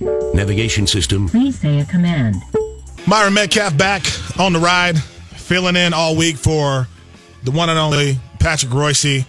Navigation 0.00 0.86
system. 0.86 1.28
Please 1.28 1.58
say 1.60 1.80
a 1.80 1.84
command. 1.84 2.36
Myron 3.06 3.34
Medcalf 3.34 3.76
back 3.76 4.02
on 4.38 4.52
the 4.52 4.58
ride, 4.58 5.00
filling 5.02 5.76
in 5.76 5.92
all 5.92 6.16
week 6.16 6.36
for 6.36 6.86
the 7.44 7.50
one 7.50 7.68
and 7.68 7.78
only 7.78 8.18
Patrick 8.38 8.72
Royce. 8.72 9.24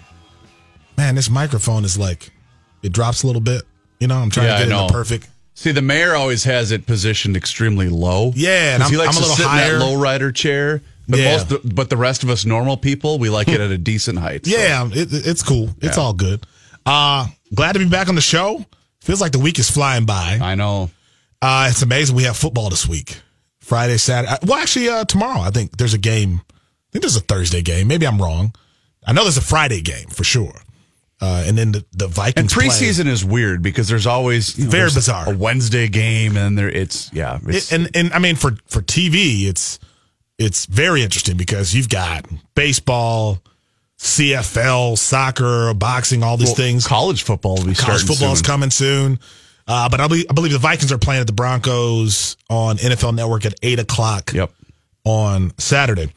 Man, 0.97 1.16
this 1.16 1.30
microphone 1.30 1.83
is 1.83 1.97
like, 1.97 2.31
it 2.83 2.92
drops 2.94 3.23
a 3.23 3.27
little 3.27 3.42
bit. 3.42 3.64
You 3.99 4.08
know, 4.08 4.16
I'm 4.17 4.30
trying 4.30 4.47
Yeah, 4.47 4.52
to 4.52 4.55
I 4.55 4.59
get 4.67 4.72
it 4.77 4.81
in 4.81 4.88
the 4.88 4.94
perfect. 4.94 5.30
See, 5.53 5.72
the 5.72 5.81
mayor 5.81 6.16
always 6.16 6.44
has 6.45 6.72
it 6.72 6.86
positioned 6.86 7.36
extremely 7.38 7.89
low. 7.89 8.31
Yeah, 8.36 8.73
and 8.75 8.81
'Cause 8.83 8.92
he 8.92 8.97
I'm- 8.97 9.05
likes 9.05 9.17
I'm 9.17 9.23
a 9.23 9.25
to 9.25 9.30
little 9.31 9.36
sit 9.38 9.45
higher. 9.47 9.73
in 9.73 9.80
that 9.80 9.86
low 9.86 9.95
rider 9.99 10.31
chair. 10.31 10.81
But 11.08 11.19
Yeah. 11.19 11.38
most, 11.49 11.75
but 11.75 11.89
the 11.89 11.97
rest 11.97 12.23
of 12.23 12.30
us 12.30 12.45
normal 12.45 12.77
people, 12.77 13.19
we 13.19 13.30
like 13.30 13.49
it 13.49 13.59
at 13.59 13.69
a 13.72 13.77
decent 13.77 14.19
height. 14.19 14.45
so. 14.45 14.52
Yeah, 14.52 14.88
it, 14.94 15.09
it's 15.11 15.44
cool. 15.44 15.75
It's 15.81 15.97
Yeah. 15.97 16.03
all 16.03 16.14
good. 16.14 16.45
Uh, 16.86 17.27
glad 17.53 17.73
to 17.73 17.80
be 17.80 17.86
back 17.86 18.08
on 18.08 18.16
the 18.16 18.22
show. 18.22 18.66
Feels 19.02 19.21
like 19.21 19.31
the 19.31 19.39
week 19.39 19.59
is 19.59 19.69
flying 19.69 20.05
by. 20.05 20.39
I 20.41 20.55
know. 20.55 20.89
Uh, 21.41 21.67
it's 21.71 21.81
amazing. 21.81 22.16
We 22.16 22.23
have 22.23 22.38
football 22.38 22.69
this 22.69 22.88
week. 22.88 23.19
Friday, 23.59 23.97
Saturday. 23.97 24.35
Well, 24.45 24.59
actually, 24.59 24.89
uh, 24.89 25.05
tomorrow, 25.05 25.39
I 25.41 25.49
think 25.49 25.77
there's 25.77 25.93
a 25.93 25.97
game. 25.99 26.41
I 26.49 26.89
think 26.91 27.02
there's 27.03 27.16
a 27.16 27.21
Thursday 27.21 27.61
game. 27.61 27.88
Maybe 27.88 28.05
I'm 28.05 28.21
wrong. 28.21 28.53
I 29.05 29.13
know 29.13 29.23
there's 29.23 29.38
a 29.38 29.41
Friday 29.41 29.81
game 29.81 30.08
for 30.09 30.23
sure. 30.23 30.53
Uh, 31.19 31.43
and 31.47 31.55
then 31.58 31.71
the, 31.71 31.85
the 31.93 32.05
And 32.05 32.13
Vikings 32.13 32.53
play. 32.53 32.67
preseason 32.67 33.05
is 33.08 33.23
weird 33.23 33.61
because 33.61 33.88
there's 33.88 34.08
always 34.08 34.58
you 34.58 34.66
know, 34.66 34.71
Very 34.71 34.81
there's 34.83 34.95
bizarre. 34.95 35.31
a 35.31 35.38
Wednesday 35.38 35.88
game, 35.88 36.36
and 36.36 36.58
there 36.58 36.67
it's 36.69 37.11
yeah, 37.13 37.39
it's, 37.47 37.71
It- 37.71 37.75
and 37.75 37.95
and 37.95 38.13
I 38.13 38.19
mean 38.19 38.36
for 38.36 38.52
for 38.67 38.81
TV, 38.81 39.45
it's 39.47 39.77
it's 40.39 40.65
very 40.65 41.03
interesting 41.03 41.38
because 41.38 41.75
you've 41.75 41.89
got 41.89 42.25
baseball, 42.55 43.39
CFL, 44.02 44.97
soccer, 44.97 45.73
boxing, 45.75 46.23
all 46.23 46.35
these 46.35 46.47
well, 46.49 46.55
things. 46.55 46.88
college 46.88 47.21
football 47.23 47.55
will 47.57 47.66
be 47.67 47.75
College 47.75 48.02
starting 48.02 48.08
football 48.08 48.33
is 48.33 48.41
coming 48.41 48.71
soon. 48.71 49.19
Uh, 49.67 49.88
but 49.89 49.99
I 50.02 50.08
believe, 50.08 50.25
I 50.30 50.33
believe 50.33 50.52
the 50.53 50.58
Vikings 50.58 50.91
are 50.91 50.97
playing 50.97 51.21
at 51.21 51.27
the 51.27 51.33
Broncos 51.33 52.35
on 52.49 52.77
NFL 52.77 53.13
Network 53.13 53.45
at 53.45 53.53
eight 53.61 53.77
o'clock 53.77 54.33
Yep. 54.33 54.52
on 55.05 55.53
Saturday. 55.59 56.11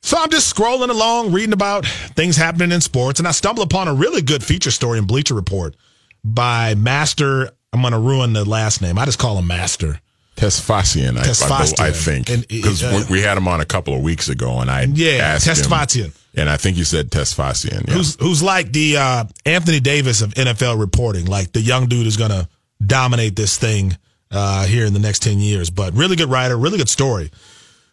So 0.00 0.16
I'm 0.18 0.30
just 0.30 0.54
scrolling 0.54 0.90
along, 0.90 1.32
reading 1.32 1.52
about 1.52 1.84
things 1.86 2.36
happening 2.36 2.70
in 2.70 2.80
sports, 2.80 3.18
and 3.18 3.26
I 3.26 3.32
stumble 3.32 3.62
upon 3.64 3.88
a 3.88 3.94
really 3.94 4.22
good 4.22 4.44
feature 4.44 4.70
story 4.70 4.98
in 4.98 5.06
Bleacher 5.06 5.34
Report 5.34 5.74
by 6.22 6.74
Master. 6.76 7.50
I'm 7.72 7.80
going 7.80 7.94
to 7.94 7.98
ruin 7.98 8.32
the 8.32 8.44
last 8.44 8.80
name. 8.80 8.96
I 8.96 9.06
just 9.06 9.18
call 9.18 9.36
him 9.38 9.48
Master. 9.48 10.00
Tesfatsion, 10.36 11.16
I, 11.16 11.84
I, 11.84 11.88
I 11.88 11.90
think, 11.92 12.26
because 12.48 12.82
uh, 12.82 13.04
we 13.08 13.22
had 13.22 13.36
him 13.38 13.46
on 13.48 13.60
a 13.60 13.64
couple 13.64 13.94
of 13.94 14.02
weeks 14.02 14.28
ago, 14.28 14.60
and 14.60 14.70
I 14.70 14.82
Yeah, 14.82 15.34
asked 15.36 15.46
him, 15.46 15.54
Tesfatsion. 15.54 16.12
And 16.36 16.50
I 16.50 16.56
think 16.56 16.76
you 16.76 16.84
said 16.84 17.10
Tesfatsion. 17.10 17.86
Yeah. 17.86 17.94
who's 17.94 18.16
who's 18.16 18.42
like 18.42 18.72
the 18.72 18.96
uh, 18.96 19.24
Anthony 19.46 19.80
Davis 19.80 20.20
of 20.22 20.34
NFL 20.34 20.80
reporting. 20.80 21.26
Like 21.26 21.52
the 21.52 21.60
young 21.60 21.86
dude 21.86 22.06
is 22.06 22.16
going 22.16 22.30
to 22.30 22.48
dominate 22.84 23.36
this 23.36 23.56
thing 23.56 23.96
uh, 24.30 24.66
here 24.66 24.84
in 24.84 24.92
the 24.92 24.98
next 24.98 25.22
ten 25.22 25.38
years. 25.38 25.70
But 25.70 25.94
really 25.94 26.16
good 26.16 26.30
writer, 26.30 26.56
really 26.56 26.78
good 26.78 26.88
story 26.88 27.30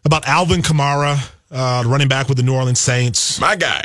about 0.06 0.28
Alvin 0.28 0.62
Kamara, 0.62 1.18
uh, 1.52 1.84
running 1.85 2.07
back 2.07 2.28
with 2.28 2.38
the 2.38 2.44
New 2.44 2.56
Orleans 2.56 2.79
Saints. 2.79 3.40
my 3.40 3.56
guy? 3.56 3.84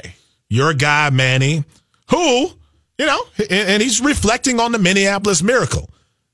Your 0.49 0.73
guy 0.73 1.11
Manny, 1.11 1.65
who 2.11 2.50
you 2.99 3.06
know, 3.06 3.25
and, 3.50 3.83
he's 3.83 4.00
reflecting 4.00 4.59
on 4.59 4.73
the 4.73 4.78
Minneapolis 4.78 5.43
Miracle. 5.43 5.91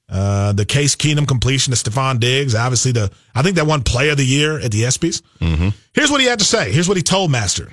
Uh, 0.09 0.53
the 0.53 0.67
Case 0.67 0.95
Keenum 0.95 1.27
completion 1.27 1.73
to 1.73 1.91
Stefon 1.91 2.21
Diggs, 2.21 2.55
obviously 2.55 2.93
the 2.93 3.11
I 3.35 3.43
think 3.43 3.57
that 3.57 3.67
one 3.67 3.83
Player 3.83 4.11
of 4.11 4.19
the 4.19 4.27
Year 4.27 4.61
at 4.61 4.71
the 4.71 4.83
ESPYS. 4.83 5.23
Mm-hmm. 5.41 5.69
Here's 5.95 6.11
what 6.11 6.21
he 6.21 6.27
had 6.27 6.39
to 6.39 6.45
say. 6.45 6.71
Here's 6.71 6.87
what 6.87 6.99
he 6.99 7.03
told 7.03 7.31
Master. 7.31 7.73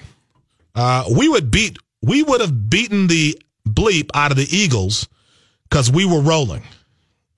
Uh, 0.80 1.04
we 1.18 1.28
would 1.28 1.52
beat 1.52 1.78
we 2.02 2.24
would 2.24 2.40
have 2.40 2.70
beaten 2.70 3.08
the 3.08 3.38
bleep 3.68 4.10
out 4.14 4.32
of 4.32 4.38
the 4.38 4.48
Eagles 4.50 5.10
because 5.70 5.92
we 5.92 6.06
were 6.06 6.22
rolling. 6.22 6.64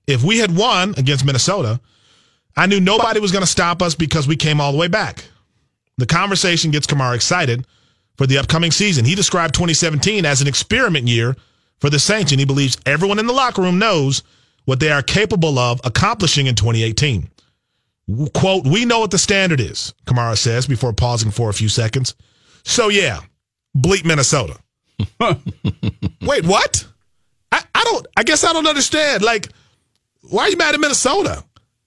If 0.06 0.24
we 0.24 0.38
had 0.38 0.56
won 0.56 0.94
against 0.96 1.26
Minnesota, 1.26 1.82
I 2.56 2.68
knew 2.68 2.80
nobody 2.80 3.20
was 3.20 3.32
going 3.32 3.44
to 3.44 3.50
stop 3.50 3.82
us 3.82 3.96
because 3.96 4.28
we 4.28 4.36
came 4.36 4.62
all 4.62 4.72
the 4.72 4.78
way 4.78 4.88
back. 4.88 5.26
The 5.98 6.06
conversation 6.06 6.70
gets 6.70 6.86
Kamara 6.86 7.16
excited 7.16 7.66
for 8.16 8.28
the 8.28 8.38
upcoming 8.38 8.70
season. 8.70 9.06
He 9.06 9.16
described 9.16 9.56
2017 9.56 10.24
as 10.24 10.42
an 10.42 10.48
experiment 10.48 11.08
year 11.08 11.36
for 11.80 11.90
the 11.90 11.98
Saints, 11.98 12.32
and 12.32 12.40
he 12.40 12.46
believes 12.46 12.78
everyone 12.86 13.18
in 13.18 13.26
the 13.26 13.34
locker 13.34 13.64
room 13.64 13.80
knows 13.80 14.22
what 14.66 14.80
they 14.80 14.92
are 14.92 15.02
capable 15.02 15.58
of 15.58 15.82
accomplishing 15.84 16.46
in 16.46 16.54
2018. 16.54 17.28
Quote, 18.36 18.68
we 18.68 18.86
know 18.86 19.00
what 19.00 19.10
the 19.10 19.18
standard 19.18 19.60
is, 19.60 19.96
Kamara 20.06 20.38
says 20.38 20.68
before 20.68 20.94
pausing 20.94 21.32
for 21.32 21.50
a 21.50 21.54
few 21.54 21.70
seconds. 21.70 22.14
So, 22.64 22.90
yeah, 22.90 23.22
bleep 23.78 24.06
Minnesota. 24.06 24.58
Wait, 26.22 26.46
what? 26.46 26.86
I, 27.52 27.64
I 27.74 27.84
don't, 27.84 28.08
I 28.16 28.24
guess 28.24 28.44
I 28.44 28.54
don't 28.54 28.68
understand. 28.68 29.24
Like, 29.24 29.48
why 30.22 30.44
are 30.44 30.50
you 30.50 30.58
mad 30.58 30.74
at 30.76 30.80
Minnesota? 30.80 31.44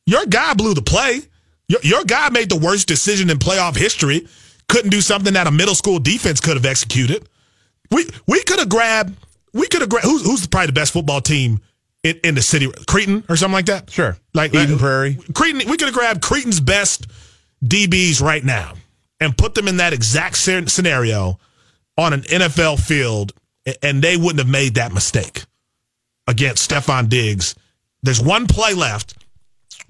Your 0.06 0.26
guy 0.26 0.54
blew 0.54 0.74
the 0.74 0.82
play. 0.82 1.22
Your, 1.68 1.80
your 1.82 2.04
guy 2.04 2.28
made 2.30 2.50
the 2.50 2.58
worst 2.58 2.88
decision 2.88 3.30
in 3.30 3.38
playoff 3.38 3.76
history. 3.76 4.26
Couldn't 4.68 4.90
do 4.90 5.00
something 5.00 5.32
that 5.34 5.46
a 5.46 5.50
middle 5.50 5.74
school 5.74 5.98
defense 5.98 6.40
could 6.40 6.56
have 6.56 6.66
executed. 6.66 7.26
We 7.90 8.06
we 8.26 8.42
could 8.42 8.58
have 8.58 8.68
grabbed. 8.68 9.16
We 9.52 9.66
could 9.68 9.80
have 9.82 9.90
grabbed. 9.90 10.06
Who's, 10.06 10.22
who's 10.24 10.46
probably 10.46 10.66
the 10.66 10.72
best 10.72 10.92
football 10.92 11.20
team 11.20 11.60
in, 12.02 12.18
in 12.24 12.34
the 12.34 12.42
city? 12.42 12.70
Cretin 12.86 13.24
or 13.28 13.36
something 13.36 13.52
like 13.54 13.66
that. 13.66 13.90
Sure. 13.90 14.16
like 14.34 14.54
Eden 14.54 14.72
like- 14.72 14.80
Prairie. 14.80 15.18
Cretin. 15.34 15.58
We 15.70 15.76
could 15.76 15.86
have 15.88 15.94
grabbed 15.94 16.22
Cretin's 16.22 16.60
best 16.60 17.06
DBs 17.64 18.20
right 18.20 18.44
now 18.44 18.74
and 19.20 19.36
put 19.36 19.54
them 19.54 19.68
in 19.68 19.76
that 19.78 19.92
exact 19.92 20.34
sce- 20.36 20.68
scenario 20.68 21.38
on 21.96 22.12
an 22.12 22.22
NFL 22.22 22.80
field, 22.80 23.32
and 23.82 24.02
they 24.02 24.16
wouldn't 24.16 24.38
have 24.38 24.48
made 24.48 24.74
that 24.74 24.92
mistake 24.92 25.44
against 26.26 26.70
Stefon 26.70 27.08
Diggs. 27.08 27.54
There's 28.02 28.20
one 28.20 28.46
play 28.46 28.74
left. 28.74 29.16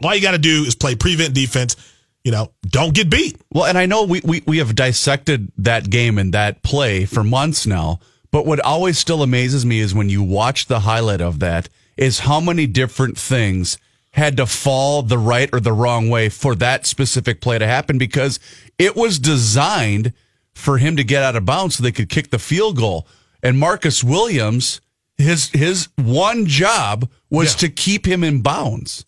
All 0.03 0.15
you 0.15 0.21
got 0.21 0.33
to 0.33 0.39
do 0.39 0.65
is 0.65 0.75
play 0.75 0.95
prevent 0.95 1.35
defense. 1.35 1.77
You 2.25 2.33
know, 2.33 2.53
don't 2.63 2.95
get 2.95 3.11
beat. 3.11 3.41
Well, 3.53 3.67
and 3.67 3.77
I 3.77 3.87
know 3.87 4.05
we, 4.05 4.21
we, 4.25 4.43
we 4.47 4.59
have 4.59 4.75
dissected 4.75 5.53
that 5.59 5.91
game 5.91 6.19
and 6.19 6.33
that 6.33 6.63
play 6.63 7.05
for 7.05 7.23
months 7.23 7.67
now, 7.67 8.01
but 8.31 8.47
what 8.47 8.61
always 8.61 8.99
still 8.99 9.23
amazes 9.23 9.67
me 9.67 9.79
is 9.79 9.95
when 9.95 10.09
you 10.09 10.23
watch 10.23 10.67
the 10.67 10.81
highlight 10.81 11.21
of 11.21 11.41
that 11.41 11.69
is 11.97 12.21
how 12.21 12.41
many 12.41 12.67
different 12.67 13.19
things 13.19 13.79
had 14.13 14.37
to 14.37 14.47
fall 14.47 15.03
the 15.03 15.19
right 15.19 15.51
or 15.53 15.61
the 15.61 15.73
wrong 15.73 16.09
way 16.09 16.29
for 16.29 16.55
that 16.55 16.87
specific 16.87 17.41
play 17.41 17.59
to 17.59 17.67
happen 17.67 17.99
because 17.99 18.39
it 18.79 18.97
was 18.97 19.19
designed 19.19 20.13
for 20.55 20.79
him 20.79 20.97
to 20.97 21.05
get 21.05 21.23
out 21.23 21.37
of 21.37 21.45
bounds 21.45 21.77
so 21.77 21.83
they 21.83 21.93
could 21.93 22.09
kick 22.09 22.31
the 22.31 22.39
field 22.39 22.77
goal. 22.77 23.07
And 23.43 23.59
Marcus 23.59 24.03
Williams, 24.05 24.81
his 25.19 25.49
his 25.51 25.89
one 25.97 26.47
job 26.47 27.09
was 27.31 27.53
Yeah. 27.55 27.59
to 27.59 27.69
keep 27.69 28.07
him 28.07 28.25
in 28.25 28.41
bounds. 28.41 29.05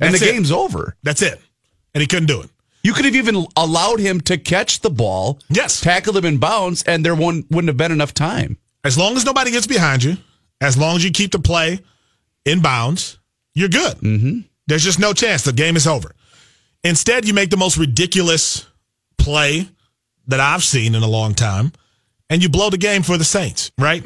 And 0.00 0.12
That's 0.12 0.22
the 0.22 0.28
it. 0.28 0.32
game's 0.32 0.52
over. 0.52 0.96
That's 1.02 1.22
it. 1.22 1.40
And 1.94 2.00
he 2.02 2.06
couldn't 2.06 2.26
do 2.26 2.40
it. 2.42 2.50
You 2.82 2.92
could 2.92 3.04
have 3.04 3.16
even 3.16 3.46
allowed 3.56 3.98
him 4.00 4.20
to 4.22 4.36
catch 4.38 4.80
the 4.80 4.90
ball, 4.90 5.38
Yes. 5.48 5.80
tackle 5.80 6.16
him 6.16 6.24
in 6.24 6.38
bounds, 6.38 6.82
and 6.84 7.04
there 7.04 7.14
wouldn't, 7.14 7.50
wouldn't 7.50 7.68
have 7.68 7.76
been 7.76 7.90
enough 7.92 8.14
time. 8.14 8.58
As 8.84 8.96
long 8.96 9.16
as 9.16 9.24
nobody 9.24 9.50
gets 9.50 9.66
behind 9.66 10.04
you, 10.04 10.18
as 10.60 10.76
long 10.76 10.96
as 10.96 11.02
you 11.04 11.10
keep 11.10 11.32
the 11.32 11.38
play 11.40 11.80
in 12.44 12.60
bounds, 12.60 13.18
you're 13.54 13.68
good. 13.68 13.96
Mm-hmm. 13.98 14.40
There's 14.68 14.84
just 14.84 14.98
no 15.00 15.12
chance. 15.12 15.42
The 15.42 15.52
game 15.52 15.76
is 15.76 15.86
over. 15.86 16.14
Instead, 16.84 17.26
you 17.26 17.34
make 17.34 17.50
the 17.50 17.56
most 17.56 17.76
ridiculous 17.76 18.66
play 19.18 19.68
that 20.28 20.40
I've 20.40 20.64
seen 20.64 20.94
in 20.94 21.02
a 21.02 21.08
long 21.08 21.34
time, 21.34 21.72
and 22.30 22.42
you 22.42 22.48
blow 22.48 22.70
the 22.70 22.78
game 22.78 23.02
for 23.02 23.16
the 23.16 23.24
Saints, 23.24 23.70
right? 23.78 24.02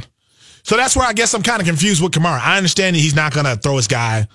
So 0.62 0.76
that's 0.76 0.96
where 0.96 1.06
I 1.06 1.12
guess 1.12 1.34
I'm 1.34 1.43
kind 1.43 1.61
of 1.61 1.67
confused 1.67 2.02
with 2.02 2.12
Kamara. 2.12 2.40
I 2.40 2.56
understand 2.56 2.96
that 2.96 3.00
he's 3.00 3.14
not 3.14 3.32
going 3.32 3.46
to 3.46 3.56
throw 3.56 3.76
his 3.76 3.88
guy 3.88 4.28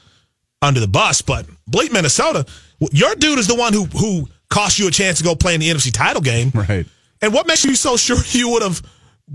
under 0.61 0.79
the 0.79 0.87
bus, 0.87 1.21
but 1.21 1.45
bleep 1.69 1.93
Minnesota. 1.93 2.45
Your 2.91 3.15
dude 3.15 3.39
is 3.39 3.47
the 3.47 3.55
one 3.55 3.73
who 3.73 3.85
who 3.85 4.27
cost 4.49 4.79
you 4.79 4.87
a 4.87 4.91
chance 4.91 5.19
to 5.19 5.23
go 5.23 5.35
play 5.35 5.53
in 5.53 5.59
the 5.59 5.69
NFC 5.69 5.93
title 5.93 6.21
game. 6.21 6.51
Right. 6.53 6.85
And 7.21 7.33
what 7.33 7.47
makes 7.47 7.63
you 7.63 7.75
so 7.75 7.97
sure 7.97 8.17
you 8.29 8.49
would 8.49 8.63
have 8.63 8.81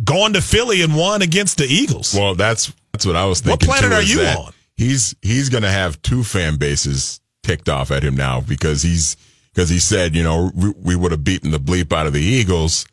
gone 0.05 0.33
to 0.35 0.41
Philly 0.41 0.83
and 0.83 0.97
won 0.97 1.23
against 1.23 1.59
the 1.59 1.65
Eagles? 1.65 2.15
Well, 2.15 2.35
that's 2.35 2.73
that's 2.93 3.07
what 3.07 3.17
I 3.17 3.27
was 3.27 3.41
thinking. 3.41 3.69
What 3.69 3.81
planet 3.81 3.91
too, 3.91 4.21
are 4.21 4.23
you 4.23 4.27
on? 4.27 4.53
He's 4.77 5.15
he's 5.23 5.49
going 5.49 5.63
to 5.63 5.71
have 5.71 6.01
two 6.03 6.25
fan 6.25 6.57
bases 6.57 7.21
ticked 7.43 7.69
off 7.69 7.91
at 7.91 8.03
him 8.03 8.17
now 8.17 8.41
because 8.41 8.83
he's 8.83 9.17
because 9.55 9.69
he 9.69 9.79
said 9.79 10.15
you 10.15 10.23
know 10.23 10.51
we, 10.55 10.71
we 10.77 10.97
would 10.97 11.13
have 11.13 11.25
beaten 11.25 11.51
the 11.51 11.59
bleep 11.59 11.93
out 11.93 12.07
of 12.07 12.13
the 12.13 12.23
Eagles 12.23 12.87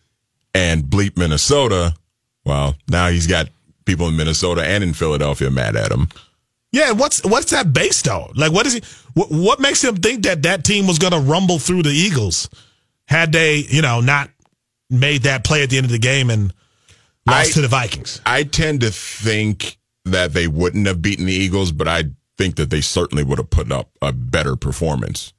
and 0.54 0.84
bleep 0.84 1.18
Minnesota. 1.18 1.94
Well, 2.46 2.76
now 2.90 3.10
he's 3.10 3.28
got 3.28 3.50
people 3.86 4.08
in 4.08 4.16
Minnesota 4.16 4.64
and 4.64 4.84
in 4.84 4.94
Philadelphia 4.94 5.50
mad 5.50 5.76
at 5.76 5.92
him. 5.92 6.08
Yeah, 6.72 6.92
what's 6.92 7.24
what's 7.24 7.52
that 7.52 7.74
based 7.74 8.08
on? 8.08 8.34
Like, 8.36 8.52
what 8.52 8.66
is 8.66 8.74
he? 8.74 8.82
What, 9.14 9.32
what 9.32 9.60
makes 9.60 9.84
him 9.84 9.96
think 9.96 10.24
that 10.24 10.44
that 10.44 10.64
team 10.64 10.86
was 10.86 11.00
going 11.00 11.14
to 11.14 11.20
rumble 11.20 11.60
through 11.60 11.84
the 11.84 11.92
Eagles 11.92 12.50
had 13.06 13.32
they, 13.32 13.58
you 13.58 13.82
know, 13.82 14.02
not 14.02 14.30
made 14.90 15.24
that 15.24 15.44
play 15.44 15.64
at 15.64 15.70
the 15.70 15.78
end 15.78 15.86
of 15.86 15.92
the 15.92 15.98
game 16.00 16.30
and 16.30 16.54
lost 17.26 17.52
I- 17.52 17.54
to 17.54 17.62
the 17.62 17.68
Vikings? 17.68 18.22
I 18.26 18.44
tend 18.44 18.82
to 18.82 18.92
think 18.92 19.78
that 20.06 20.34
they 20.34 20.48
wouldn't 20.48 20.88
have 20.88 21.02
beaten 21.02 21.26
the 21.26 21.34
Eagles, 21.34 21.72
but 21.72 21.88
I 21.88 22.04
think 22.38 22.58
that 22.58 22.70
they 22.70 22.82
certainly 22.82 23.24
would 23.24 23.38
have 23.40 23.50
put 23.50 23.72
up 23.72 23.90
a 24.02 24.12
better 24.12 24.56
performance. 24.56 25.34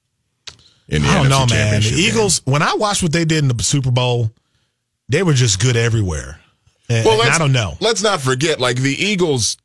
In 0.89 1.03
the 1.03 1.09
I 1.09 1.15
don't 1.15 1.27
NFC 1.27 1.31
know, 1.31 1.39
man. 1.39 1.49
The 1.49 1.55
Championship 1.55 1.97
game. 1.97 2.09
Eagles. 2.09 2.43
When 2.45 2.63
I 2.63 2.75
watched 2.75 3.03
what 3.03 3.13
they 3.13 3.25
did 3.25 3.45
in 3.45 3.49
the 3.49 3.63
Super 3.63 3.91
Bowl, 3.91 4.31
they 5.09 5.23
were 5.23 5.35
just 5.35 5.61
good 5.61 5.77
everywhere. 5.77 6.41
And, 6.89 7.05
Well, 7.05 7.21
and 7.21 7.31
I 7.31 7.39
don't 7.39 7.53
know. 7.53 7.77
Let's 7.81 8.03
not 8.03 8.21
forget, 8.21 8.59
like 8.61 8.77
the 8.77 8.93
Eagles 8.95 9.59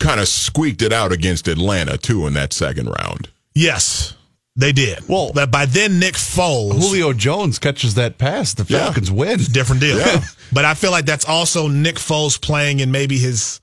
kind 0.00 0.18
of 0.20 0.26
squeaked 0.26 0.82
it 0.82 0.92
out 0.92 1.12
against 1.12 1.46
Atlanta 1.48 1.96
too 1.98 2.26
in 2.26 2.32
that 2.34 2.52
second 2.52 2.86
round. 2.88 3.28
Yes, 3.54 4.14
they 4.56 4.72
did. 4.72 5.06
Well- 5.08 5.30
but 5.34 5.50
by 5.52 5.66
then 5.66 5.98
Nick 6.00 6.14
Foles, 6.14 6.72
Julio 6.80 7.12
Jones 7.12 7.58
catches 7.60 7.94
that 7.94 8.18
pass. 8.18 8.54
The 8.54 8.64
Yeah. 8.68 8.84
Falcons 8.86 9.10
win. 9.10 9.38
different 9.52 9.80
deal. 9.80 9.98
Yeah. 9.98 10.24
but 10.52 10.64
I 10.64 10.74
feel 10.74 10.90
like 10.90 11.04
that's 11.06 11.24
also 11.26 11.68
Nick 11.68 11.96
Foles 11.96 12.40
playing 12.40 12.80
in 12.80 12.90
maybe 12.90 13.18
his 13.18 13.60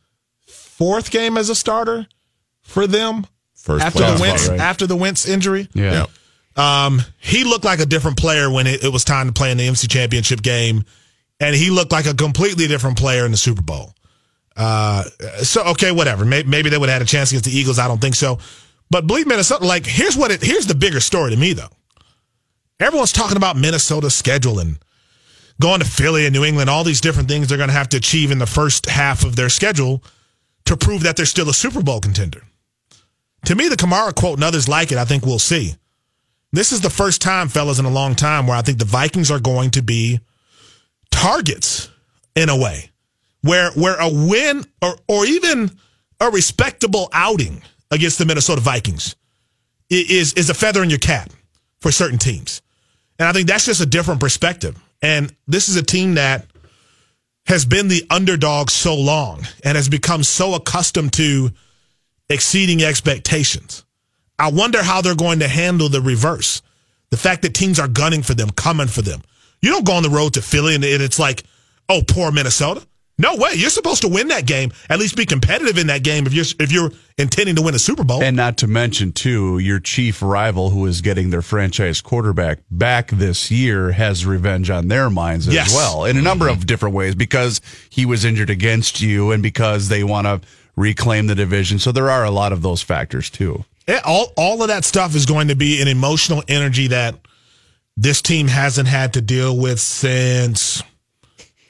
fourth 0.47 1.11
game 1.11 1.37
as 1.37 1.49
a 1.49 1.55
starter 1.55 2.07
for 2.61 2.87
them 2.87 3.25
First 3.55 3.83
after 3.85 3.99
the 3.99 4.17
Wentz 4.21 4.47
right. 4.47 4.59
after 4.59 4.87
the 4.87 4.95
Wentz 4.95 5.27
injury. 5.27 5.67
Yeah. 5.73 5.91
Yeah. 5.91 6.05
Um, 6.59 7.01
he 7.19 7.45
looked 7.45 7.63
like 7.63 7.79
a 7.79 7.85
different 7.85 8.17
player 8.17 8.51
when 8.51 8.67
it, 8.67 8.83
it 8.83 8.91
was 8.91 9.05
time 9.05 9.27
to 9.27 9.33
play 9.33 9.49
in 9.51 9.57
the 9.57 9.65
NFC 9.65 9.89
Championship 9.89 10.41
game, 10.41 10.83
and 11.39 11.55
he 11.55 11.69
looked 11.69 11.93
like 11.93 12.05
a 12.05 12.13
completely 12.13 12.67
different 12.67 12.97
player 12.97 13.25
in 13.25 13.31
the 13.31 13.37
Super 13.37 13.61
Bowl. 13.61 13.93
Uh, 14.57 15.03
so 15.41 15.63
okay, 15.67 15.93
whatever. 15.93 16.25
Maybe, 16.25 16.49
maybe 16.49 16.69
they 16.69 16.77
would 16.77 16.89
have 16.89 16.97
had 16.97 17.01
a 17.01 17.09
chance 17.09 17.31
against 17.31 17.45
the 17.45 17.57
Eagles. 17.57 17.79
I 17.79 17.87
don't 17.87 18.01
think 18.01 18.15
so. 18.15 18.39
But 18.89 19.07
believe 19.07 19.25
Minnesota. 19.25 19.65
Like 19.65 19.85
here's 19.85 20.17
what 20.17 20.31
it. 20.31 20.43
Here's 20.43 20.67
the 20.67 20.75
bigger 20.75 20.99
story 20.99 21.31
to 21.31 21.37
me 21.37 21.53
though. 21.53 21.69
Everyone's 22.81 23.13
talking 23.13 23.37
about 23.37 23.55
Minnesota's 23.55 24.15
schedule 24.15 24.59
and 24.59 24.79
going 25.61 25.79
to 25.79 25.85
Philly 25.85 26.25
and 26.25 26.33
New 26.33 26.43
England. 26.43 26.69
All 26.69 26.83
these 26.83 26.99
different 26.99 27.29
things 27.29 27.47
they're 27.47 27.57
going 27.57 27.69
to 27.69 27.73
have 27.73 27.89
to 27.89 27.97
achieve 27.97 28.31
in 28.31 28.39
the 28.39 28.45
first 28.45 28.87
half 28.87 29.23
of 29.23 29.37
their 29.37 29.49
schedule 29.49 30.03
to 30.65 30.75
prove 30.75 31.03
that 31.03 31.15
they're 31.15 31.25
still 31.25 31.49
a 31.49 31.53
Super 31.53 31.81
Bowl 31.81 32.01
contender. 32.01 32.41
To 33.45 33.55
me, 33.55 33.69
the 33.69 33.77
Kamara 33.77 34.13
quote 34.13 34.37
and 34.37 34.43
others 34.43 34.67
like 34.67 34.91
it. 34.91 34.97
I 34.97 35.05
think 35.05 35.25
we'll 35.25 35.39
see. 35.39 35.75
This 36.51 36.71
is 36.71 36.81
the 36.81 36.89
first 36.89 37.21
time, 37.21 37.47
fellas, 37.47 37.79
in 37.79 37.85
a 37.85 37.89
long 37.89 38.15
time 38.15 38.47
where 38.47 38.57
I 38.57 38.61
think 38.61 38.79
the 38.79 38.85
Vikings 38.85 39.29
are 39.29 39.39
going 39.39 39.71
to 39.71 39.81
be 39.81 40.19
targets 41.11 41.89
in 42.35 42.49
a 42.49 42.57
way 42.57 42.91
where 43.41 43.71
where 43.71 43.95
a 43.99 44.09
win 44.09 44.65
or 44.81 44.95
or 45.07 45.25
even 45.25 45.71
a 46.19 46.29
respectable 46.29 47.09
outing 47.13 47.61
against 47.91 48.17
the 48.17 48.25
Minnesota 48.25 48.61
Vikings 48.61 49.15
is 49.89 50.33
is 50.33 50.49
a 50.49 50.53
feather 50.53 50.83
in 50.83 50.89
your 50.89 50.99
cap 50.99 51.31
for 51.79 51.91
certain 51.91 52.17
teams. 52.17 52.61
And 53.17 53.27
I 53.27 53.33
think 53.33 53.47
that's 53.47 53.65
just 53.65 53.81
a 53.81 53.85
different 53.85 54.19
perspective. 54.19 54.81
And 55.01 55.33
this 55.47 55.69
is 55.69 55.75
a 55.75 55.83
team 55.83 56.15
that 56.15 56.45
has 57.47 57.65
been 57.65 57.87
the 57.87 58.05
underdog 58.09 58.69
so 58.69 58.95
long 58.95 59.45
and 59.63 59.75
has 59.75 59.89
become 59.89 60.23
so 60.23 60.53
accustomed 60.53 61.13
to 61.13 61.51
exceeding 62.29 62.83
expectations. 62.83 63.85
I 64.39 64.49
wonder 64.51 64.81
how 64.81 65.01
they're 65.01 65.15
going 65.15 65.39
to 65.39 65.47
handle 65.47 65.89
the 65.89 66.01
reverse. 66.01 66.61
The 67.09 67.17
fact 67.17 67.41
that 67.41 67.53
teams 67.53 67.79
are 67.79 67.87
gunning 67.87 68.23
for 68.23 68.33
them, 68.33 68.49
coming 68.51 68.87
for 68.87 69.01
them. 69.01 69.21
You 69.61 69.71
don't 69.71 69.85
go 69.85 69.93
on 69.93 70.03
the 70.03 70.09
road 70.09 70.35
to 70.35 70.41
Philly 70.41 70.75
and 70.75 70.83
it's 70.83 71.19
like, 71.19 71.43
oh, 71.89 72.01
poor 72.07 72.31
Minnesota. 72.31 72.85
No 73.17 73.35
way. 73.35 73.51
You're 73.55 73.69
supposed 73.69 74.03
to 74.03 74.07
win 74.07 74.29
that 74.29 74.45
game. 74.47 74.71
At 74.89 74.97
least 74.97 75.17
be 75.17 75.25
competitive 75.25 75.77
in 75.77 75.87
that 75.87 76.03
game 76.03 76.25
if 76.25 76.33
you're 76.33 76.45
if 76.57 76.71
you're 76.71 76.91
intending 77.17 77.57
to 77.57 77.61
win 77.61 77.75
a 77.75 77.79
Super 77.79 78.05
Bowl. 78.05 78.23
And 78.23 78.37
not 78.37 78.55
to 78.59 78.67
mention, 78.67 79.11
too, 79.11 79.59
your 79.59 79.81
chief 79.81 80.21
rival, 80.21 80.69
who 80.69 80.85
is 80.85 81.01
getting 81.01 81.29
their 81.29 81.41
franchise 81.41 81.99
quarterback 81.99 82.59
back 82.71 83.09
this 83.09 83.51
year, 83.51 83.91
has 83.91 84.25
revenge 84.25 84.69
on 84.69 84.87
their 84.87 85.09
minds 85.09 85.49
as 85.49 85.53
Yes. 85.53 85.75
well 85.75 86.05
in 86.05 86.15
a 86.15 86.21
number 86.21 86.45
mm-hmm. 86.45 86.59
of 86.59 86.65
different 86.65 86.95
ways 86.95 87.13
because 87.13 87.59
he 87.89 88.05
was 88.05 88.23
injured 88.23 88.49
against 88.49 89.01
you 89.01 89.31
and 89.31 89.43
because 89.43 89.89
they 89.89 90.05
want 90.05 90.25
to 90.25 90.39
reclaim 90.77 91.27
the 91.27 91.35
division. 91.35 91.77
So 91.77 91.91
there 91.91 92.09
are 92.09 92.23
a 92.23 92.31
lot 92.31 92.53
of 92.53 92.61
those 92.61 92.81
factors, 92.81 93.29
too. 93.29 93.65
Yeah, 93.89 94.01
all 94.05 94.31
all 94.37 94.61
of 94.61 94.67
that 94.67 94.85
stuff 94.85 95.15
is 95.15 95.25
going 95.25 95.47
to 95.47 95.55
be 95.55 95.81
an 95.81 95.87
emotional 95.87 96.43
energy 96.47 96.87
that 96.87 97.15
this 97.97 98.21
team 98.21 98.47
hasn't 98.47 98.87
had 98.87 99.13
to 99.13 99.21
deal 99.21 99.57
with 99.57 99.79
since 99.79 100.83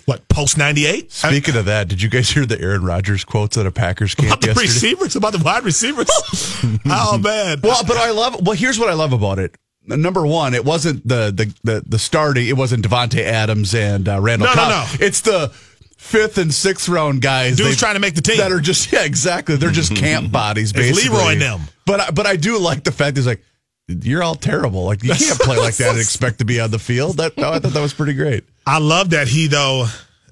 what 0.03 0.27
post 0.27 0.57
ninety 0.57 0.85
eight. 0.85 1.13
Speaking 1.13 1.55
of 1.55 1.63
that, 1.65 1.87
did 1.87 2.01
you 2.01 2.09
guys 2.09 2.29
hear 2.29 2.45
the 2.45 2.59
Aaron 2.59 2.83
Rodgers 2.83 3.23
quotes 3.23 3.57
at 3.57 3.65
a 3.65 3.71
Packers 3.71 4.15
camp 4.15 4.31
About 4.31 4.41
the 4.41 4.47
yesterday? 4.47 4.67
receivers, 4.67 5.15
about 5.15 5.31
the 5.31 5.39
wide 5.39 5.63
receivers. 5.63 6.09
oh 6.87 7.17
man! 7.19 7.61
Well, 7.63 7.85
but 7.85 7.95
I 7.95 8.11
love. 8.11 8.45
Well, 8.45 8.57
here's 8.57 8.77
what 8.77 8.89
I 8.89 8.93
love 8.95 9.13
about 9.13 9.39
it. 9.39 9.55
Number 9.85 10.27
one, 10.27 10.53
it 10.53 10.65
wasn't 10.65 11.07
the 11.07 11.31
the 11.31 11.53
the, 11.63 11.83
the 11.87 11.99
starting. 11.99 12.47
It 12.47 12.57
wasn't 12.57 12.85
Davante 12.85 13.21
Adams 13.21 13.73
and 13.73 14.09
uh, 14.09 14.19
Randall. 14.19 14.49
No, 14.49 14.55
no, 14.55 14.61
Cobb. 14.85 15.01
It's 15.01 15.21
the 15.21 15.53
fifth 15.99 16.37
and 16.37 16.51
sixth 16.53 16.89
round 16.89 17.21
guys. 17.21 17.57
Dudes 17.57 17.69
they- 17.71 17.75
trying 17.75 17.93
to 17.95 17.99
make 17.99 18.15
the 18.15 18.21
team. 18.21 18.37
that 18.37 18.51
are 18.51 18.59
just 18.61 18.91
yeah, 18.91 19.03
exactly. 19.03 19.55
They're 19.57 19.69
just 19.69 19.95
camp 19.95 20.31
bodies, 20.31 20.73
basically. 20.73 21.01
It's. 21.03 21.09
Leroy 21.11 21.33
and 21.33 21.41
them. 21.41 21.61
But 21.85 21.99
I- 21.99 22.11
but 22.11 22.25
I 22.25 22.35
do 22.35 22.57
like 22.57 22.83
the 22.83 22.91
fact 22.91 23.17
he's 23.17 23.27
like, 23.27 23.43
you're 23.87 24.23
all 24.23 24.35
terrible. 24.35 24.85
Like 24.85 25.03
you 25.03 25.13
can't 25.13 25.39
play 25.39 25.57
like 25.57 25.75
that 25.77 25.89
and 25.91 25.99
expect 25.99 26.39
to 26.39 26.45
be 26.45 26.59
on 26.59 26.71
the 26.71 26.79
field. 26.79 27.17
That 27.17 27.37
no, 27.37 27.51
I 27.51 27.59
thought 27.59 27.73
that 27.73 27.81
was 27.81 27.93
pretty 27.93 28.13
great. 28.13 28.43
I 28.65 28.79
love 28.79 29.11
that 29.11 29.27
he 29.27 29.47
though 29.47 29.87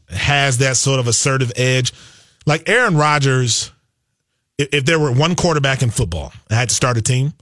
has 0.10 0.60
that 0.60 0.78
sort 0.78 1.00
of 1.00 1.08
assertive 1.08 1.52
edge. 1.56 1.92
Like 2.46 2.70
Aaron 2.70 2.96
Rodgers, 2.96 3.72
if, 4.58 4.70
if 4.74 4.86
there 4.86 5.00
were 5.00 5.12
one 5.12 5.36
quarterback 5.36 5.82
in 5.82 5.90
football 5.90 6.32
I 6.50 6.56
had 6.56 6.70
to 6.70 6.76
start 6.76 6.98
a 6.98 7.02
team, 7.02 7.34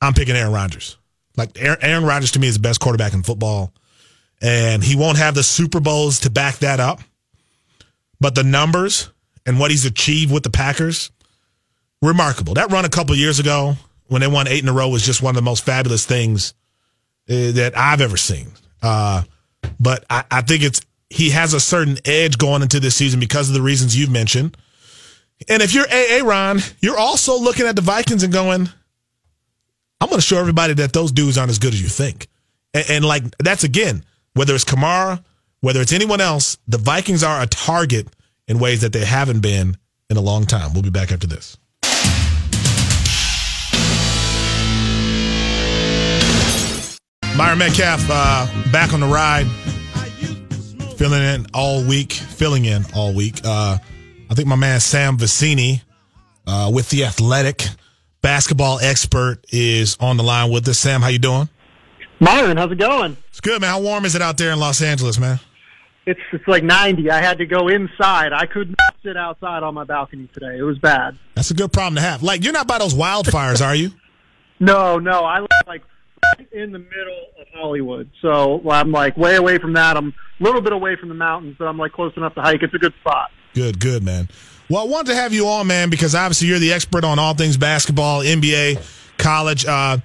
I'm 0.00 0.14
picking 0.14 0.36
Aaron 0.36 0.52
Rodgers. 0.52 0.96
Like 1.36 1.50
Aaron, 1.60 1.78
Aaron 1.82 2.04
Rodgers 2.04 2.30
to 2.32 2.38
me 2.38 2.46
is 2.46 2.54
the 2.54 2.60
best 2.60 2.78
quarterback 2.80 3.12
in 3.12 3.22
football, 3.24 3.72
and 4.40 4.82
he 4.82 4.94
won't 4.96 5.18
have 5.18 5.34
the 5.34 5.42
Super 5.42 5.80
Bowls 5.80 6.20
to 6.20 6.30
back 6.30 6.58
that 6.58 6.78
up. 6.80 7.00
But 8.22 8.36
the 8.36 8.44
numbers 8.44 9.10
and 9.44 9.58
what 9.58 9.72
he's 9.72 9.84
achieved 9.84 10.32
with 10.32 10.44
the 10.44 10.50
Packers, 10.50 11.10
remarkable. 12.00 12.54
That 12.54 12.70
run 12.70 12.84
a 12.84 12.88
couple 12.88 13.16
years 13.16 13.40
ago 13.40 13.74
when 14.06 14.20
they 14.20 14.28
won 14.28 14.46
eight 14.46 14.62
in 14.62 14.68
a 14.68 14.72
row 14.72 14.88
was 14.88 15.04
just 15.04 15.22
one 15.22 15.32
of 15.32 15.36
the 15.36 15.42
most 15.42 15.64
fabulous 15.64 16.06
things 16.06 16.54
uh, 17.28 17.50
that 17.52 17.72
I've 17.76 18.00
ever 18.00 18.16
seen. 18.16 18.46
Uh, 18.80 19.24
but 19.80 20.04
I, 20.08 20.22
I 20.30 20.40
think 20.42 20.62
it's 20.62 20.80
he 21.10 21.30
has 21.30 21.52
a 21.52 21.58
certain 21.60 21.98
edge 22.04 22.38
going 22.38 22.62
into 22.62 22.78
this 22.78 22.94
season 22.94 23.18
because 23.18 23.48
of 23.48 23.54
the 23.54 23.60
reasons 23.60 23.96
you've 23.96 24.10
mentioned. 24.10 24.56
And 25.48 25.60
if 25.60 25.74
you're 25.74 25.86
AA 25.90 26.24
Ron, 26.24 26.60
you're 26.80 26.96
also 26.96 27.36
looking 27.38 27.66
at 27.66 27.74
the 27.74 27.82
Vikings 27.82 28.22
and 28.22 28.32
going, 28.32 28.68
I'm 30.00 30.08
going 30.08 30.20
to 30.20 30.26
show 30.26 30.38
everybody 30.38 30.74
that 30.74 30.92
those 30.92 31.10
dudes 31.10 31.36
aren't 31.36 31.50
as 31.50 31.58
good 31.58 31.74
as 31.74 31.82
you 31.82 31.88
think. 31.88 32.28
And, 32.72 32.84
and 32.88 33.04
like 33.04 33.24
that's 33.38 33.64
again, 33.64 34.04
whether 34.34 34.54
it's 34.54 34.64
Kamara, 34.64 35.22
whether 35.62 35.80
it's 35.80 35.92
anyone 35.92 36.20
else, 36.20 36.58
the 36.66 36.76
Vikings 36.76 37.22
are 37.22 37.40
a 37.40 37.46
target 37.46 38.08
in 38.48 38.58
ways 38.58 38.82
that 38.82 38.92
they 38.92 39.04
haven't 39.04 39.40
been 39.40 39.78
in 40.10 40.16
a 40.16 40.20
long 40.20 40.44
time. 40.44 40.74
We'll 40.74 40.82
be 40.82 40.90
back 40.90 41.10
after 41.12 41.26
this. 41.26 41.56
Myron 47.36 47.58
Medcalf 47.58 48.06
uh, 48.10 48.70
back 48.72 48.92
on 48.92 49.00
the 49.00 49.06
ride, 49.06 49.46
filling 50.96 51.22
in 51.22 51.46
all 51.54 51.82
week, 51.82 52.12
filling 52.12 52.66
in 52.66 52.84
all 52.94 53.14
week. 53.14 53.40
Uh, 53.44 53.78
I 54.28 54.34
think 54.34 54.48
my 54.48 54.56
man 54.56 54.80
Sam 54.80 55.16
Vecenie 55.16 55.80
uh, 56.46 56.70
with 56.74 56.90
the 56.90 57.04
Athletic 57.04 57.64
basketball 58.20 58.80
expert 58.80 59.46
is 59.50 59.96
on 60.00 60.16
the 60.16 60.24
line 60.24 60.50
with 60.50 60.66
us. 60.68 60.78
Sam, 60.78 61.02
how 61.02 61.08
you 61.08 61.18
doing? 61.20 61.48
Myron, 62.20 62.56
how's 62.56 62.70
it 62.70 62.78
going? 62.78 63.16
It's 63.28 63.40
good, 63.40 63.60
man. 63.60 63.70
How 63.70 63.80
warm 63.80 64.04
is 64.04 64.14
it 64.14 64.22
out 64.22 64.38
there 64.38 64.52
in 64.52 64.58
Los 64.58 64.82
Angeles, 64.82 65.18
man? 65.18 65.40
It's 66.04 66.20
it's 66.32 66.46
like 66.48 66.64
90. 66.64 67.10
I 67.10 67.22
had 67.22 67.38
to 67.38 67.46
go 67.46 67.68
inside. 67.68 68.32
I 68.32 68.46
could 68.46 68.68
not 68.68 68.96
sit 69.02 69.16
outside 69.16 69.62
on 69.62 69.74
my 69.74 69.84
balcony 69.84 70.28
today. 70.32 70.58
It 70.58 70.62
was 70.62 70.78
bad. 70.78 71.16
That's 71.34 71.50
a 71.50 71.54
good 71.54 71.72
problem 71.72 71.94
to 71.96 72.00
have. 72.00 72.22
Like, 72.22 72.42
you're 72.42 72.52
not 72.52 72.66
by 72.66 72.78
those 72.78 72.94
wildfires, 72.94 73.64
are 73.64 73.74
you? 73.74 73.92
No, 74.58 74.98
no, 74.98 75.24
I 75.24 75.40
live 75.40 75.48
like 75.66 75.82
right 76.24 76.52
in 76.52 76.72
the 76.72 76.78
middle 76.78 77.26
of 77.40 77.46
Hollywood, 77.54 78.10
so 78.20 78.62
I'm 78.70 78.92
like 78.92 79.16
way 79.16 79.36
away 79.36 79.58
from 79.58 79.72
that. 79.74 79.96
I'm 79.96 80.08
a 80.08 80.44
little 80.44 80.60
bit 80.60 80.72
away 80.72 80.96
from 80.96 81.08
the 81.08 81.14
mountains, 81.14 81.56
but 81.58 81.66
I'm 81.66 81.78
like 81.78 81.92
close 81.92 82.12
enough 82.16 82.34
to 82.34 82.42
hike. 82.42 82.62
It's 82.62 82.74
a 82.74 82.78
good 82.78 82.94
spot. 83.00 83.30
Good, 83.54 83.80
good, 83.80 84.02
man. 84.02 84.28
Well, 84.68 84.82
I 84.82 84.84
wanted 84.84 85.08
to 85.08 85.16
have 85.16 85.32
you 85.32 85.48
on, 85.48 85.66
man, 85.66 85.90
because 85.90 86.14
obviously 86.14 86.48
you're 86.48 86.58
the 86.58 86.72
expert 86.72 87.04
on 87.04 87.18
all 87.18 87.34
things 87.34 87.56
basketball, 87.56 88.22
NBA, 88.22 88.80
college. 89.18 89.66
Uh, 89.66 89.98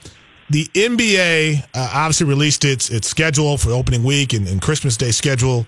the 0.49 0.65
NBA 0.73 1.63
uh, 1.73 1.91
obviously 1.93 2.27
released 2.27 2.65
its 2.65 2.89
its 2.89 3.07
schedule 3.07 3.57
for 3.57 3.71
opening 3.71 4.03
week 4.03 4.33
and, 4.33 4.47
and 4.47 4.61
Christmas 4.61 4.97
Day 4.97 5.11
schedule. 5.11 5.65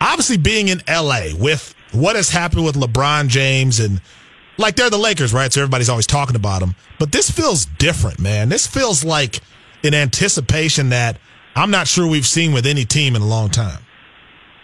Obviously, 0.00 0.36
being 0.38 0.68
in 0.68 0.80
LA 0.88 1.28
with 1.38 1.74
what 1.92 2.16
has 2.16 2.30
happened 2.30 2.64
with 2.64 2.74
LeBron 2.76 3.28
James 3.28 3.80
and 3.80 4.00
like 4.56 4.76
they're 4.76 4.90
the 4.90 4.98
Lakers, 4.98 5.32
right? 5.32 5.52
So 5.52 5.60
everybody's 5.62 5.88
always 5.88 6.06
talking 6.06 6.36
about 6.36 6.60
them. 6.60 6.74
But 6.98 7.12
this 7.12 7.30
feels 7.30 7.64
different, 7.64 8.18
man. 8.20 8.48
This 8.48 8.66
feels 8.66 9.02
like 9.04 9.40
an 9.84 9.94
anticipation 9.94 10.90
that 10.90 11.18
I'm 11.56 11.70
not 11.70 11.88
sure 11.88 12.06
we've 12.06 12.26
seen 12.26 12.52
with 12.52 12.66
any 12.66 12.84
team 12.84 13.16
in 13.16 13.22
a 13.22 13.26
long 13.26 13.50
time. 13.50 13.82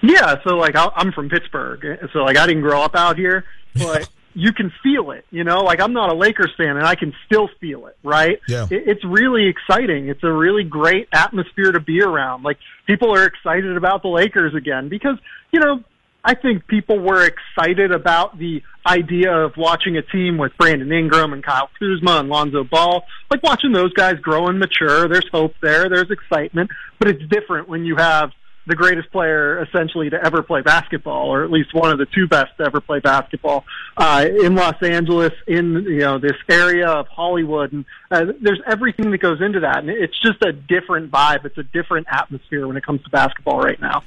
Yeah, 0.02 0.37
so 0.45 0.57
like 0.57 0.76
I- 0.76 0.90
I'm 0.95 1.12
from 1.12 1.28
Pittsburgh, 1.28 1.99
so 2.12 2.21
like 2.25 2.37
I 2.37 2.47
didn't 2.47 2.62
grow 2.62 2.83
up 2.83 2.95
out 2.95 3.16
here, 3.16 3.45
but 3.75 4.09
you 4.37 4.52
can 4.52 4.71
feel 4.83 5.11
it. 5.12 5.25
You 5.31 5.45
know, 5.45 5.62
like 5.62 5.81
I'm 5.81 5.95
not 5.95 6.12
a 6.12 6.14
Lakers 6.14 6.52
fan, 6.57 6.76
and 6.76 6.87
I 6.87 6.95
can 6.95 7.14
still 7.25 7.49
feel 7.61 7.87
it. 7.87 7.97
Right? 8.05 8.38
Yeah. 8.47 8.66
It, 8.71 8.85
it's 8.87 9.05
really 9.05 9.49
exciting. 9.49 10.09
It's 10.09 10.23
a 10.23 10.33
really 10.33 10.62
great 10.62 11.09
atmosphere 11.12 11.73
to 11.73 11.81
be 11.81 12.02
around. 12.02 12.43
Like 12.45 12.59
people 12.87 13.12
are 13.14 13.25
excited 13.25 13.76
about 13.76 14.02
the 14.02 14.09
Lakers 14.09 14.55
again 14.55 14.88
because 14.88 15.16
you 15.52 15.61
know 15.61 15.83
I 16.23 16.35
think 16.35 16.66
people 16.66 16.99
were 16.99 17.25
excited 17.25 17.93
about 17.93 18.37
the 18.38 18.62
idea 18.87 19.33
of 19.33 19.52
watching 19.57 19.97
a 19.97 20.02
team 20.02 20.38
with 20.38 20.52
Brandon 20.59 20.93
Ingram 20.93 21.33
and 21.33 21.43
Kyle 21.43 21.71
Kuzma 21.78 22.19
and 22.19 22.28
Lonzo 22.28 22.62
Ball, 22.62 23.05
like 23.31 23.43
watching 23.43 23.73
those 23.73 23.93
guys 23.95 24.14
grow 24.21 24.49
and 24.49 24.59
mature. 24.59 25.09
There's 25.09 25.28
hope 25.33 25.55
there. 25.62 25.88
There's 25.88 26.11
excitement, 26.11 26.71
but 26.99 27.09
it's 27.09 27.23
different 27.31 27.69
when 27.69 27.85
you 27.85 27.97
have 27.97 28.31
the 28.66 28.75
greatest 28.75 29.11
player 29.12 29.62
essentially 29.62 30.11
to 30.11 30.25
ever 30.25 30.42
play 30.42 30.61
basketball, 30.61 31.28
or 31.28 31.44
at 31.44 31.50
least 31.50 31.73
one 31.73 31.90
of 31.90 31.99
the 31.99 32.06
two 32.06 32.26
best 32.26 32.56
to 32.58 32.64
ever 32.64 32.80
play 32.80 32.99
basketball 32.99 33.64
uh, 33.96 34.26
in 34.42 34.54
Los 34.54 34.82
Angeles, 34.82 35.32
in 35.46 35.85
you 35.85 35.99
know 35.99 36.18
this 36.18 36.37
area 36.49 36.88
of 36.88 37.06
Hollywood, 37.08 37.73
and 37.73 37.85
uh, 38.11 38.32
there's 38.40 38.61
everything 38.66 39.11
that 39.12 39.18
goes 39.18 39.40
into 39.40 39.61
that, 39.61 39.78
and 39.78 39.88
it's 39.88 40.18
just 40.20 40.42
a 40.42 40.52
different 40.52 41.11
vibe. 41.11 41.44
It's 41.44 41.58
a 41.58 41.62
different 41.62 42.06
atmosphere 42.11 42.66
when 42.66 42.76
it 42.76 42.85
comes 42.85 43.02
to 43.04 43.11
basketball 43.11 43.58
right 43.58 43.80
now. 43.80 44.02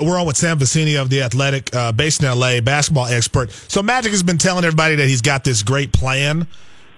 We're 0.00 0.18
on 0.18 0.26
with 0.26 0.36
Sam 0.36 0.58
Vecenie 0.58 1.00
of 1.00 1.10
the 1.10 1.22
Athletic, 1.22 1.74
uh, 1.74 1.92
based 1.92 2.22
in 2.22 2.38
LA, 2.38 2.60
basketball 2.60 3.06
expert. 3.06 3.50
So 3.50 3.82
Magic 3.82 4.12
has 4.12 4.22
been 4.22 4.38
telling 4.38 4.64
everybody 4.64 4.94
that 4.96 5.08
he's 5.08 5.22
got 5.22 5.44
this 5.44 5.62
great 5.62 5.92
plan, 5.92 6.46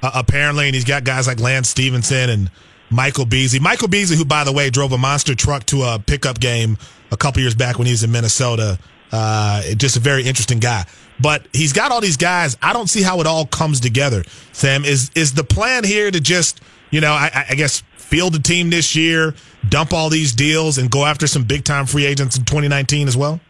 uh, 0.03 0.11
apparently, 0.15 0.67
and 0.67 0.75
he's 0.75 0.85
got 0.85 1.05
guys 1.05 1.27
like 1.27 1.41
Lance 1.41 1.69
Stevenson 1.69 2.31
and 2.31 2.51
Michael 2.91 3.25
Beasley. 3.25 3.61
Michael 3.61 3.89
Beasley, 3.89 4.17
who 4.17 4.25
by 4.25 4.45
the 4.45 4.53
way 4.53 4.71
drove 4.71 4.93
a 4.93 4.99
monster 4.99 5.35
truck 5.35 5.65
to 5.67 5.83
a 5.83 5.99
pickup 5.99 6.41
game 6.41 6.77
a 7.11 7.17
couple 7.17 7.41
years 7.41 7.55
back 7.55 7.79
when 7.79 7.87
he 7.87 7.93
was 7.93 8.03
in 8.03 8.13
Minnesota. 8.13 8.79
Uh, 9.13 9.63
just 9.77 9.97
a 9.97 10.01
very 10.01 10.25
interesting 10.25 10.59
guy. 10.59 10.85
But 11.21 11.47
he's 11.53 11.73
got 11.73 11.93
all 11.93 12.01
these 12.01 12.17
guys. 12.17 12.57
I 12.61 12.73
don't 12.73 12.89
see 12.89 13.03
how 13.03 13.21
it 13.21 13.27
all 13.27 13.47
comes 13.47 13.81
together. 13.81 14.25
Sam, 14.53 14.85
is 14.85 15.11
is 15.15 15.35
the 15.35 15.45
plan 15.45 15.85
here 15.85 16.11
to 16.11 16.21
just, 16.21 16.61
you 16.91 17.01
know, 17.01 17.13
I, 17.13 17.47
I 17.51 17.55
guess 17.55 17.83
field 17.97 18.35
the 18.35 18.39
team 18.39 18.71
this 18.71 18.95
year, 18.95 19.35
dump 19.69 19.93
all 19.93 20.11
these 20.11 20.35
deals, 20.35 20.79
and 20.79 20.91
go 20.91 21.07
after 21.07 21.27
some 21.27 21.45
big 21.45 21.65
time 21.65 21.87
free 21.87 22.05
agents 22.05 22.37
in 22.37 22.45
2019 22.45 23.09
as 23.09 23.17
well? 23.17 23.41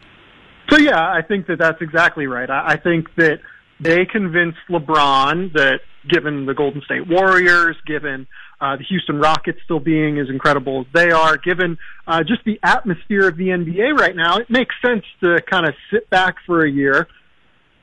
So 0.69 0.77
yeah, 0.77 0.99
I 0.99 1.21
think 1.21 1.47
that 1.47 1.59
that's 1.59 1.81
exactly 1.81 2.27
right. 2.27 2.49
I, 2.49 2.73
I 2.73 2.77
think 2.77 3.13
that 3.15 3.39
they 3.79 4.05
convinced 4.05 4.59
LeBron 4.69 5.53
that 5.53 5.81
given 6.07 6.45
the 6.45 6.53
Golden 6.53 6.81
State 6.81 7.07
Warriors, 7.07 7.75
given 7.85 8.27
uh, 8.59 8.75
the 8.75 8.83
Houston 8.85 9.19
Rockets 9.19 9.59
still 9.63 9.79
being 9.79 10.19
as 10.19 10.29
incredible 10.29 10.81
as 10.81 10.87
they 10.93 11.11
are, 11.11 11.37
given 11.37 11.77
uh, 12.07 12.23
just 12.23 12.43
the 12.45 12.59
atmosphere 12.63 13.27
of 13.27 13.37
the 13.37 13.49
NBA 13.49 13.97
right 13.97 14.15
now, 14.15 14.37
it 14.37 14.49
makes 14.49 14.73
sense 14.83 15.03
to 15.21 15.41
kind 15.41 15.67
of 15.67 15.75
sit 15.91 16.09
back 16.09 16.35
for 16.45 16.65
a 16.65 16.69
year, 16.69 17.07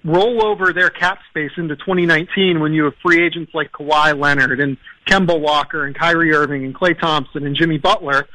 roll 0.05 0.45
over 0.45 0.73
their 0.73 0.91
cap 0.91 1.19
space 1.31 1.53
into 1.57 1.77
2019 1.77 2.61
when 2.61 2.73
you 2.73 2.85
have 2.85 2.95
free 3.03 3.25
agents 3.25 3.53
like 3.55 3.71
Kawhi 3.71 4.19
Leonard 4.19 4.61
and 4.61 4.77
Kemba 5.07 5.41
Walker 5.41 5.85
and 5.85 5.97
Kyrie 5.97 6.35
Irving 6.35 6.65
and 6.65 6.75
Klay 6.75 6.99
Thompson 6.99 7.47
and 7.47 7.57
Jimmy 7.57 7.79
Butler. 7.79 8.27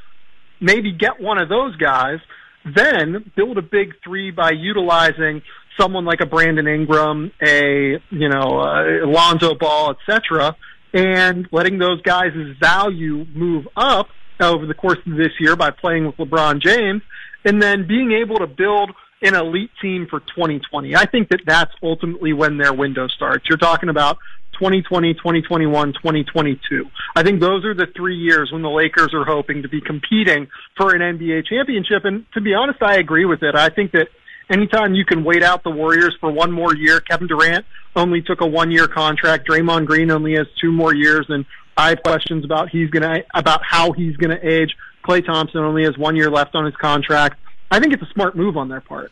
Maybe 0.62 0.93
get 0.93 1.19
one 1.19 1.38
of 1.41 1.50
those 1.50 1.75
guys, 1.75 2.19
then 2.63 3.31
build 3.36 3.58
a 3.58 3.62
big 3.62 3.96
three 4.03 4.31
by 4.31 4.51
utilizing 4.51 5.41
someone 5.79 6.05
like 6.05 6.22
a 6.22 6.25
Brandon 6.25 6.67
Ingram, 6.67 7.31
a 7.41 8.00
you 8.10 8.29
know 8.29 8.60
uh, 8.60 9.05
Lonzo 9.05 9.55
Ball, 9.55 9.96
etc., 9.96 10.55
and 10.93 11.48
letting 11.51 11.77
those 11.77 12.01
guys' 12.01 12.34
value 12.60 13.25
move 13.34 13.67
up 13.75 14.08
over 14.39 14.65
the 14.65 14.74
course 14.74 15.00
of 15.05 15.17
this 15.17 15.34
year 15.39 15.55
by 15.55 15.69
playing 15.69 16.05
with 16.05 16.15
LeBron 16.17 16.62
James, 16.62 17.01
and 17.46 17.62
then 17.62 17.88
being 17.88 18.12
able 18.12 18.38
to 18.38 18.48
build 18.48 18.91
an 19.22 19.36
elite 19.36 19.72
team 19.81 20.08
for 20.10 20.19
2020. 20.22 20.96
I 20.96 21.05
think 21.05 21.29
that 21.29 21.41
that's 21.46 21.72
ultimately 21.84 22.31
when 22.34 22.58
their 22.58 22.74
window 22.74 23.08
starts. 23.08 23.46
You're 23.50 23.58
talking 23.58 23.89
about 23.89 24.17
2020, 24.53 25.13
2021, 25.13 25.93
2022. 25.93 26.86
I 27.15 27.24
think 27.24 27.39
those 27.39 27.65
are 27.65 27.74
the 27.74 27.88
three 27.96 28.17
years 28.17 28.50
when 28.51 28.62
the 28.62 28.69
Lakers 28.69 29.13
are 29.13 29.25
hoping 29.25 29.62
to 29.63 29.69
be 29.69 29.81
competing 29.81 30.48
for 30.77 30.96
an 30.96 31.01
NBA 31.01 31.48
championship. 31.48 32.05
And 32.05 32.25
to 32.34 32.41
be 32.41 32.53
honest, 32.53 32.81
I 32.81 32.96
agree 32.96 33.25
with 33.25 33.43
it. 33.43 33.55
I 33.55 33.69
think 33.69 33.91
that 33.91 34.08
anytime 34.49 34.93
you 34.93 35.05
can 35.05 35.23
wait 35.23 35.43
out 35.43 35.63
the 35.63 35.69
Warriors 35.69 36.15
for 36.19 36.31
one 36.31 36.51
more 36.51 36.75
year, 36.75 36.99
Kevin 36.99 37.27
Durant 37.27 37.65
only 37.95 38.21
took 38.21 38.41
a 38.41 38.47
one 38.47 38.71
year 38.71 38.87
contract. 38.87 39.47
Draymond 39.47 39.85
Green 39.85 40.11
only 40.11 40.33
has 40.33 40.47
two 40.59 40.71
more 40.71 40.93
years, 40.93 41.25
and 41.29 41.45
I 41.77 41.89
have 41.89 42.03
questions 42.03 42.43
about 42.45 42.69
he's 42.69 42.89
gonna 42.89 43.23
about 43.33 43.63
how 43.63 43.91
he's 43.91 44.17
gonna 44.17 44.39
age. 44.41 44.75
Klay 45.03 45.25
Thompson 45.25 45.61
only 45.61 45.83
has 45.83 45.97
one 45.97 46.15
year 46.15 46.29
left 46.29 46.55
on 46.55 46.65
his 46.65 46.75
contract. 46.75 47.39
I 47.71 47.79
think 47.79 47.93
it's 47.93 48.03
a 48.03 48.09
smart 48.13 48.35
move 48.35 48.57
on 48.57 48.67
their 48.67 48.81
part. 48.81 49.11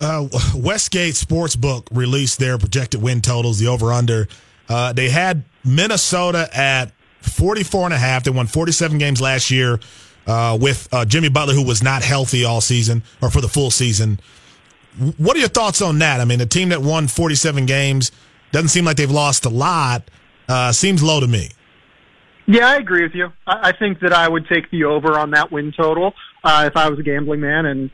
Uh, 0.00 0.28
Westgate 0.54 1.14
Sportsbook 1.14 1.88
released 1.90 2.38
their 2.38 2.58
projected 2.58 3.02
win 3.02 3.20
totals, 3.20 3.58
the 3.58 3.66
over 3.66 3.92
under. 3.92 4.28
Uh, 4.68 4.92
they 4.92 5.08
had 5.08 5.44
Minnesota 5.64 6.48
at 6.52 6.92
44 7.20 7.86
and 7.86 7.94
a 7.94 7.98
half. 7.98 8.24
They 8.24 8.30
won 8.30 8.46
47 8.46 8.98
games 8.98 9.20
last 9.20 9.50
year 9.50 9.80
uh, 10.26 10.56
with 10.60 10.88
uh, 10.92 11.04
Jimmy 11.04 11.28
Butler, 11.28 11.54
who 11.54 11.64
was 11.64 11.82
not 11.82 12.02
healthy 12.02 12.44
all 12.44 12.60
season 12.60 13.02
or 13.20 13.30
for 13.30 13.40
the 13.40 13.48
full 13.48 13.70
season. 13.70 14.20
What 15.16 15.36
are 15.36 15.40
your 15.40 15.48
thoughts 15.48 15.80
on 15.80 15.98
that? 16.00 16.20
I 16.20 16.24
mean, 16.24 16.40
a 16.40 16.46
team 16.46 16.70
that 16.70 16.82
won 16.82 17.06
47 17.06 17.66
games 17.66 18.10
doesn't 18.52 18.68
seem 18.68 18.84
like 18.84 18.96
they've 18.96 19.10
lost 19.10 19.44
a 19.44 19.50
lot. 19.50 20.10
Uh, 20.48 20.72
seems 20.72 21.02
low 21.02 21.20
to 21.20 21.26
me. 21.26 21.50
Yeah, 22.46 22.66
I 22.68 22.76
agree 22.76 23.02
with 23.02 23.14
you. 23.14 23.32
I, 23.46 23.68
I 23.68 23.72
think 23.72 24.00
that 24.00 24.12
I 24.12 24.28
would 24.28 24.48
take 24.48 24.70
the 24.70 24.84
over 24.84 25.18
on 25.18 25.32
that 25.32 25.52
win 25.52 25.72
total 25.76 26.14
uh, 26.42 26.64
if 26.66 26.76
I 26.76 26.88
was 26.88 26.98
a 26.98 27.02
gambling 27.02 27.40
man, 27.40 27.66
and 27.66 27.90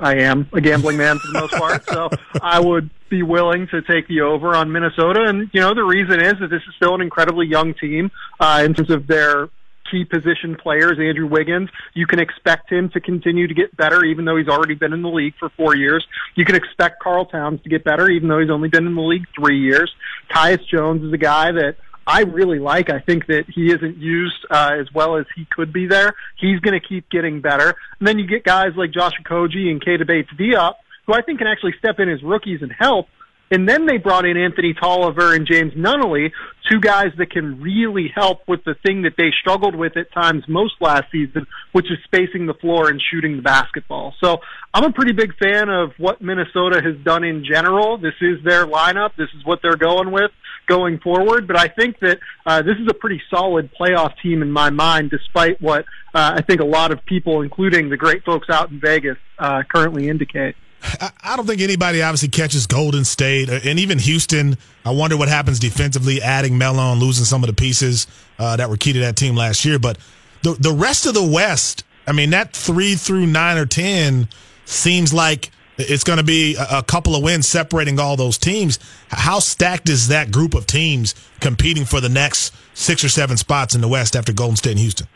I 0.00 0.16
am 0.16 0.48
a 0.52 0.60
gambling 0.60 0.96
man 0.96 1.18
for 1.18 1.32
the 1.32 1.40
most 1.40 1.52
part. 1.54 1.84
So 1.88 2.10
I 2.42 2.58
would 2.58 2.90
be 3.08 3.22
willing 3.22 3.68
to 3.68 3.82
take 3.82 4.08
the 4.08 4.22
over 4.22 4.56
on 4.56 4.72
Minnesota. 4.72 5.24
And, 5.26 5.50
you 5.52 5.60
know, 5.60 5.74
the 5.74 5.84
reason 5.84 6.20
is 6.20 6.34
that 6.40 6.48
this 6.48 6.62
is 6.66 6.74
still 6.76 6.94
an 6.94 7.00
incredibly 7.00 7.46
young 7.46 7.74
team 7.74 8.10
uh, 8.40 8.62
in 8.64 8.74
terms 8.74 8.90
of 8.90 9.06
their 9.06 9.48
key 9.92 10.04
position 10.04 10.56
players, 10.56 10.98
Andrew 10.98 11.26
Wiggins. 11.26 11.68
You 11.94 12.06
can 12.06 12.18
expect 12.18 12.72
him 12.72 12.88
to 12.94 13.00
continue 13.00 13.46
to 13.46 13.54
get 13.54 13.76
better, 13.76 14.04
even 14.04 14.24
though 14.24 14.36
he's 14.36 14.48
already 14.48 14.74
been 14.74 14.92
in 14.92 15.02
the 15.02 15.10
league 15.10 15.34
for 15.38 15.50
four 15.50 15.76
years. 15.76 16.04
You 16.34 16.44
can 16.44 16.56
expect 16.56 17.02
Karl 17.02 17.26
Towns 17.26 17.62
to 17.62 17.68
get 17.68 17.84
better, 17.84 18.08
even 18.08 18.28
though 18.28 18.40
he's 18.40 18.50
only 18.50 18.68
been 18.68 18.86
in 18.86 18.94
the 18.94 19.02
league 19.02 19.26
three 19.38 19.60
years. 19.60 19.92
Tyus 20.30 20.66
Jones 20.66 21.04
is 21.04 21.12
a 21.12 21.18
guy 21.18 21.52
that 21.52 21.76
I 22.06 22.22
really 22.22 22.58
like. 22.58 22.90
I 22.90 23.00
think 23.00 23.26
that 23.26 23.44
he 23.48 23.72
isn't 23.72 23.98
used 23.98 24.46
uh, 24.50 24.70
as 24.80 24.92
well 24.92 25.16
as 25.16 25.26
he 25.36 25.46
could 25.54 25.72
be 25.72 25.86
there. 25.86 26.14
He's 26.36 26.58
going 26.60 26.78
to 26.78 26.84
keep 26.84 27.08
getting 27.10 27.40
better. 27.40 27.74
And 27.98 28.08
then 28.08 28.18
you 28.18 28.26
get 28.26 28.44
guys 28.44 28.72
like 28.76 28.92
Josh 28.92 29.12
Okogie 29.24 29.70
and 29.70 29.84
Keita 29.84 30.06
Bates 30.06 30.30
Diop, 30.38 30.74
who 31.06 31.12
I 31.12 31.22
think 31.22 31.38
can 31.38 31.46
actually 31.46 31.74
step 31.78 32.00
in 32.00 32.08
as 32.08 32.22
rookies 32.22 32.62
and 32.62 32.72
help. 32.76 33.06
And 33.52 33.68
then 33.68 33.84
they 33.84 33.98
brought 33.98 34.24
in 34.24 34.38
Anthony 34.38 34.72
Tolliver 34.72 35.34
and 35.34 35.46
James 35.46 35.74
Nunnally, 35.74 36.32
two 36.70 36.80
guys 36.80 37.08
that 37.18 37.30
can 37.30 37.60
really 37.60 38.10
help 38.12 38.40
with 38.48 38.64
the 38.64 38.74
thing 38.84 39.02
that 39.02 39.12
they 39.18 39.30
struggled 39.40 39.76
with 39.76 39.94
at 39.98 40.10
times 40.10 40.44
most 40.48 40.72
last 40.80 41.04
season, 41.12 41.46
which 41.72 41.84
is 41.90 41.98
spacing 42.04 42.46
the 42.46 42.54
floor 42.54 42.88
and 42.88 42.98
shooting 43.10 43.36
the 43.36 43.42
basketball. 43.42 44.14
So 44.24 44.38
I'm 44.72 44.84
a 44.84 44.92
pretty 44.92 45.12
big 45.12 45.36
fan 45.36 45.68
of 45.68 45.90
what 45.98 46.22
Minnesota 46.22 46.80
has 46.82 46.96
done 47.04 47.24
in 47.24 47.44
general. 47.44 47.98
This 47.98 48.14
is 48.22 48.42
their 48.42 48.66
lineup. 48.66 49.10
This 49.18 49.28
is 49.36 49.44
what 49.44 49.60
they're 49.62 49.76
going 49.76 50.12
with 50.12 50.30
going 50.66 50.98
forward. 51.00 51.46
But 51.46 51.58
I 51.58 51.68
think 51.68 51.98
that 52.00 52.20
uh, 52.46 52.62
this 52.62 52.76
is 52.80 52.88
a 52.88 52.94
pretty 52.94 53.20
solid 53.28 53.68
playoff 53.78 54.14
team 54.22 54.40
in 54.40 54.50
my 54.50 54.70
mind, 54.70 55.10
despite 55.10 55.60
what 55.60 55.84
uh, 56.14 56.36
I 56.36 56.40
think 56.40 56.62
a 56.62 56.66
lot 56.66 56.90
of 56.90 57.04
people, 57.04 57.42
including 57.42 57.90
the 57.90 57.98
great 57.98 58.24
folks 58.24 58.48
out 58.48 58.70
in 58.70 58.80
Vegas, 58.80 59.18
uh, 59.38 59.62
currently 59.68 60.08
indicate. 60.08 60.54
I 60.82 61.36
don't 61.36 61.46
think 61.46 61.60
anybody 61.60 62.02
obviously 62.02 62.28
catches 62.28 62.66
Golden 62.66 63.04
State 63.04 63.48
and 63.48 63.78
even 63.78 63.98
Houston. 63.98 64.58
I 64.84 64.90
wonder 64.90 65.16
what 65.16 65.28
happens 65.28 65.58
defensively, 65.60 66.20
adding 66.20 66.58
Melo 66.58 66.92
and 66.92 67.00
losing 67.00 67.24
some 67.24 67.42
of 67.42 67.46
the 67.46 67.54
pieces 67.54 68.06
uh, 68.38 68.56
that 68.56 68.68
were 68.68 68.76
key 68.76 68.92
to 68.92 69.00
that 69.00 69.16
team 69.16 69.36
last 69.36 69.64
year. 69.64 69.78
But 69.78 69.98
the 70.42 70.54
the 70.54 70.72
rest 70.72 71.06
of 71.06 71.14
the 71.14 71.24
West, 71.24 71.84
I 72.06 72.12
mean, 72.12 72.30
that 72.30 72.52
three 72.52 72.96
through 72.96 73.26
nine 73.26 73.58
or 73.58 73.66
ten 73.66 74.28
seems 74.64 75.14
like 75.14 75.50
it's 75.78 76.04
going 76.04 76.18
to 76.18 76.24
be 76.24 76.56
a 76.58 76.82
couple 76.82 77.16
of 77.16 77.22
wins 77.22 77.46
separating 77.46 77.98
all 77.98 78.16
those 78.16 78.36
teams. 78.38 78.78
How 79.08 79.38
stacked 79.38 79.88
is 79.88 80.08
that 80.08 80.30
group 80.30 80.54
of 80.54 80.66
teams 80.66 81.14
competing 81.40 81.84
for 81.84 82.00
the 82.00 82.08
next 82.08 82.54
six 82.74 83.02
or 83.04 83.08
seven 83.08 83.36
spots 83.36 83.74
in 83.74 83.80
the 83.80 83.88
West 83.88 84.14
after 84.14 84.32
Golden 84.32 84.56
State 84.56 84.72
and 84.72 84.80
Houston? 84.80 85.06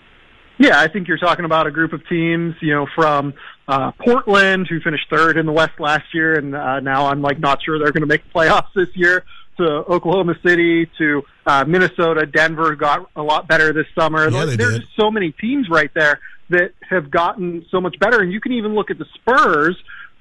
Yeah, 0.59 0.81
I 0.81 0.89
think 0.89 1.09
you're 1.09 1.19
talking 1.19 1.45
about 1.45 1.67
a 1.67 1.71
group 1.71 1.93
of 1.93 2.07
teams, 2.09 2.55
you 2.61 2.73
know, 2.73 2.87
from 2.95 3.35
uh, 3.69 3.91
Portland, 3.93 4.67
who 4.69 4.81
finished 4.81 5.07
third 5.11 5.37
in 5.37 5.47
the 5.47 5.53
West 5.53 5.79
last 5.79 6.05
year, 6.15 6.35
and 6.39 6.55
uh, 6.55 6.81
now 6.81 7.07
I'm 7.07 7.21
like 7.23 7.39
not 7.39 7.63
sure 7.63 7.79
they're 7.79 7.93
going 7.93 8.03
to 8.03 8.07
make 8.07 8.23
the 8.25 8.31
playoffs 8.39 8.73
this 8.75 8.89
year. 8.95 9.25
To 9.59 9.65
Oklahoma 9.65 10.35
City, 10.45 10.87
to 10.99 11.23
uh, 11.47 11.65
Minnesota, 11.67 12.27
Denver 12.27 12.75
got 12.77 13.09
a 13.17 13.23
lot 13.23 13.49
better 13.49 13.73
this 13.73 13.87
summer. 13.99 14.29
Yeah, 14.29 14.45
There's 14.45 14.57
did. 14.75 14.83
just 14.83 14.95
so 15.01 15.11
many 15.11 15.33
teams 15.33 15.71
right 15.71 15.91
there 15.95 16.21
that 16.51 16.73
have 16.89 17.11
gotten 17.11 17.65
so 17.71 17.81
much 17.81 17.99
better, 17.99 18.21
and 18.21 18.31
you 18.31 18.39
can 18.41 18.53
even 18.53 18.75
look 18.75 18.91
at 18.91 18.99
the 18.99 19.07
Spurs, 19.15 19.75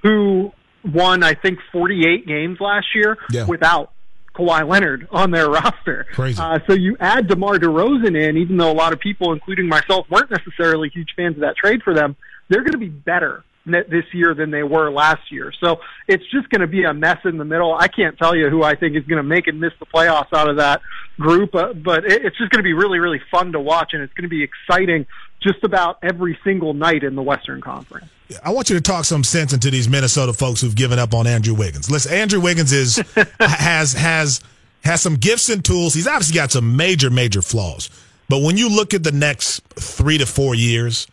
who 0.03 0.53
won 0.85 1.21
I 1.21 1.33
think 1.33 1.59
48 1.73 2.25
games 2.25 2.59
last 2.61 2.87
year 2.95 3.17
Yeah. 3.29 3.45
without 3.45 3.91
Kawhi 4.35 4.65
Leonard 4.69 5.07
on 5.11 5.31
their 5.31 5.49
roster. 5.51 6.05
Crazy. 6.13 6.41
Uh, 6.41 6.59
so 6.65 6.73
you 6.73 6.95
add 7.01 7.27
DeMar 7.27 7.55
DeRozan 7.55 8.15
in, 8.17 8.37
even 8.37 8.55
though 8.55 8.71
a 8.71 8.73
lot 8.73 8.93
of 8.93 8.99
people, 9.01 9.33
including 9.33 9.67
myself, 9.67 10.09
weren't 10.09 10.31
necessarily 10.31 10.89
huge 10.93 11.09
fans 11.15 11.35
of 11.35 11.41
that 11.41 11.57
trade 11.57 11.83
for 11.83 11.93
them, 11.93 12.15
they're 12.49 12.61
going 12.61 12.73
to 12.73 12.77
be 12.77 12.89
better 12.89 13.43
this 13.65 14.05
year 14.13 14.33
than 14.35 14.51
they 14.51 14.63
were 14.63 14.91
last 14.91 15.31
year. 15.31 15.51
So 15.59 15.79
it's 16.07 16.23
just 16.31 16.49
going 16.49 16.61
to 16.61 16.67
be 16.67 16.83
a 16.83 16.93
mess 16.93 17.17
in 17.25 17.37
the 17.37 17.45
middle. 17.45 17.73
I 17.73 17.87
can't 17.87 18.17
tell 18.17 18.35
you 18.35 18.49
who 18.49 18.63
I 18.63 18.75
think 18.75 18.95
is 18.95 19.03
going 19.05 19.17
to 19.17 19.23
make 19.23 19.47
and 19.47 19.59
miss 19.59 19.73
the 19.79 19.85
playoffs 19.85 20.33
out 20.33 20.49
of 20.49 20.57
that 20.57 20.81
group, 21.19 21.55
uh, 21.55 21.73
but 21.73 22.05
it, 22.05 22.25
it's 22.25 22.37
just 22.37 22.51
going 22.51 22.59
to 22.59 22.63
be 22.63 22.73
really, 22.73 22.99
really 22.99 23.21
fun 23.31 23.51
to 23.53 23.59
watch, 23.59 23.93
and 23.93 24.03
it's 24.03 24.13
going 24.13 24.23
to 24.23 24.29
be 24.29 24.43
exciting 24.43 25.07
just 25.41 25.63
about 25.63 25.97
every 26.03 26.37
single 26.43 26.73
night 26.73 27.03
in 27.03 27.15
the 27.15 27.23
Western 27.23 27.61
Conference. 27.61 28.07
I 28.43 28.51
want 28.51 28.69
you 28.69 28.75
to 28.75 28.81
talk 28.81 29.05
some 29.05 29.23
sense 29.23 29.53
into 29.53 29.69
these 29.69 29.87
Minnesota 29.87 30.33
folks 30.33 30.61
who've 30.61 30.75
given 30.75 30.97
up 30.97 31.13
on 31.13 31.27
Andrew 31.27 31.53
Wiggins. 31.53 31.91
Listen, 31.91 32.13
Andrew 32.13 32.39
Wiggins 32.39 32.71
is 32.71 32.97
has 33.39 33.93
has 33.93 34.41
has 34.83 35.01
some 35.01 35.15
gifts 35.15 35.49
and 35.49 35.63
tools. 35.63 35.93
He's 35.93 36.07
obviously 36.07 36.33
got 36.33 36.51
some 36.51 36.75
major 36.75 37.11
major 37.11 37.43
flaws. 37.43 37.89
But 38.27 38.41
when 38.41 38.57
you 38.57 38.69
look 38.69 38.95
at 38.95 39.03
the 39.03 39.11
next 39.11 39.61
3 39.75 40.17
to 40.17 40.25
4 40.25 40.55
years, 40.55 41.05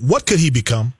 what 0.00 0.26
could 0.26 0.38
he 0.38 0.50
become? 0.50 0.94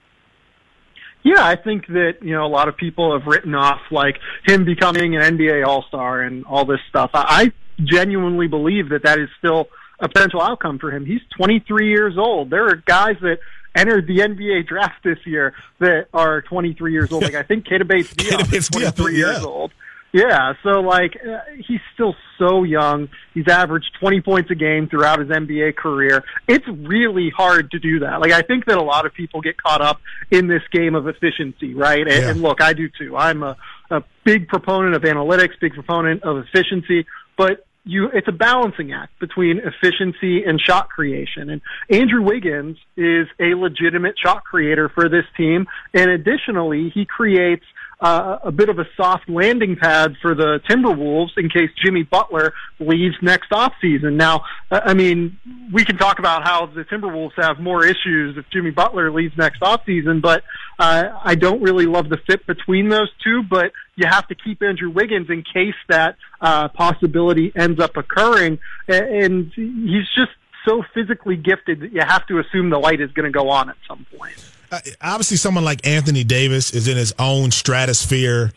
Yeah, 1.22 1.44
I 1.44 1.56
think 1.56 1.88
that, 1.88 2.18
you 2.22 2.32
know, 2.32 2.46
a 2.46 2.48
lot 2.48 2.68
of 2.68 2.76
people 2.76 3.18
have 3.18 3.26
written 3.26 3.54
off 3.54 3.80
like 3.90 4.20
him 4.46 4.64
becoming 4.64 5.16
an 5.16 5.36
NBA 5.36 5.66
All-Star 5.66 6.22
and 6.22 6.44
all 6.46 6.64
this 6.64 6.78
stuff. 6.88 7.10
I 7.14 7.52
I 7.78 7.84
genuinely 7.84 8.46
believe 8.46 8.90
that 8.90 9.02
that 9.02 9.18
is 9.18 9.28
still 9.38 9.68
a 9.98 10.08
potential 10.08 10.40
outcome 10.40 10.78
for 10.78 10.90
him. 10.90 11.04
He's 11.04 11.20
23 11.36 11.88
years 11.88 12.16
old. 12.16 12.50
There 12.50 12.66
are 12.66 12.76
guys 12.76 13.16
that 13.22 13.38
entered 13.74 14.06
the 14.06 14.18
NBA 14.18 14.66
draft 14.66 15.02
this 15.04 15.18
year 15.26 15.54
that 15.80 16.06
are 16.14 16.42
23 16.42 16.92
years 16.92 17.12
old. 17.12 17.24
Like 17.24 17.34
I 17.34 17.42
think 17.42 17.66
Keita 17.66 17.86
Bates 17.86 18.14
Diop 18.14 18.52
is 18.52 18.70
Bates-Diop, 18.70 18.96
23 18.96 19.16
years 19.16 19.42
old. 19.42 19.72
Yeah, 20.16 20.54
so 20.62 20.80
like 20.80 21.14
uh, 21.22 21.40
he's 21.68 21.80
still 21.92 22.14
so 22.38 22.62
young. 22.62 23.10
He's 23.34 23.48
averaged 23.48 23.90
20 24.00 24.22
points 24.22 24.50
a 24.50 24.54
game 24.54 24.88
throughout 24.88 25.18
his 25.18 25.28
NBA 25.28 25.76
career. 25.76 26.24
It's 26.48 26.66
really 26.66 27.28
hard 27.36 27.70
to 27.72 27.78
do 27.78 27.98
that. 27.98 28.22
Like 28.22 28.32
I 28.32 28.40
think 28.40 28.64
that 28.64 28.78
a 28.78 28.82
lot 28.82 29.04
of 29.04 29.12
people 29.12 29.42
get 29.42 29.62
caught 29.62 29.82
up 29.82 30.00
in 30.30 30.46
this 30.46 30.62
game 30.72 30.94
of 30.94 31.06
efficiency, 31.06 31.74
right? 31.74 32.00
And, 32.00 32.10
Yeah. 32.22 32.30
and 32.30 32.40
look, 32.40 32.62
I 32.62 32.72
do 32.72 32.88
too. 32.98 33.14
I'm 33.14 33.42
a, 33.42 33.58
a 33.90 34.02
big 34.24 34.48
proponent 34.48 34.94
of 34.94 35.02
analytics, 35.02 35.50
big 35.60 35.74
proponent 35.74 36.22
of 36.22 36.38
efficiency, 36.38 37.04
but 37.36 37.66
you 37.84 38.08
it's 38.14 38.26
a 38.26 38.32
balancing 38.32 38.92
act 38.94 39.18
between 39.20 39.58
efficiency 39.58 40.44
and 40.44 40.58
shot 40.58 40.88
creation. 40.88 41.50
And 41.50 41.60
Andrew 41.90 42.22
Wiggins 42.22 42.78
is 42.96 43.26
a 43.38 43.54
legitimate 43.54 44.14
shot 44.18 44.44
creator 44.44 44.88
for 44.88 45.10
this 45.10 45.26
team, 45.36 45.66
and 45.92 46.10
additionally, 46.10 46.90
he 46.94 47.04
creates 47.04 47.64
uh, 48.00 48.38
a 48.42 48.52
bit 48.52 48.68
of 48.68 48.78
a 48.78 48.84
soft 48.96 49.28
landing 49.28 49.76
pad 49.76 50.16
for 50.20 50.34
the 50.34 50.60
Timberwolves 50.68 51.38
in 51.38 51.48
case 51.48 51.70
Jimmy 51.82 52.02
Butler 52.02 52.52
leaves 52.78 53.16
next 53.22 53.50
offseason. 53.50 54.14
Now, 54.14 54.44
uh, 54.70 54.80
I 54.84 54.94
mean, 54.94 55.38
we 55.72 55.84
can 55.84 55.96
talk 55.96 56.18
about 56.18 56.42
how 56.44 56.66
the 56.66 56.84
Timberwolves 56.84 57.32
have 57.36 57.58
more 57.58 57.84
issues 57.84 58.36
if 58.36 58.44
Jimmy 58.50 58.70
Butler 58.70 59.10
leaves 59.10 59.34
next 59.38 59.60
offseason, 59.62 60.20
but 60.20 60.44
uh, 60.78 61.04
I 61.24 61.36
don't 61.36 61.62
really 61.62 61.86
love 61.86 62.10
the 62.10 62.18
fit 62.26 62.46
between 62.46 62.90
those 62.90 63.10
two. 63.24 63.42
But 63.42 63.72
you 63.94 64.06
have 64.06 64.28
to 64.28 64.34
keep 64.34 64.62
Andrew 64.62 64.90
Wiggins 64.90 65.30
in 65.30 65.42
case 65.42 65.74
that 65.88 66.16
uh, 66.40 66.68
possibility 66.68 67.50
ends 67.56 67.80
up 67.80 67.96
occurring, 67.96 68.58
and 68.88 69.50
he's 69.54 70.08
just 70.14 70.32
so 70.68 70.84
physically 70.92 71.36
gifted 71.36 71.80
that 71.80 71.92
you 71.92 72.00
have 72.00 72.26
to 72.26 72.40
assume 72.40 72.70
the 72.70 72.78
light 72.78 73.00
is 73.00 73.10
going 73.12 73.24
to 73.24 73.36
go 73.36 73.48
on 73.48 73.70
at 73.70 73.76
some 73.88 74.04
point. 74.16 74.36
Uh, 74.72 74.80
obviously, 75.00 75.36
someone 75.36 75.64
like 75.64 75.86
Anthony 75.86 76.24
Davis 76.24 76.72
is 76.72 76.88
in 76.88 76.96
his 76.96 77.14
own 77.18 77.50
stratosphere, 77.50 78.52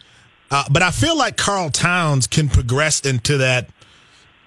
uh, 0.52 0.64
but 0.72 0.82
I 0.82 0.92
feel 0.92 1.18
like 1.18 1.38
Karl 1.38 1.70
Towns 1.70 2.26
can 2.28 2.50
progress 2.50 3.02
into 3.02 3.38
that 3.38 3.70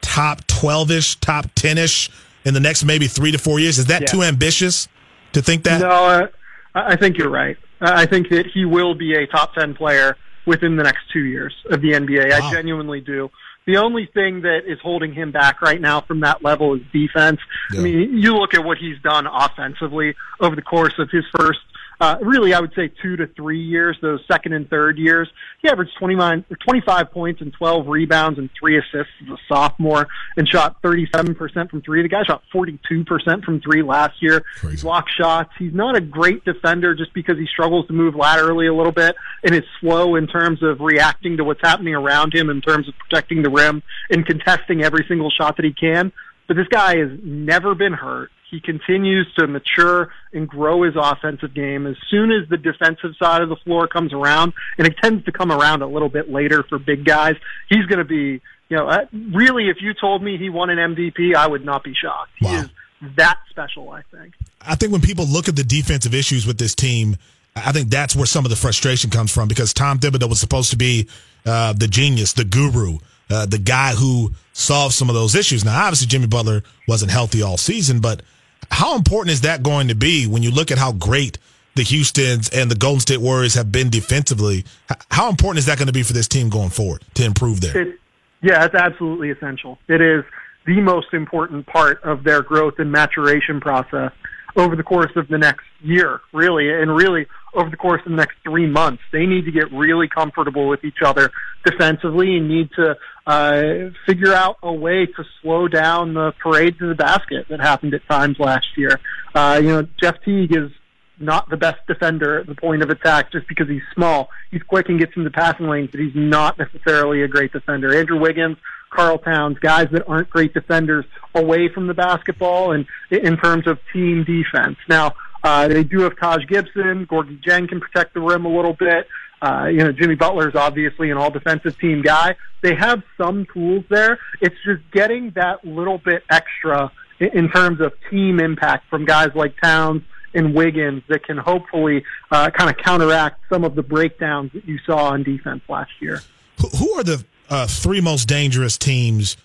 top 0.00 0.46
12 0.48 0.90
ish, 0.90 1.16
top 1.16 1.46
10 1.54 1.78
ish 1.78 2.10
in 2.44 2.54
the 2.54 2.60
next 2.60 2.84
maybe 2.84 3.06
three 3.06 3.30
to 3.30 3.38
four 3.38 3.60
years. 3.60 3.78
Is 3.78 3.86
that 3.86 4.02
Yeah. 4.02 4.06
too 4.08 4.22
ambitious 4.22 4.88
to 5.32 5.40
think 5.42 5.62
that? 5.64 5.80
No, 5.80 5.88
uh, 5.88 6.26
I 6.74 6.96
think 6.96 7.18
you're 7.18 7.30
right. 7.30 7.56
I 7.80 8.02
I 8.02 8.06
think 8.06 8.28
that 8.30 8.46
he 8.46 8.64
will 8.64 8.94
be 8.94 9.14
a 9.14 9.26
top 9.26 9.54
10 9.54 9.74
player 9.74 10.16
within 10.46 10.74
the 10.76 10.82
next 10.82 11.02
two 11.12 11.20
years 11.24 11.54
of 11.70 11.80
the 11.82 11.92
NBA. 11.94 12.30
Wow. 12.30 12.48
I 12.48 12.52
genuinely 12.52 13.00
do. 13.00 13.30
The 13.66 13.76
only 13.76 14.06
thing 14.06 14.42
that 14.42 14.62
is 14.66 14.80
holding 14.80 15.12
him 15.12 15.30
back 15.30 15.62
right 15.62 15.80
now 15.80 16.00
from 16.00 16.20
that 16.20 16.42
level 16.42 16.74
is 16.74 16.82
defense. 16.92 17.40
Yeah. 17.72 17.80
I 17.80 17.82
mean, 17.82 18.18
you 18.18 18.36
look 18.36 18.54
at 18.54 18.64
what 18.64 18.78
he's 18.78 18.98
done 19.00 19.26
offensively 19.26 20.14
over 20.40 20.56
the 20.56 20.62
course 20.62 20.98
of 20.98 21.10
his 21.10 21.24
first, 21.36 21.60
uh, 22.00 22.16
really, 22.20 22.54
I 22.54 22.60
would 22.60 22.72
say 22.74 22.90
two 23.02 23.16
to 23.16 23.26
three 23.28 23.60
years, 23.60 23.96
those 24.02 24.20
second 24.30 24.52
and 24.52 24.68
third 24.68 24.98
years. 24.98 25.28
He 25.60 25.68
averaged 25.68 25.92
29, 25.98 26.44
25 26.64 27.10
points 27.12 27.40
and 27.40 27.52
12 27.52 27.86
rebounds 27.86 28.38
and 28.38 28.50
three 28.58 28.78
assists 28.78 29.12
as 29.22 29.28
a 29.28 29.36
sophomore 29.48 30.08
and 30.36 30.48
shot 30.48 30.82
37% 30.82 31.70
from 31.70 31.82
three. 31.82 32.02
The 32.02 32.08
guy 32.08 32.24
shot 32.24 32.42
42% 32.52 33.44
from 33.44 33.60
three 33.60 33.82
last 33.82 34.20
year. 34.20 34.42
Crazy. 34.56 34.82
Block 34.82 35.06
shots. 35.08 35.50
He's 35.58 35.74
not 35.74 35.96
a 35.96 36.00
great 36.00 36.44
defender 36.44 36.94
just 36.94 37.14
because 37.14 37.38
he 37.38 37.46
struggles 37.46 37.86
to 37.86 37.92
move 37.92 38.14
laterally 38.14 38.66
a 38.66 38.74
little 38.74 38.92
bit 38.92 39.14
and 39.44 39.54
is 39.54 39.62
slow 39.80 40.16
in 40.16 40.26
terms 40.26 40.62
of 40.62 40.80
reacting 40.80 41.36
to 41.36 41.44
what's 41.44 41.60
happening 41.62 41.94
around 41.94 42.34
him 42.34 42.50
in 42.50 42.60
terms 42.60 42.88
of 42.88 42.94
protecting 42.98 43.42
the 43.42 43.50
rim 43.50 43.82
and 44.10 44.26
contesting 44.26 44.82
every 44.82 45.04
single 45.08 45.30
shot 45.30 45.56
that 45.56 45.64
he 45.64 45.72
can. 45.72 46.12
But 46.48 46.56
this 46.56 46.68
guy 46.68 46.96
has 46.96 47.10
never 47.22 47.74
been 47.74 47.92
hurt. 47.92 48.30
He 48.50 48.60
continues 48.60 49.26
to 49.38 49.46
mature 49.46 50.10
and 50.32 50.48
grow 50.48 50.82
his 50.82 50.94
offensive 50.96 51.54
game. 51.54 51.86
As 51.86 51.96
soon 52.10 52.30
as 52.32 52.48
the 52.48 52.56
defensive 52.56 53.12
side 53.18 53.42
of 53.42 53.48
the 53.48 53.56
floor 53.56 53.86
comes 53.86 54.12
around, 54.12 54.52
and 54.78 54.86
it 54.86 54.96
tends 55.02 55.24
to 55.26 55.32
come 55.32 55.52
around 55.52 55.82
a 55.82 55.86
little 55.86 56.08
bit 56.08 56.30
later 56.30 56.62
for 56.62 56.78
big 56.78 57.04
guys, 57.04 57.34
he's 57.68 57.86
going 57.86 57.98
to 57.98 58.04
be, 58.04 58.40
you 58.68 58.76
know, 58.76 58.88
uh, 58.88 59.06
really, 59.12 59.68
if 59.68 59.78
you 59.80 59.94
told 59.94 60.22
me 60.22 60.38
he 60.38 60.48
won 60.48 60.70
an 60.70 60.94
MVP, 60.94 61.34
I 61.34 61.46
would 61.46 61.64
not 61.64 61.84
be 61.84 61.94
shocked. 61.94 62.30
He 62.38 62.46
is 62.46 62.68
that 63.16 63.38
special, 63.50 63.90
I 63.90 64.02
think. 64.10 64.34
I 64.60 64.76
think 64.76 64.92
when 64.92 65.00
people 65.00 65.26
look 65.26 65.48
at 65.48 65.56
the 65.56 65.64
defensive 65.64 66.14
issues 66.14 66.46
with 66.46 66.58
this 66.58 66.74
team, 66.74 67.16
I 67.54 67.72
think 67.72 67.90
that's 67.90 68.16
where 68.16 68.26
some 68.26 68.44
of 68.44 68.50
the 68.50 68.56
frustration 68.56 69.10
comes 69.10 69.32
from 69.32 69.48
because 69.48 69.74
Tom 69.74 69.98
Thibodeau 69.98 70.28
was 70.28 70.40
supposed 70.40 70.70
to 70.70 70.76
be 70.76 71.08
uh, 71.44 71.72
the 71.72 71.88
genius, 71.88 72.32
the 72.32 72.44
guru, 72.44 72.98
uh, 73.28 73.46
the 73.46 73.58
guy 73.58 73.92
who 73.92 74.32
solved 74.52 74.94
some 74.94 75.08
of 75.08 75.14
those 75.14 75.34
issues. 75.34 75.64
Now, 75.64 75.84
obviously, 75.84 76.06
Jimmy 76.06 76.28
Butler 76.28 76.62
wasn't 76.88 77.10
healthy 77.10 77.42
all 77.42 77.58
season, 77.58 78.00
but 78.00 78.22
how 78.72 78.96
important 78.96 79.32
is 79.32 79.42
that 79.42 79.62
going 79.62 79.88
to 79.88 79.94
be 79.94 80.26
when 80.26 80.42
you 80.42 80.50
look 80.50 80.70
at 80.70 80.78
how 80.78 80.92
great 80.92 81.38
the 81.74 81.82
Houston's 81.82 82.48
and 82.48 82.70
the 82.70 82.74
Golden 82.74 83.00
State 83.00 83.20
Warriors 83.20 83.54
have 83.54 83.70
been 83.70 83.90
defensively? 83.90 84.64
How 85.10 85.28
important 85.28 85.58
is 85.58 85.66
that 85.66 85.78
going 85.78 85.86
to 85.86 85.92
be 85.92 86.02
for 86.02 86.14
this 86.14 86.26
team 86.26 86.48
going 86.48 86.70
forward 86.70 87.04
to 87.14 87.24
improve 87.24 87.60
there? 87.60 87.76
It, 87.78 87.98
yeah, 88.42 88.64
it's 88.64 88.74
absolutely 88.74 89.30
essential. 89.30 89.78
It 89.88 90.00
is 90.00 90.24
the 90.66 90.80
most 90.80 91.12
important 91.12 91.66
part 91.66 92.02
of 92.02 92.24
their 92.24 92.42
growth 92.42 92.74
and 92.78 92.90
maturation 92.90 93.60
process 93.60 94.12
over 94.56 94.74
the 94.74 94.82
course 94.82 95.12
of 95.16 95.28
the 95.28 95.38
next 95.38 95.64
year, 95.80 96.20
really, 96.32 96.70
and 96.70 96.94
really 96.94 97.26
over 97.54 97.70
the 97.70 97.76
course 97.76 98.00
of 98.04 98.10
the 98.10 98.16
next 98.16 98.36
three 98.42 98.66
months. 98.66 99.02
They 99.12 99.26
need 99.26 99.44
to 99.44 99.52
get 99.52 99.70
really 99.72 100.08
comfortable 100.08 100.68
with 100.68 100.84
each 100.84 101.02
other 101.04 101.30
defensively 101.64 102.36
and 102.36 102.48
need 102.48 102.70
to 102.76 102.96
uh, 103.26 103.62
figure 104.06 104.32
out 104.32 104.56
a 104.62 104.72
way 104.72 105.06
to 105.06 105.24
slow 105.40 105.68
down 105.68 106.14
the 106.14 106.32
parade 106.42 106.78
to 106.78 106.88
the 106.88 106.94
basket 106.94 107.46
that 107.48 107.60
happened 107.60 107.94
at 107.94 108.06
times 108.08 108.38
last 108.38 108.66
year. 108.76 108.98
Uh, 109.34 109.60
you 109.62 109.68
know, 109.68 109.86
Jeff 110.00 110.16
Teague 110.24 110.56
is 110.56 110.70
not 111.18 111.48
the 111.48 111.56
best 111.56 111.78
defender 111.86 112.40
at 112.40 112.46
the 112.46 112.54
point 112.54 112.82
of 112.82 112.90
attack 112.90 113.30
just 113.30 113.46
because 113.46 113.68
he's 113.68 113.82
small. 113.94 114.28
He's 114.50 114.62
quick 114.62 114.88
and 114.88 114.98
gets 114.98 115.12
into 115.16 115.30
passing 115.30 115.68
lanes, 115.68 115.90
but 115.90 116.00
he's 116.00 116.14
not 116.14 116.58
necessarily 116.58 117.22
a 117.22 117.28
great 117.28 117.52
defender. 117.52 117.96
Andrew 117.96 118.18
Wiggins, 118.18 118.56
Karl 118.90 119.18
Towns, 119.18 119.58
guys 119.60 119.86
that 119.92 120.06
aren't 120.08 120.28
great 120.28 120.52
defenders 120.52 121.04
away 121.34 121.68
from 121.68 121.86
the 121.86 121.94
basketball 121.94 122.72
and 122.72 122.86
in 123.10 123.36
terms 123.36 123.66
of 123.66 123.78
team 123.92 124.24
defense. 124.24 124.76
Now, 124.88 125.14
uh, 125.44 125.68
they 125.68 125.82
do 125.84 126.00
have 126.00 126.18
Taj 126.18 126.46
Gibson. 126.46 127.06
Gorgui 127.06 127.42
Dieng 127.42 127.68
can 127.68 127.80
protect 127.80 128.14
the 128.14 128.20
rim 128.20 128.44
a 128.44 128.54
little 128.54 128.74
bit. 128.74 129.08
Uh, 129.42 129.66
you 129.66 129.78
know, 129.78 129.90
Jimmy 129.92 130.14
Butler 130.14 130.48
is 130.48 130.54
obviously 130.54 131.10
an 131.10 131.18
all 131.18 131.30
defensive 131.30 131.76
team 131.78 132.00
guy. 132.00 132.36
They 132.62 132.74
have 132.76 133.02
some 133.18 133.44
tools 133.52 133.84
there. 133.88 134.18
It's 134.40 134.54
just 134.64 134.80
getting 134.92 135.30
that 135.32 135.64
little 135.66 135.98
bit 135.98 136.22
extra 136.30 136.92
in, 137.18 137.50
terms 137.50 137.80
of 137.80 137.92
team 138.08 138.38
impact 138.38 138.88
from 138.88 139.04
guys 139.04 139.30
like 139.34 139.54
Towns 139.60 140.02
and 140.32 140.54
Wiggins 140.54 141.02
that 141.08 141.24
can 141.26 141.36
hopefully 141.38 142.04
uh, 142.30 142.50
kind 142.50 142.70
of 142.70 142.76
counteract 142.76 143.40
some 143.48 143.64
of 143.64 143.74
the 143.74 143.82
breakdowns 143.82 144.52
that 144.52 144.64
you 144.64 144.78
saw 144.86 145.10
on 145.10 145.24
defense 145.24 145.62
last 145.68 145.90
year. 146.00 146.20
Who- 146.60 146.68
Who 146.78 146.92
are 146.92 147.02
the 147.02 147.24
uh, 147.50 147.66
three 147.66 148.00
most 148.00 148.28
dangerous 148.28 148.78
teams 148.78 149.36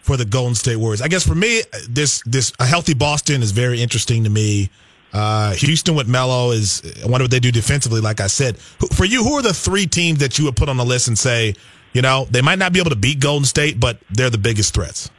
for 0.00 0.16
the 0.16 0.24
Golden 0.24 0.54
State 0.56 0.76
Warriors. 0.76 1.00
I 1.00 1.06
guess 1.08 1.24
for 1.24 1.34
me, 1.36 1.62
this 1.88 2.22
this 2.26 2.52
a 2.58 2.64
healthy 2.66 2.92
Boston 2.94 3.40
is 3.42 3.52
very 3.52 3.80
interesting 3.80 4.24
to 4.24 4.30
me. 4.30 4.68
Uh, 5.12 5.52
Houston 5.52 5.94
with 5.94 6.08
Melo 6.08 6.52
is. 6.52 6.82
I 7.02 7.06
wonder 7.06 7.24
what 7.24 7.30
they 7.30 7.40
do 7.40 7.52
defensively. 7.52 8.00
Like 8.00 8.20
I 8.20 8.28
said, 8.28 8.58
for 8.58 9.04
you, 9.04 9.22
who 9.22 9.34
are 9.34 9.42
the 9.42 9.52
three 9.52 9.86
teams 9.86 10.20
that 10.20 10.38
you 10.38 10.46
would 10.46 10.56
put 10.56 10.68
on 10.68 10.76
the 10.76 10.84
list 10.84 11.08
and 11.08 11.18
say, 11.18 11.54
you 11.92 12.00
know, 12.00 12.26
they 12.30 12.40
might 12.40 12.58
not 12.58 12.72
be 12.72 12.80
able 12.80 12.90
to 12.90 12.96
beat 12.96 13.20
Golden 13.20 13.44
State, 13.44 13.78
but 13.78 13.98
they're 14.10 14.30
the 14.30 14.38
biggest 14.38 14.74
threats? 14.74 15.10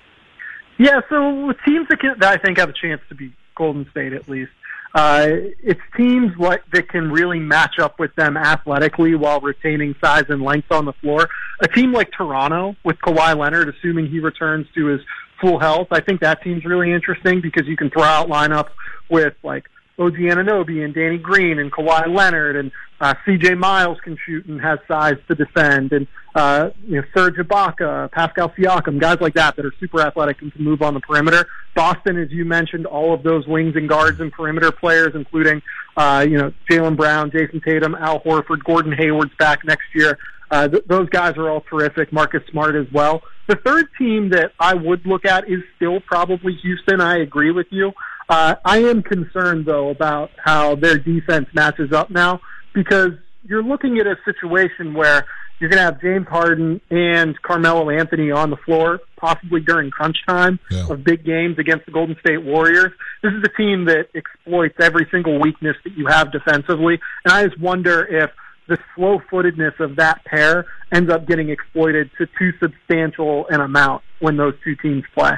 Yeah, 0.79 1.01
so 1.09 1.53
teams 1.65 1.87
that, 1.89 1.99
can, 1.99 2.15
that 2.19 2.33
I 2.33 2.43
think 2.43 2.57
have 2.57 2.69
a 2.69 2.73
chance 2.73 3.01
to 3.09 3.15
beat 3.15 3.33
Golden 3.55 3.87
State 3.91 4.13
at 4.13 4.27
least, 4.27 4.51
uh, 4.95 5.27
it's 5.63 5.79
teams 5.97 6.33
that 6.37 6.89
can 6.89 7.11
really 7.11 7.39
match 7.39 7.79
up 7.79 7.99
with 7.99 8.13
them 8.15 8.37
athletically 8.37 9.15
while 9.15 9.39
retaining 9.39 9.95
size 10.03 10.25
and 10.29 10.41
length 10.41 10.71
on 10.71 10.85
the 10.85 10.93
floor. 10.93 11.29
A 11.61 11.67
team 11.67 11.91
like 11.91 12.11
Toronto 12.11 12.75
with 12.83 12.97
Kawhi 12.97 13.37
Leonard, 13.37 13.69
assuming 13.69 14.07
he 14.07 14.19
returns 14.19 14.67
to 14.75 14.87
his 14.87 15.01
full 15.41 15.59
health, 15.59 15.87
I 15.91 15.99
think 15.99 16.21
that 16.21 16.43
team's 16.43 16.63
really 16.63 16.91
interesting 16.91 17.41
because 17.41 17.67
you 17.67 17.75
can 17.75 17.89
throw 17.89 18.03
out 18.03 18.29
lineups 18.29 18.69
with 19.09 19.33
like 19.43 19.65
OG 19.99 20.13
Anunoby 20.13 20.83
and 20.83 20.93
Danny 20.93 21.17
Green 21.17 21.59
and 21.59 21.71
Kawhi 21.71 22.07
Leonard 22.07 22.55
and 22.55 22.71
uh, 22.99 23.13
CJ 23.27 23.57
Miles 23.57 23.97
can 24.03 24.17
shoot 24.25 24.45
and 24.45 24.61
has 24.61 24.79
size 24.87 25.17
to 25.27 25.35
defend 25.35 25.91
and 25.91 26.07
uh, 26.35 26.69
you 26.83 26.95
know 26.95 27.03
Serge 27.15 27.35
Ibaka, 27.35 28.11
Pascal 28.11 28.49
Siakam, 28.49 28.99
guys 28.99 29.17
like 29.21 29.35
that 29.35 29.55
that 29.55 29.65
are 29.65 29.73
super 29.79 30.01
athletic 30.01 30.41
and 30.41 30.51
can 30.51 30.63
move 30.63 30.81
on 30.81 30.93
the 30.93 30.99
perimeter. 30.99 31.47
Boston, 31.75 32.17
as 32.17 32.31
you 32.31 32.45
mentioned, 32.45 32.85
all 32.85 33.13
of 33.13 33.23
those 33.23 33.45
wings 33.45 33.75
and 33.75 33.87
guards 33.87 34.19
and 34.19 34.31
perimeter 34.31 34.71
players, 34.71 35.11
including 35.13 35.61
uh, 35.95 36.25
you 36.27 36.37
know 36.37 36.51
Jaylen 36.69 36.97
Brown, 36.97 37.29
Jayson 37.29 37.61
Tatum, 37.63 37.95
Al 37.95 38.19
Horford, 38.21 38.63
Gordon 38.63 38.93
Hayward's 38.93 39.35
back 39.37 39.63
next 39.63 39.85
year. 39.93 40.17
Uh, 40.49 40.67
th- 40.67 40.83
those 40.87 41.09
guys 41.09 41.35
are 41.37 41.49
all 41.49 41.61
terrific. 41.61 42.11
Marcus 42.11 42.41
Smart 42.49 42.75
as 42.75 42.91
well. 42.91 43.21
The 43.47 43.55
third 43.55 43.87
team 43.97 44.29
that 44.29 44.53
I 44.59 44.73
would 44.73 45.05
look 45.05 45.25
at 45.25 45.49
is 45.49 45.59
still 45.75 45.99
probably 45.99 46.53
Houston. 46.61 47.01
I 47.01 47.17
agree 47.19 47.51
with 47.51 47.67
you. 47.71 47.91
Uh, 48.29 48.55
I 48.65 48.79
am 48.79 49.03
concerned 49.03 49.65
though 49.65 49.89
about 49.89 50.31
how 50.37 50.75
their 50.75 50.97
defense 50.97 51.47
matches 51.53 51.91
up 51.91 52.09
now 52.09 52.39
because 52.73 53.11
you're 53.45 53.63
looking 53.63 53.99
at 53.99 54.07
a 54.07 54.15
situation 54.25 54.93
where 54.93 55.25
you're 55.59 55.69
going 55.69 55.77
to 55.77 55.83
have 55.83 56.01
James 56.01 56.27
Harden 56.27 56.81
and 56.89 57.39
Carmelo 57.41 57.89
Anthony 57.89 58.31
on 58.31 58.49
the 58.49 58.57
floor, 58.57 58.99
possibly 59.17 59.61
during 59.61 59.91
crunch 59.91 60.17
time 60.27 60.59
Yeah. 60.71 60.87
of 60.89 61.03
big 61.03 61.23
games 61.23 61.57
against 61.59 61.85
the 61.85 61.91
Golden 61.91 62.17
State 62.19 62.43
Warriors. 62.43 62.91
This 63.21 63.31
is 63.33 63.43
a 63.43 63.49
team 63.57 63.85
that 63.85 64.07
exploits 64.15 64.75
every 64.81 65.07
single 65.11 65.39
weakness 65.39 65.77
that 65.83 65.93
you 65.97 66.07
have 66.07 66.31
defensively, 66.31 66.99
and 67.23 67.33
I 67.33 67.45
just 67.47 67.59
wonder 67.59 68.03
if 68.05 68.31
the 68.67 68.77
slow 68.95 69.21
footedness 69.29 69.73
of 69.79 69.97
that 69.97 70.23
pair 70.25 70.65
ends 70.91 71.11
up 71.11 71.27
getting 71.27 71.49
exploited 71.49 72.09
to 72.17 72.27
too 72.39 72.51
substantial 72.61 73.45
an 73.49 73.61
amount 73.61 74.03
when 74.19 74.37
those 74.37 74.53
two 74.63 74.75
teams 74.75 75.03
play. 75.15 75.33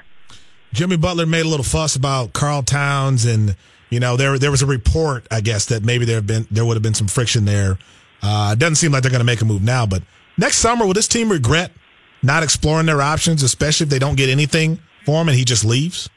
Jimmy 0.73 0.97
Butler 0.97 1.25
made 1.25 1.45
a 1.45 1.49
little 1.49 1.63
fuss 1.63 1.95
about 1.95 2.33
Karl 2.33 2.63
Towns, 2.63 3.25
and 3.25 3.55
you 3.89 3.99
know 3.99 4.17
there 4.17 4.37
there 4.37 4.51
was 4.51 4.61
a 4.61 4.65
report, 4.65 5.27
I 5.31 5.41
guess, 5.41 5.65
that 5.67 5.83
maybe 5.83 6.05
there 6.05 6.15
have 6.15 6.27
been 6.27 6.47
there 6.51 6.65
would 6.65 6.75
have 6.75 6.83
been 6.83 6.93
some 6.93 7.07
friction 7.07 7.45
there. 7.45 7.77
Uh, 8.21 8.51
it 8.53 8.59
doesn't 8.59 8.75
seem 8.75 8.91
like 8.91 9.03
they're 9.03 9.11
going 9.11 9.19
to 9.19 9.25
make 9.25 9.41
a 9.41 9.45
move 9.45 9.61
now, 9.61 9.85
but 9.85 10.03
next 10.37 10.57
summer 10.57 10.85
will 10.85 10.93
this 10.93 11.07
team 11.07 11.31
regret 11.31 11.71
not 12.23 12.43
exploring 12.43 12.87
their 12.87 13.01
options, 13.01 13.43
especially 13.43 13.85
if 13.85 13.89
they 13.89 13.99
don't 13.99 14.15
get 14.15 14.29
anything 14.29 14.79
for 15.05 15.21
him 15.21 15.29
and 15.29 15.37
he 15.37 15.45
just 15.45 15.63
leaves? 15.63 16.09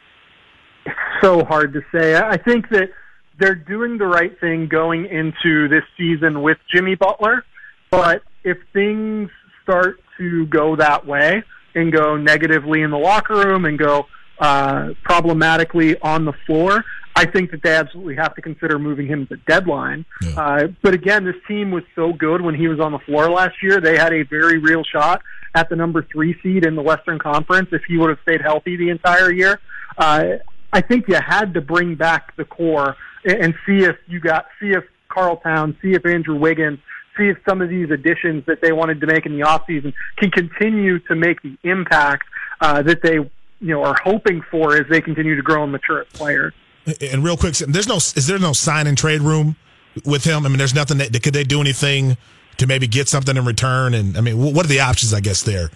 It's 0.87 0.97
so 1.21 1.45
hard 1.45 1.73
to 1.75 1.83
say. 1.93 2.15
I 2.15 2.33
I 2.33 2.37
think 2.37 2.69
that 2.71 2.91
they're 3.39 3.55
doing 3.55 3.99
the 3.99 4.07
right 4.07 4.39
thing 4.41 4.67
going 4.69 5.07
into 5.07 5.69
this 5.69 5.85
season 5.97 6.43
with 6.43 6.59
Jimmy 6.75 6.97
Butler, 6.97 7.45
but 7.91 8.23
if 8.43 8.59
things 8.73 9.31
start 9.63 10.01
to 10.19 10.47
go 10.47 10.75
that 10.77 11.07
way 11.07 11.43
and 11.75 11.93
go 11.93 12.17
negatively 12.17 12.83
in 12.83 12.91
the 12.91 12.99
locker 12.99 13.35
room 13.35 13.65
and 13.65 13.79
go 13.79 14.07
uh, 14.41 14.91
problematically 15.03 15.99
on 16.01 16.25
the 16.25 16.33
floor, 16.47 16.85
I 17.17 17.27
think 17.27 17.51
that 17.51 17.63
they 17.63 17.75
absolutely 17.75 18.15
have 18.17 18.35
to 18.37 18.43
consider 18.43 18.79
moving 18.79 19.09
him 19.09 19.23
at 19.23 19.29
the 19.29 19.37
deadline. 19.49 20.05
Yeah. 20.23 20.41
Uh, 20.41 20.67
but 20.83 20.95
again, 20.95 21.25
this 21.25 21.35
team 21.49 21.73
was 21.73 21.83
so 21.97 22.13
good 22.13 22.41
when 22.41 22.55
he 22.55 22.69
was 22.69 22.79
on 22.79 22.93
the 22.93 23.01
floor 23.01 23.29
last 23.29 23.57
year. 23.63 23.81
They 23.81 23.97
had 23.97 24.13
a 24.13 24.23
very 24.23 24.59
real 24.59 24.85
shot 24.85 25.23
at 25.55 25.69
the 25.69 25.77
number 25.77 26.07
three 26.13 26.37
seed 26.43 26.65
in 26.65 26.77
the 26.77 26.83
Western 26.83 27.19
Conference 27.19 27.71
if 27.73 27.83
he 27.89 27.99
would 27.99 28.11
have 28.11 28.21
stayed 28.23 28.41
healthy 28.41 28.77
the 28.77 28.91
entire 28.91 29.33
year. 29.33 29.61
Uh, 29.97 30.35
I 30.73 30.81
think 30.81 31.09
you 31.09 31.17
had 31.17 31.55
to 31.55 31.61
bring 31.61 31.97
back 31.97 32.37
the 32.37 32.45
core 32.45 32.97
and, 33.25 33.45
and 33.45 33.55
see 33.67 33.85
if 33.85 33.97
you 34.07 34.21
got 34.21 34.47
see 34.61 34.71
if 34.71 34.85
Karl 35.09 35.39
Town, 35.39 35.77
see 35.83 35.95
if 35.95 36.07
Andrew 36.07 36.37
Wiggins, 36.37 36.79
see 37.17 37.29
if 37.29 37.39
some 37.49 37.61
of 37.61 37.69
these 37.69 37.91
additions 37.91 38.45
that 38.47 38.61
they 38.61 38.73
wanted 38.73 39.01
to 39.01 39.07
make 39.07 39.27
in 39.27 39.33
the 39.33 39.45
offseason 39.45 39.93
can 40.19 40.31
continue 40.31 41.01
to 41.01 41.17
make 41.17 41.43
the 41.43 41.57
impact 41.65 42.25
uh, 42.61 42.83
that 42.83 43.03
they 43.03 43.19
you 43.61 43.69
know 43.75 43.83
are 43.83 43.97
hoping 44.03 44.43
for 44.51 44.77
as 44.77 44.87
they 44.89 45.01
continue 45.01 45.37
to 45.37 45.43
grow 45.43 45.63
and 45.63 45.73
mature 45.73 46.01
as 46.01 46.07
players. 46.09 46.53
And 47.01 47.23
real 47.23 47.37
quick, 47.37 47.55
there's 47.55 47.89
no 47.89 47.97
is 47.97 48.27
there 48.27 48.39
no 48.39 48.53
sign 48.53 48.87
and 48.87 48.97
trade 48.97 49.21
room 49.21 49.57
with 50.05 50.25
him? 50.25 50.47
I 50.47 50.49
mean, 50.49 50.59
there's 50.59 50.75
nothing 50.75 50.99
that 50.99 51.23
could 51.23 51.35
they 51.35 51.45
do 51.45 51.61
anything 51.61 52.17
to 52.59 52.67
maybe 52.67 52.87
get 52.87 53.09
something 53.09 53.37
in 53.37 53.45
return? 53.45 53.95
And 53.95 54.17
I 54.17 54.21
mean, 54.21 54.39
what 54.39 54.65
are 54.65 54.69
the 54.69 54.81
options? 54.81 55.15
I 55.15 55.21
guess 55.21 55.43
there 55.43 55.71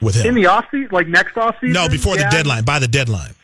with 0.00 0.16
him. 0.16 0.26
In 0.26 0.34
the 0.34 0.48
offseason, 0.48 0.92
like 0.92 1.08
next 1.08 1.34
offseason? 1.34 1.72
no, 1.72 1.88
before 1.88 2.16
yeah. 2.16 2.28
the 2.28 2.36
deadline, 2.36 2.64
by 2.64 2.78
the 2.78 2.88
deadline. 2.88 3.34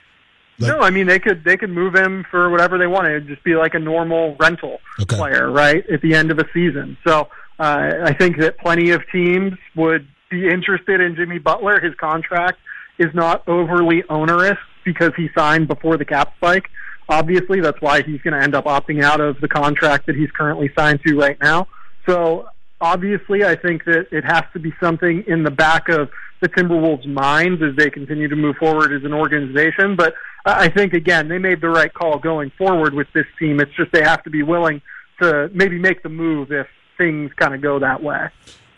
Like- 0.58 0.72
no, 0.72 0.80
I 0.80 0.90
mean 0.90 1.06
they 1.06 1.18
could 1.18 1.42
they 1.42 1.56
could 1.56 1.70
move 1.70 1.94
him 1.94 2.24
for 2.30 2.50
whatever 2.50 2.76
they 2.76 2.86
wanted. 2.86 3.16
It'd 3.16 3.28
just 3.28 3.44
be 3.44 3.54
like 3.54 3.74
a 3.74 3.78
normal 3.78 4.36
rental 4.38 4.80
Okay. 5.00 5.16
player, 5.16 5.50
right, 5.50 5.88
at 5.88 6.02
the 6.02 6.14
end 6.14 6.30
of 6.30 6.38
a 6.38 6.44
season. 6.52 6.98
So 7.06 7.28
uh, 7.58 7.92
I 8.04 8.12
think 8.12 8.38
that 8.38 8.58
plenty 8.58 8.90
of 8.90 9.02
teams 9.10 9.54
would 9.74 10.06
be 10.30 10.48
interested 10.48 11.00
in 11.00 11.16
Jimmy 11.16 11.38
Butler. 11.38 11.80
His 11.80 11.94
contract 11.94 12.58
is 13.00 13.12
not 13.14 13.42
overly 13.48 14.04
onerous 14.08 14.58
because 14.84 15.12
he 15.16 15.28
signed 15.36 15.66
before 15.66 15.96
the 15.96 16.04
cap 16.04 16.32
spike. 16.36 16.68
Obviously, 17.08 17.60
that's 17.60 17.80
why 17.80 18.02
he's 18.02 18.20
going 18.22 18.34
to 18.34 18.42
end 18.42 18.54
up 18.54 18.66
opting 18.66 19.02
out 19.02 19.20
of 19.20 19.40
the 19.40 19.48
contract 19.48 20.06
that 20.06 20.14
he's 20.14 20.30
currently 20.30 20.70
signed 20.78 21.00
to 21.04 21.16
right 21.16 21.36
now. 21.40 21.66
So 22.06 22.48
obviously, 22.80 23.44
I 23.44 23.56
think 23.56 23.84
that 23.86 24.06
it 24.12 24.24
has 24.24 24.44
to 24.52 24.60
be 24.60 24.72
something 24.80 25.24
in 25.26 25.42
the 25.42 25.50
back 25.50 25.88
of 25.88 26.10
the 26.40 26.48
Timberwolves' 26.48 27.06
minds 27.06 27.62
as 27.62 27.74
they 27.76 27.90
continue 27.90 28.28
to 28.28 28.36
move 28.36 28.56
forward 28.56 28.92
as 28.92 29.04
an 29.04 29.12
organization. 29.12 29.96
But 29.96 30.14
I 30.44 30.68
think 30.68 30.92
again, 30.92 31.28
they 31.28 31.38
made 31.38 31.60
the 31.60 31.68
right 31.68 31.92
call 31.92 32.18
going 32.18 32.52
forward 32.56 32.94
with 32.94 33.08
this 33.12 33.26
team. 33.38 33.60
It's 33.60 33.74
just 33.76 33.92
they 33.92 34.02
have 34.02 34.22
to 34.24 34.30
be 34.30 34.42
willing 34.42 34.80
to 35.20 35.50
maybe 35.52 35.78
make 35.78 36.02
the 36.02 36.08
move 36.08 36.52
if 36.52 36.66
things 36.96 37.30
kind 37.36 37.54
of 37.54 37.60
go 37.60 37.78
that 37.78 38.02
way. 38.02 38.28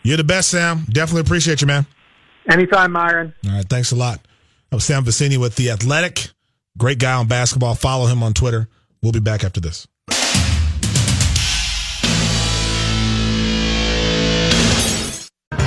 You're 0.01 0.17
the 0.17 0.23
best, 0.23 0.49
Sam. 0.49 0.85
Definitely 0.89 1.21
appreciate 1.21 1.61
you, 1.61 1.67
man. 1.67 1.85
Anytime, 2.49 2.91
Myron. 2.91 3.33
All 3.47 3.51
right, 3.55 3.65
thanks 3.69 3.91
a 3.91 3.95
lot. 3.95 4.19
I'm 4.71 4.79
Sam 4.79 5.05
Vecenie 5.05 5.37
with 5.37 5.55
the 5.55 5.71
Athletic. 5.71 6.29
Great 6.77 6.99
guy 6.99 7.13
on 7.13 7.27
basketball. 7.27 7.75
Follow 7.75 8.07
him 8.07 8.23
on 8.23 8.33
Twitter. 8.33 8.67
We'll 9.01 9.11
be 9.11 9.19
back 9.19 9.43
after 9.43 9.59
this. 9.61 9.87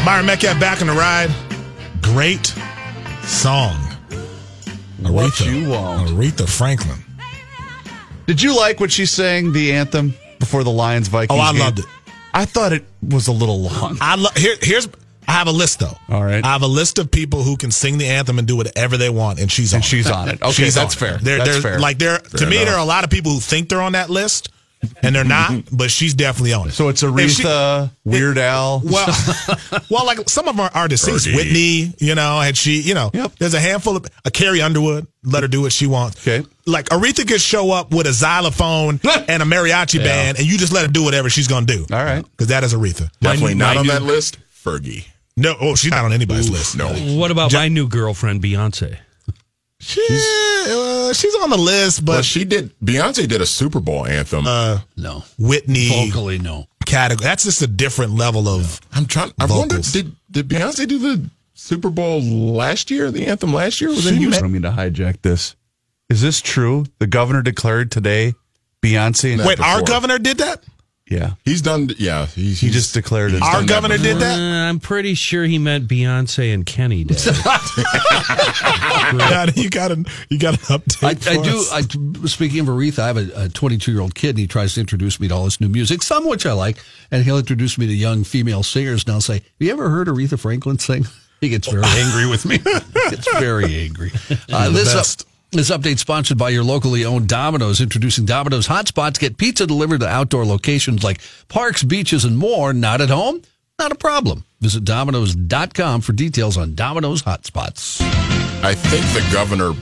Myron 0.04 0.26
Medcalf 0.26 0.60
back 0.60 0.80
on 0.80 0.86
the 0.86 0.92
ride. 0.92 1.30
Great 2.00 2.54
song. 3.24 3.74
What 5.02 5.40
you 5.40 5.68
want. 5.68 6.10
Aretha 6.10 6.48
Franklin. 6.48 6.98
Did 8.26 8.40
you 8.42 8.56
like 8.56 8.78
what 8.80 8.90
she 8.92 9.04
sang 9.06 9.52
the 9.52 9.72
anthem 9.72 10.14
before 10.38 10.62
the 10.64 10.70
Lions 10.70 11.08
Vikings? 11.08 11.36
Oh, 11.38 11.40
I 11.42 11.52
game? 11.52 11.60
loved 11.60 11.78
it. 11.80 11.84
I 12.32 12.44
thought 12.44 12.72
it 12.72 12.84
was 13.02 13.26
a 13.28 13.32
little 13.32 13.60
long. 13.62 13.98
I 14.00 14.14
lo- 14.16 14.30
here, 14.36 14.56
here's 14.60 14.88
I 15.28 15.32
have 15.32 15.48
a 15.48 15.52
list 15.52 15.80
though. 15.80 15.96
All 16.08 16.22
right. 16.24 16.44
I 16.44 16.52
have 16.52 16.62
a 16.62 16.66
list 16.68 16.98
of 16.98 17.10
people 17.10 17.42
who 17.42 17.56
can 17.56 17.70
sing 17.70 17.98
the 17.98 18.06
anthem 18.06 18.38
and 18.38 18.46
do 18.46 18.56
whatever 18.56 18.96
they 18.96 19.10
want, 19.10 19.40
and 19.40 19.50
she's 19.50 19.72
on. 19.74 19.80
It. 19.80 19.82
And 19.82 19.84
it. 19.84 19.88
she's 19.88 20.10
on 20.10 20.28
it. 20.28 20.42
Okay, 20.42 20.52
She's 20.52 20.74
that's 20.74 21.00
on 21.02 21.08
it. 21.08 21.10
fair. 21.10 21.18
There, 21.18 21.38
That's 21.38 21.50
there's 21.50 21.62
fair. 21.62 21.78
like 21.80 21.98
there 21.98 22.18
to 22.18 22.46
me, 22.46 22.56
enough. 22.56 22.66
there 22.66 22.74
are 22.76 22.80
a 22.80 22.84
lot 22.86 23.04
of 23.04 23.10
people 23.10 23.32
who 23.32 23.40
think 23.40 23.68
they're 23.68 23.80
on 23.82 23.92
that 23.92 24.08
list, 24.10 24.50
and 25.02 25.14
they're 25.16 25.24
not. 25.24 25.64
but 25.72 25.90
she's 25.90 26.14
definitely 26.14 26.52
on 26.52 26.68
it. 26.68 26.72
So 26.72 26.88
it's 26.88 27.02
If 27.02 27.30
she- 27.30 27.42
Aretha, 27.42 27.90
Weird 28.04 28.38
Al. 28.38 28.80
well, 28.84 29.06
well, 29.90 30.06
like 30.06 30.28
some 30.28 30.46
of 30.48 30.60
our 30.60 30.70
are 30.74 30.86
deceased. 30.86 31.26
Birdie. 31.26 31.36
Whitney, 31.36 31.94
you 31.98 32.14
know, 32.14 32.40
and 32.40 32.56
she, 32.56 32.80
you 32.80 32.94
know, 32.94 33.10
Yep. 33.12 33.32
there's 33.38 33.54
a 33.54 33.60
handful 33.60 33.96
of 33.96 34.06
a 34.24 34.30
Carrie 34.30 34.62
Underwood. 34.62 35.06
Let 35.24 35.42
her 35.42 35.48
do 35.48 35.62
what 35.62 35.72
she 35.72 35.88
wants. 35.88 36.26
Okay. 36.26 36.46
Like 36.66 36.88
Aretha 36.90 37.26
could 37.26 37.40
show 37.40 37.72
up 37.72 37.90
with 37.90 38.06
a 38.06 38.12
xylophone 38.12 39.00
and 39.28 39.42
a 39.42 39.46
mariachi 39.46 39.98
band, 39.98 40.38
and 40.38 40.46
you 40.46 40.56
just 40.56 40.72
let 40.72 40.86
her 40.86 40.92
do 40.92 41.02
whatever 41.02 41.28
she's 41.30 41.48
gonna 41.48 41.66
do. 41.66 41.84
All 41.90 42.04
right. 42.04 42.24
because 42.30 42.48
that 42.48 42.62
is 42.62 42.74
Aretha. 42.74 43.10
Definitely 43.20 43.54
My- 43.54 43.58
not 43.66 43.74
my 43.74 43.80
on 43.80 43.86
new- 43.86 43.92
that 43.92 44.02
list. 44.02 44.38
Fergie. 44.64 45.04
No, 45.36 45.54
oh, 45.60 45.74
she's 45.74 45.90
not 45.90 46.04
on 46.04 46.12
anybody's 46.12 46.48
list. 46.50 46.76
No. 46.76 46.88
What 47.16 47.30
about 47.30 47.52
my 47.52 47.68
new 47.68 47.88
girlfriend, 47.88 48.42
Beyonce? 48.42 48.98
She, 49.78 50.00
uh, 50.10 51.12
she's 51.12 51.34
on 51.36 51.50
the 51.50 51.58
list, 51.58 52.04
But 52.04 52.16
but 52.16 52.24
she 52.24 52.44
did. 52.44 52.72
Beyonce 52.80 53.28
did 53.28 53.42
a 53.42 53.46
Super 53.46 53.78
Bowl 53.80 54.06
anthem. 54.06 54.46
uh, 54.46 54.80
No. 54.96 55.24
Whitney 55.38 55.88
Vocally, 55.90 56.38
no. 56.38 56.66
category. 56.86 57.24
That's 57.26 57.44
just 57.44 57.60
a 57.60 57.66
different 57.66 58.12
level 58.12 58.48
of. 58.48 58.80
I'm 58.92 59.04
trying. 59.04 59.32
I 59.38 59.44
wonder 59.44 59.74
vocals. 59.74 59.92
did 59.92 60.16
did 60.30 60.48
Beyonce 60.48 60.88
do 60.88 60.98
the 60.98 61.28
Super 61.52 61.90
Bowl 61.90 62.22
last 62.22 62.90
year? 62.90 63.10
The 63.10 63.26
anthem 63.26 63.52
last 63.52 63.80
year 63.82 63.90
was 63.90 64.06
in 64.06 64.14
You 64.14 64.20
Houston. 64.20 64.44
don't 64.44 64.52
mean 64.52 64.62
to 64.62 64.70
hijack 64.70 65.20
this. 65.20 65.54
Is 66.08 66.22
this 66.22 66.40
true? 66.40 66.86
The 66.98 67.06
governor 67.06 67.42
declared 67.42 67.90
today 67.92 68.32
Beyonce 68.80 69.34
and 69.34 69.44
Wait, 69.44 69.60
our 69.60 69.82
governor 69.82 70.18
did 70.18 70.38
that? 70.38 70.62
Yeah. 71.08 71.34
He's 71.44 71.62
done. 71.62 71.90
Yeah, 71.98 72.26
he's, 72.26 72.60
He 72.60 72.70
just 72.70 72.92
declared 72.92 73.32
it. 73.32 73.40
Our 73.40 73.52
done 73.52 73.66
that 73.66 73.72
governor 73.72 73.98
did 73.98 74.18
that. 74.18 74.38
Uh, 74.38 74.68
I'm 74.68 74.80
pretty 74.80 75.14
sure 75.14 75.44
he 75.44 75.58
meant 75.58 75.86
Beyonce 75.86 76.52
and 76.52 76.66
Kenny 76.66 77.04
did. 77.04 77.16
God, 79.16 79.56
you 79.56 79.70
got 79.70 79.92
an 79.92 80.06
you 80.28 80.38
got 80.38 80.54
an 80.54 80.78
update. 80.78 81.04
I, 81.04 81.10
I 81.10 81.14
for 81.14 81.44
do. 81.44 81.64
I, 81.72 82.26
speaking 82.26 82.58
of 82.60 82.66
Aretha, 82.66 82.98
I 82.98 83.06
have 83.06 83.16
a 83.16 83.48
22 83.48 83.92
year 83.92 84.00
old 84.00 84.16
kid, 84.16 84.30
and 84.30 84.38
he 84.38 84.48
tries 84.48 84.74
to 84.74 84.80
introduce 84.80 85.20
me 85.20 85.28
to 85.28 85.34
all 85.34 85.44
this 85.44 85.60
new 85.60 85.68
music, 85.68 86.02
some 86.02 86.26
which 86.28 86.44
I 86.44 86.52
like, 86.52 86.78
and 87.12 87.24
he'll 87.24 87.38
introduce 87.38 87.78
me 87.78 87.86
to 87.86 87.92
young 87.92 88.24
female 88.24 88.64
singers, 88.64 89.04
and 89.04 89.12
I'll 89.12 89.20
say, 89.20 89.34
"Have 89.34 89.44
you 89.60 89.70
ever 89.70 89.88
heard 89.90 90.08
Aretha 90.08 90.38
Franklin 90.38 90.78
sing?" 90.78 91.06
He 91.42 91.50
gets 91.50 91.68
very 91.68 91.84
angry 91.84 92.26
with 92.26 92.46
me. 92.46 92.56
he 92.56 93.10
gets 93.10 93.30
very 93.38 93.76
angry. 93.76 94.10
Uh, 94.50 94.64
the 94.66 94.70
this 94.70 94.88
up, 94.88 95.00
best. 95.00 95.26
This 95.52 95.70
update 95.70 95.98
sponsored 95.98 96.38
by 96.38 96.50
your 96.50 96.64
locally 96.64 97.04
owned 97.04 97.28
Domino's, 97.28 97.80
introducing 97.80 98.24
Domino's 98.24 98.66
hotspots. 98.68 99.18
Get 99.18 99.38
pizza 99.38 99.66
delivered 99.66 100.00
to 100.00 100.08
outdoor 100.08 100.44
locations 100.44 101.02
like 101.04 101.20
parks, 101.48 101.82
beaches, 101.82 102.24
and 102.24 102.36
more. 102.36 102.72
Not 102.72 103.00
at 103.00 103.08
home? 103.10 103.42
Not 103.78 103.92
a 103.92 103.96
problem. 103.96 104.44
Visit 104.60 104.84
Domino's.com 104.84 106.00
for 106.00 106.12
details 106.12 106.56
on 106.56 106.74
Domino's 106.74 107.22
hotspots. 107.22 108.00
I 108.64 108.74
think 108.74 109.04
the 109.06 109.28
governor 109.32 109.72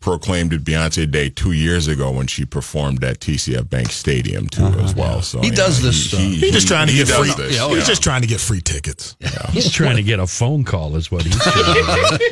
proclaimed 0.00 0.52
it 0.52 0.64
Beyonce 0.64 1.08
Day 1.08 1.28
two 1.28 1.52
years 1.52 1.86
ago 1.86 2.10
when 2.10 2.26
she 2.26 2.44
performed 2.44 3.04
at 3.04 3.20
TCF 3.20 3.70
Bank 3.70 3.92
Stadium 3.92 4.48
too 4.48 4.64
as 4.64 4.96
well. 4.96 5.22
So 5.22 5.40
He 5.40 5.46
you 5.48 5.52
does 5.52 5.80
know, 5.80 5.86
this, 5.90 6.12
uh, 6.12 6.16
He's 6.16 6.50
just 6.52 6.66
trying 6.66 6.88
to 6.88 6.92
get 6.92 7.06
does 7.06 7.18
free. 7.34 7.44
this, 7.44 7.54
Yeah, 7.56 7.62
oh, 7.64 7.68
He's 7.68 7.78
yeah. 7.78 7.84
just 7.84 8.02
trying 8.02 8.22
to 8.22 8.26
get 8.26 8.40
free 8.40 8.60
tickets. 8.60 9.16
He's 9.50 9.70
trying 9.70 9.94
to 9.96 10.02
get 10.02 10.18
a 10.18 10.26
phone 10.26 10.64
call, 10.64 10.96
is 10.96 11.12
what 11.12 11.22
he's 11.22 11.36
trying 11.40 11.74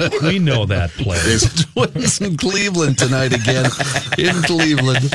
to 0.01 0.09
do. 0.21 0.27
We 0.27 0.39
know 0.41 0.67
that 0.67 0.91
play. 0.91 1.19
It's- 1.19 1.65
Twins 1.75 2.21
in 2.21 2.37
Cleveland 2.37 2.99
tonight 2.99 3.33
again. 3.33 3.67
In 4.19 4.43
Cleveland. 4.43 5.11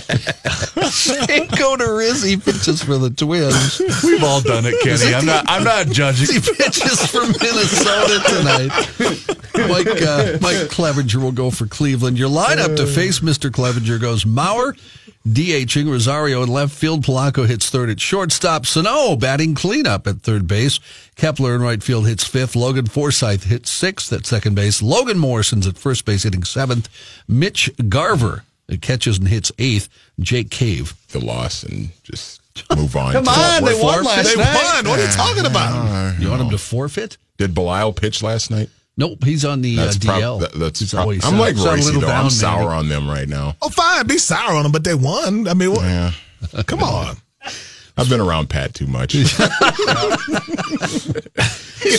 Go 1.57 1.75
to 1.75 1.83
Rizzy 1.83 2.43
pitches 2.43 2.81
for 2.83 2.97
the 2.97 3.09
Twins. 3.09 3.81
We've 4.03 4.23
all 4.23 4.41
done 4.41 4.65
it, 4.65 4.75
Kenny. 4.81 5.13
I'm 5.13 5.25
not. 5.25 5.45
I'm 5.47 5.63
not 5.63 5.87
judging. 5.87 6.27
He 6.27 6.39
pitches 6.39 7.05
for 7.07 7.21
Minnesota 7.21 8.21
tonight. 8.29 8.71
Mike 9.69 10.01
uh, 10.01 10.37
Mike 10.41 10.69
Clevinger 10.69 11.21
will 11.21 11.31
go 11.31 11.51
for 11.51 11.65
Cleveland. 11.67 12.17
Your 12.17 12.29
lineup 12.29 12.75
to 12.77 12.85
face 12.87 13.19
Mr. 13.19 13.49
Clevinger 13.49 13.99
goes 13.99 14.25
Mauer, 14.25 14.77
DHing 15.27 15.89
Rosario 15.89 16.43
in 16.43 16.49
left 16.49 16.73
field. 16.75 17.03
Polanco 17.03 17.47
hits 17.47 17.69
third 17.69 17.89
at 17.89 17.99
shortstop. 17.99 18.65
Sano 18.65 19.15
batting 19.15 19.55
cleanup 19.55 20.05
at 20.05 20.21
third 20.21 20.47
base. 20.47 20.79
Kepler 21.15 21.55
in 21.55 21.61
right 21.61 21.81
field 21.81 22.05
hits 22.07 22.23
fifth. 22.23 22.55
Logan 22.55 22.85
Forsythe 22.85 23.43
hits 23.45 23.71
sixth 23.71 24.13
at 24.13 24.25
second 24.27 24.53
base. 24.55 24.81
Logan 24.83 25.17
Morrison's 25.17 25.65
at 25.65 25.77
first 25.77 26.05
base 26.05 26.23
hitting 26.23 26.43
seventh. 26.43 26.89
Mitch 27.27 27.71
Garver 27.89 28.43
catches 28.81 29.17
and 29.17 29.27
hits 29.27 29.51
eighth. 29.57 29.89
Jake 30.19 30.51
Cave. 30.51 30.93
the 31.09 31.19
loss 31.19 31.63
and 31.63 31.89
just 32.03 32.41
move 32.75 32.95
on. 32.95 33.11
Come 33.13 33.27
on, 33.27 33.63
they 33.65 33.73
won 33.81 34.03
Forfeit. 34.03 34.05
last 34.05 34.35
They 34.35 34.41
night. 34.43 34.73
won. 34.75 34.87
What 34.89 34.99
are 34.99 35.05
you 35.05 35.11
talking 35.11 35.45
about? 35.47 36.19
You 36.19 36.29
want 36.29 36.41
him 36.43 36.49
to 36.51 36.57
forfeit? 36.59 37.17
Did 37.37 37.53
Belial 37.55 37.91
pitch 37.93 38.21
last 38.21 38.49
night? 38.51 38.69
Nope, 38.97 39.23
he's 39.25 39.43
on 39.43 39.61
the 39.61 39.77
uh, 39.77 39.83
That's 39.85 39.97
prob- 39.97 40.21
DL. 40.21 40.39
that- 40.41 40.53
that's 40.53 40.79
He's 40.79 40.91
prob- 40.93 41.01
always 41.03 41.23
I'm 41.25 41.31
sound- 41.31 41.39
like 41.41 41.55
sound 41.57 41.67
a 41.67 41.71
Royce 41.71 41.85
little 41.85 42.01
though. 42.01 42.07
down, 42.07 42.23
I'm 42.25 42.29
sour 42.31 42.59
maybe. 42.59 42.71
on 42.73 42.87
them 42.89 43.09
right 43.09 43.27
now. 43.27 43.55
Oh, 43.61 43.69
fine. 43.69 44.07
Be 44.07 44.17
sour 44.17 44.51
on 44.55 44.63
them, 44.63 44.71
but 44.71 44.83
they 44.85 44.95
won. 44.95 45.47
I 45.49 45.53
mean, 45.53 45.71
what, 45.71 45.81
Yeah, 45.83 46.11
come 46.65 46.81
on. 46.81 47.17
I've 47.97 48.09
been 48.09 48.19
around 48.21 48.49
Pat 48.49 48.73
too 48.73 48.87
much. 48.87 49.13
he's 49.13 49.31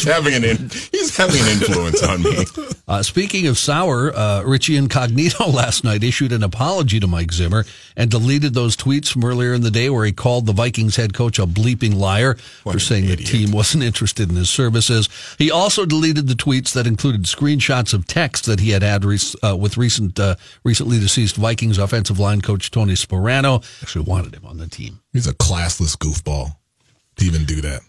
having 0.05 0.35
an 0.35 0.45
in, 0.45 0.71
he's 0.93 1.17
having 1.17 1.41
an 1.41 1.49
influence 1.49 2.03
on 2.03 2.23
me. 2.23 2.45
Uh, 2.89 3.03
speaking 3.03 3.49
of 3.49 3.59
sour, 3.59 4.15
uh, 4.15 4.45
Richie 4.45 4.77
Incognito 4.77 5.47
last 5.51 5.83
night 5.83 6.05
issued 6.05 6.31
an 6.31 6.45
apology 6.45 7.01
to 7.01 7.09
Mike 7.09 7.33
Zimmer 7.33 7.65
and 7.97 8.09
deleted 8.09 8.55
those 8.55 8.77
tweets 8.77 9.11
from 9.11 9.25
earlier 9.25 9.55
in 9.55 9.63
the 9.63 9.73
day 9.73 9.91
where 9.91 10.05
he 10.05 10.13
called 10.13 10.47
the 10.47 10.53
Vikings 10.53 10.95
head 10.95 11.13
coach 11.13 11.41
a 11.41 11.47
bleeping 11.47 11.97
liar 11.97 12.35
for 12.35 12.75
an 12.75 12.79
saying 12.79 13.07
the 13.07 13.17
team 13.17 13.51
wasn't 13.51 13.83
interested 13.83 14.31
in 14.31 14.37
his 14.37 14.51
services. 14.51 15.09
He 15.37 15.51
also 15.51 15.85
deleted 15.85 16.29
the 16.29 16.35
tweets 16.35 16.73
that 16.75 16.87
included 16.87 17.25
screenshots 17.25 17.93
of 17.93 18.07
text 18.07 18.47
that 18.47 18.61
he 18.61 18.71
had 18.71 18.83
had 18.83 19.05
rec- 19.05 19.21
uh, 19.43 19.57
with 19.57 19.77
recent, 19.77 20.21
uh, 20.21 20.37
recently 20.63 21.01
deceased 21.01 21.35
Vikings 21.35 21.79
offensive 21.79 22.21
line 22.21 22.41
coach 22.41 22.71
Tony 22.71 22.95
Sparano. 22.95 23.65
Actually 23.83 24.05
wanted 24.05 24.35
him 24.35 24.47
on 24.47 24.59
the 24.59 24.69
team. 24.69 25.01
He's 25.13 25.27
a 25.27 25.35
classless 25.35 25.97
goofball 25.97 26.55
to 27.17 27.25
even 27.25 27.45
do 27.45 27.61
that. 27.63 27.81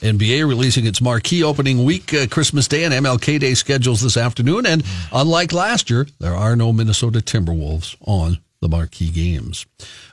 NBA 0.00 0.48
releasing 0.48 0.86
its 0.86 1.00
marquee 1.00 1.42
opening 1.42 1.84
week, 1.84 2.12
uh, 2.12 2.26
Christmas 2.26 2.66
Day 2.66 2.84
and 2.84 2.92
MLK 2.92 3.38
Day 3.38 3.54
schedules 3.54 4.00
this 4.00 4.16
afternoon. 4.16 4.66
And 4.66 4.82
unlike 5.12 5.52
last 5.52 5.90
year, 5.90 6.06
there 6.18 6.34
are 6.34 6.56
no 6.56 6.72
Minnesota 6.72 7.20
Timberwolves 7.20 7.96
on 8.00 8.38
the 8.60 8.68
marquee 8.68 9.10
games. 9.10 9.66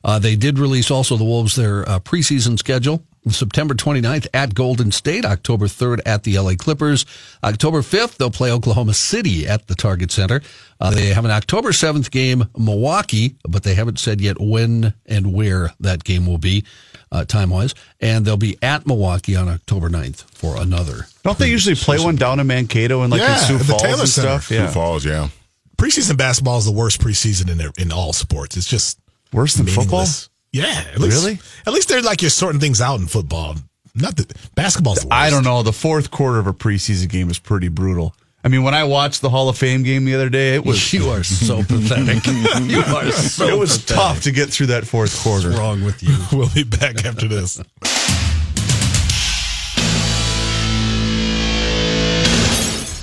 Uh, 0.03 0.19
they 0.19 0.35
did 0.35 0.59
release 0.59 0.91
also 0.91 1.17
the 1.17 1.23
Wolves 1.23 1.55
their 1.55 1.87
uh, 1.87 1.99
preseason 1.99 2.57
schedule. 2.57 3.03
September 3.29 3.73
29th 3.73 4.27
at 4.33 4.55
Golden 4.55 4.91
State, 4.91 5.25
October 5.25 5.67
3rd 5.67 5.99
at 6.05 6.23
the 6.23 6.37
LA 6.39 6.53
Clippers, 6.57 7.05
October 7.43 7.81
5th 7.81 8.17
they'll 8.17 8.31
play 8.31 8.51
Oklahoma 8.51 8.93
City 8.93 9.45
at 9.47 9.67
the 9.67 9.75
Target 9.75 10.11
Center. 10.11 10.41
Uh, 10.79 10.91
they 10.91 11.07
have 11.07 11.25
an 11.25 11.31
October 11.31 11.71
7th 11.71 12.09
game, 12.11 12.45
Milwaukee, 12.57 13.35
but 13.47 13.63
they 13.63 13.75
haven't 13.75 13.99
said 13.99 14.21
yet 14.21 14.37
when 14.39 14.93
and 15.05 15.33
where 15.33 15.73
that 15.79 16.03
game 16.03 16.25
will 16.25 16.37
be 16.37 16.63
uh, 17.11 17.25
time 17.25 17.49
wise. 17.49 17.75
And 17.99 18.25
they'll 18.25 18.37
be 18.37 18.57
at 18.61 18.87
Milwaukee 18.87 19.35
on 19.35 19.49
October 19.49 19.89
9th 19.89 20.23
for 20.31 20.55
another. 20.61 21.07
Don't 21.23 21.37
they 21.37 21.49
usually 21.49 21.75
play 21.75 21.99
one 21.99 22.15
down 22.15 22.39
in 22.39 22.47
Mankato 22.47 23.01
and 23.01 23.11
like 23.11 23.21
Yeah, 23.21 23.33
in 23.33 23.39
Sioux 23.45 23.55
at 23.55 23.59
the 23.61 23.65
Falls 23.65 23.81
Taylor 23.81 23.99
and 23.99 24.09
Center. 24.09 24.27
stuff? 24.29 24.45
Sioux 24.47 24.55
Yeah, 24.55 24.67
Falls, 24.71 25.05
yeah. 25.05 25.29
Preseason 25.77 26.17
basketball 26.17 26.57
is 26.57 26.65
the 26.65 26.71
worst 26.73 26.99
preseason 27.01 27.49
in 27.49 27.71
in 27.81 27.91
all 27.91 28.11
sports. 28.13 28.57
It's 28.57 28.65
just 28.67 28.99
worse 29.31 29.53
than 29.55 29.65
football. 29.65 30.05
Yeah, 30.51 30.83
at 30.93 30.99
least, 30.99 31.23
Really? 31.23 31.39
At 31.67 31.73
least 31.73 31.89
they're 31.89 32.01
like 32.01 32.21
you're 32.21 32.29
sorting 32.31 32.59
things 32.59 32.81
out 32.81 32.99
in 32.99 33.07
football. 33.07 33.55
Not 33.95 34.15
that 34.17 34.33
basketball's. 34.55 35.05
I 35.11 35.29
don't 35.29 35.43
know. 35.43 35.61
The 35.63 35.73
fourth 35.73 36.09
quarter 36.11 36.39
of 36.39 36.47
a 36.47 36.53
preseason 36.53 37.09
game 37.09 37.29
is 37.29 37.37
pretty 37.39 37.67
brutal. 37.67 38.15
I 38.43 38.47
mean, 38.47 38.63
when 38.63 38.73
I 38.73 38.85
watched 38.85 39.21
the 39.21 39.29
Hall 39.29 39.49
of 39.49 39.57
Fame 39.57 39.83
game 39.83 40.05
the 40.05 40.15
other 40.15 40.29
day, 40.29 40.55
it 40.55 40.65
was 40.65 40.93
You 40.93 41.09
are 41.09 41.23
so 41.23 41.57
pathetic. 41.63 42.25
You 42.69 42.79
are 42.81 43.11
so 43.11 43.47
it 43.47 43.59
was 43.59 43.77
pathetic. 43.79 43.95
tough 43.95 44.21
to 44.23 44.31
get 44.31 44.49
through 44.49 44.67
that 44.67 44.87
fourth 44.87 45.21
quarter. 45.21 45.49
What's 45.49 45.59
wrong 45.59 45.83
with 45.83 46.01
you? 46.01 46.15
We'll 46.37 46.49
be 46.53 46.63
back 46.63 47.05
after 47.05 47.27
this. 47.27 47.61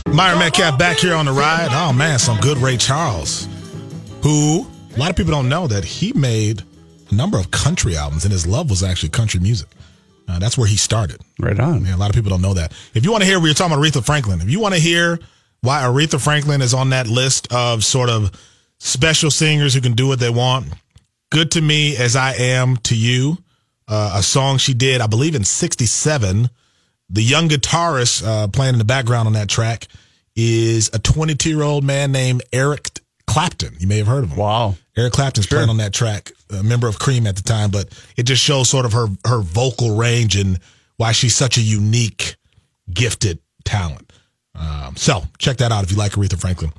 Myron 0.09 0.39
Medcalf 0.39 0.79
back 0.79 0.97
here 0.99 1.15
on 1.15 1.27
the 1.27 1.33
ride. 1.33 1.69
Oh 1.73 1.93
man, 1.93 2.19
some 2.19 2.41
good 2.41 2.57
Ray 2.59 2.79
Charles, 2.79 3.47
who 4.23 4.67
a 4.95 4.99
lot 4.99 5.11
of 5.11 5.17
people 5.17 5.33
don't 5.33 5.49
know 5.51 5.67
that 5.67 5.85
he 5.85 6.13
made 6.15 6.63
a 7.11 7.15
number 7.15 7.39
of 7.39 7.51
country 7.51 7.97
albums, 7.97 8.25
and 8.25 8.33
his 8.33 8.47
love 8.47 8.71
was 8.71 8.83
actually 8.83 9.11
country 9.11 9.41
music. 9.41 9.69
Uh, 10.29 10.39
that's 10.39 10.59
where 10.59 10.67
he 10.67 10.77
started. 10.77 11.21
Right 11.39 11.59
on. 11.59 11.87
A 11.87 11.97
lot 11.97 12.11
of 12.11 12.15
people 12.15 12.31
don't 12.31 12.43
know 12.43 12.55
that. 12.55 12.73
If 12.95 13.05
you 13.05 13.13
want 13.13 13.23
to 13.23 13.29
hear, 13.29 13.39
we 13.39 13.49
were 13.49 13.55
talking 13.55 13.73
about 13.73 13.85
Aretha 13.85 14.05
Franklin. 14.05 14.41
If 14.41 14.51
you 14.51 14.61
want 14.61 14.75
to 14.75 14.81
hear 14.81 15.19
why 15.61 15.83
Aretha 15.83 16.23
Franklin 16.23 16.63
is 16.63 16.75
on 16.75 16.91
that 16.91 17.07
list 17.07 17.53
of 17.53 17.85
sort 17.85 18.11
of 18.11 18.33
special 18.79 19.31
singers 19.31 19.75
who 19.75 19.81
can 19.81 19.93
do 19.93 20.09
what 20.09 20.19
they 20.19 20.31
want, 20.31 20.67
"Good 21.31 21.53
to 21.53 21.61
Me 21.61 21.97
as 21.97 22.17
I 22.17 22.35
Am 22.35 22.77
to 22.79 22.97
You," 22.97 23.39
uh, 23.89 24.15
a 24.17 24.23
song 24.23 24.59
she 24.59 24.75
did, 24.75 25.01
I 25.01 25.07
believe, 25.07 25.35
in 25.35 25.45
'67. 25.45 26.51
The 27.09 27.23
young 27.23 27.49
guitarist 27.49 28.27
uh, 28.27 28.49
playing 28.49 28.75
in 28.75 28.79
the 28.79 28.85
background 28.85 29.29
on 29.29 29.35
that 29.35 29.49
track 29.49 29.87
is 30.35 30.91
a 30.93 30.99
22 30.99 31.49
year 31.49 31.63
old 31.63 31.85
man 31.85 32.11
named 32.11 32.43
Eric 32.53 32.91
Clapton. 33.27 33.77
You 33.79 33.87
may 33.87 33.99
have 33.99 34.07
heard 34.07 34.25
of 34.25 34.31
him. 34.31 34.39
Wow. 34.39 34.77
Eric 34.97 35.13
Clapton's 35.13 35.47
playing 35.47 35.69
on 35.69 35.77
that 35.79 35.93
track, 35.93 36.33
a 36.51 36.63
member 36.63 36.89
of 36.89 36.99
Cream 36.99 37.27
at 37.27 37.37
the 37.37 37.43
time, 37.43 37.71
but 37.71 37.89
it 38.17 38.23
just 38.23 38.43
shows 38.43 38.71
sort 38.71 38.87
of 38.87 38.93
her 38.93 39.07
her 39.27 39.41
vocal 39.41 39.97
range 39.97 40.37
and 40.37 40.59
why 40.97 41.13
she's 41.13 41.35
such 41.35 41.59
a 41.59 41.61
unique, 41.61 42.37
gifted 42.93 43.39
talent. 43.65 44.11
Um, 44.55 44.97
so 44.97 45.23
check 45.39 45.59
that 45.59 45.71
out 45.73 45.85
if 45.85 45.91
you 45.91 45.99
like 45.99 46.13
Aretha 46.13 46.41
Franklin. 46.41 46.73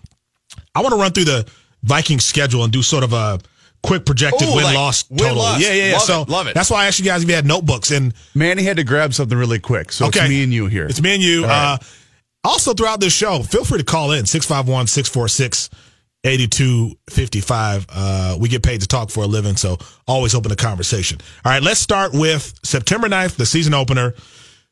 I 0.73 0.81
want 0.81 0.93
to 0.93 0.99
run 0.99 1.11
through 1.11 1.25
the 1.25 1.47
Vikings 1.83 2.25
schedule 2.25 2.63
and 2.63 2.73
do 2.73 2.81
sort 2.81 3.03
of 3.03 3.13
a 3.13 3.39
quick 3.83 4.05
projected 4.05 4.47
Ooh, 4.47 4.55
win 4.55 4.63
like 4.63 4.75
loss 4.75 5.03
total. 5.03 5.35
loss. 5.37 5.61
Yeah, 5.61 5.73
yeah, 5.73 5.85
yeah. 5.87 5.93
Love 5.93 6.01
so 6.01 6.21
it, 6.23 6.29
love 6.29 6.47
it. 6.47 6.55
that's 6.55 6.71
why 6.71 6.83
I 6.83 6.87
asked 6.87 6.99
you 6.99 7.05
guys 7.05 7.21
if 7.21 7.29
you 7.29 7.35
had 7.35 7.45
notebooks 7.45 7.91
and 7.91 8.13
Manny 8.33 8.63
had 8.63 8.77
to 8.77 8.83
grab 8.83 9.13
something 9.13 9.37
really 9.37 9.59
quick, 9.59 9.91
so 9.91 10.07
okay, 10.07 10.21
it's 10.21 10.29
me 10.29 10.43
and 10.43 10.53
you 10.53 10.65
here. 10.67 10.85
It's 10.85 11.01
me 11.01 11.13
and 11.13 11.23
you. 11.23 11.43
Right. 11.43 11.73
Uh, 11.73 11.77
also, 12.43 12.73
throughout 12.73 12.99
this 12.99 13.13
show, 13.13 13.43
feel 13.43 13.65
free 13.65 13.79
to 13.79 13.83
call 13.83 14.11
in 14.11 14.25
651 14.25 14.87
646 14.87 15.69
8255. 16.23 17.85
Uh, 17.89 18.37
we 18.39 18.49
get 18.49 18.63
paid 18.63 18.81
to 18.81 18.87
talk 18.87 19.09
for 19.09 19.23
a 19.23 19.27
living, 19.27 19.55
so 19.55 19.77
always 20.07 20.35
open 20.35 20.49
the 20.49 20.55
conversation. 20.55 21.19
All 21.45 21.51
right, 21.51 21.61
let's 21.61 21.79
start 21.79 22.13
with 22.13 22.53
September 22.63 23.07
9th, 23.07 23.35
the 23.35 23.45
season 23.45 23.73
opener, 23.73 24.13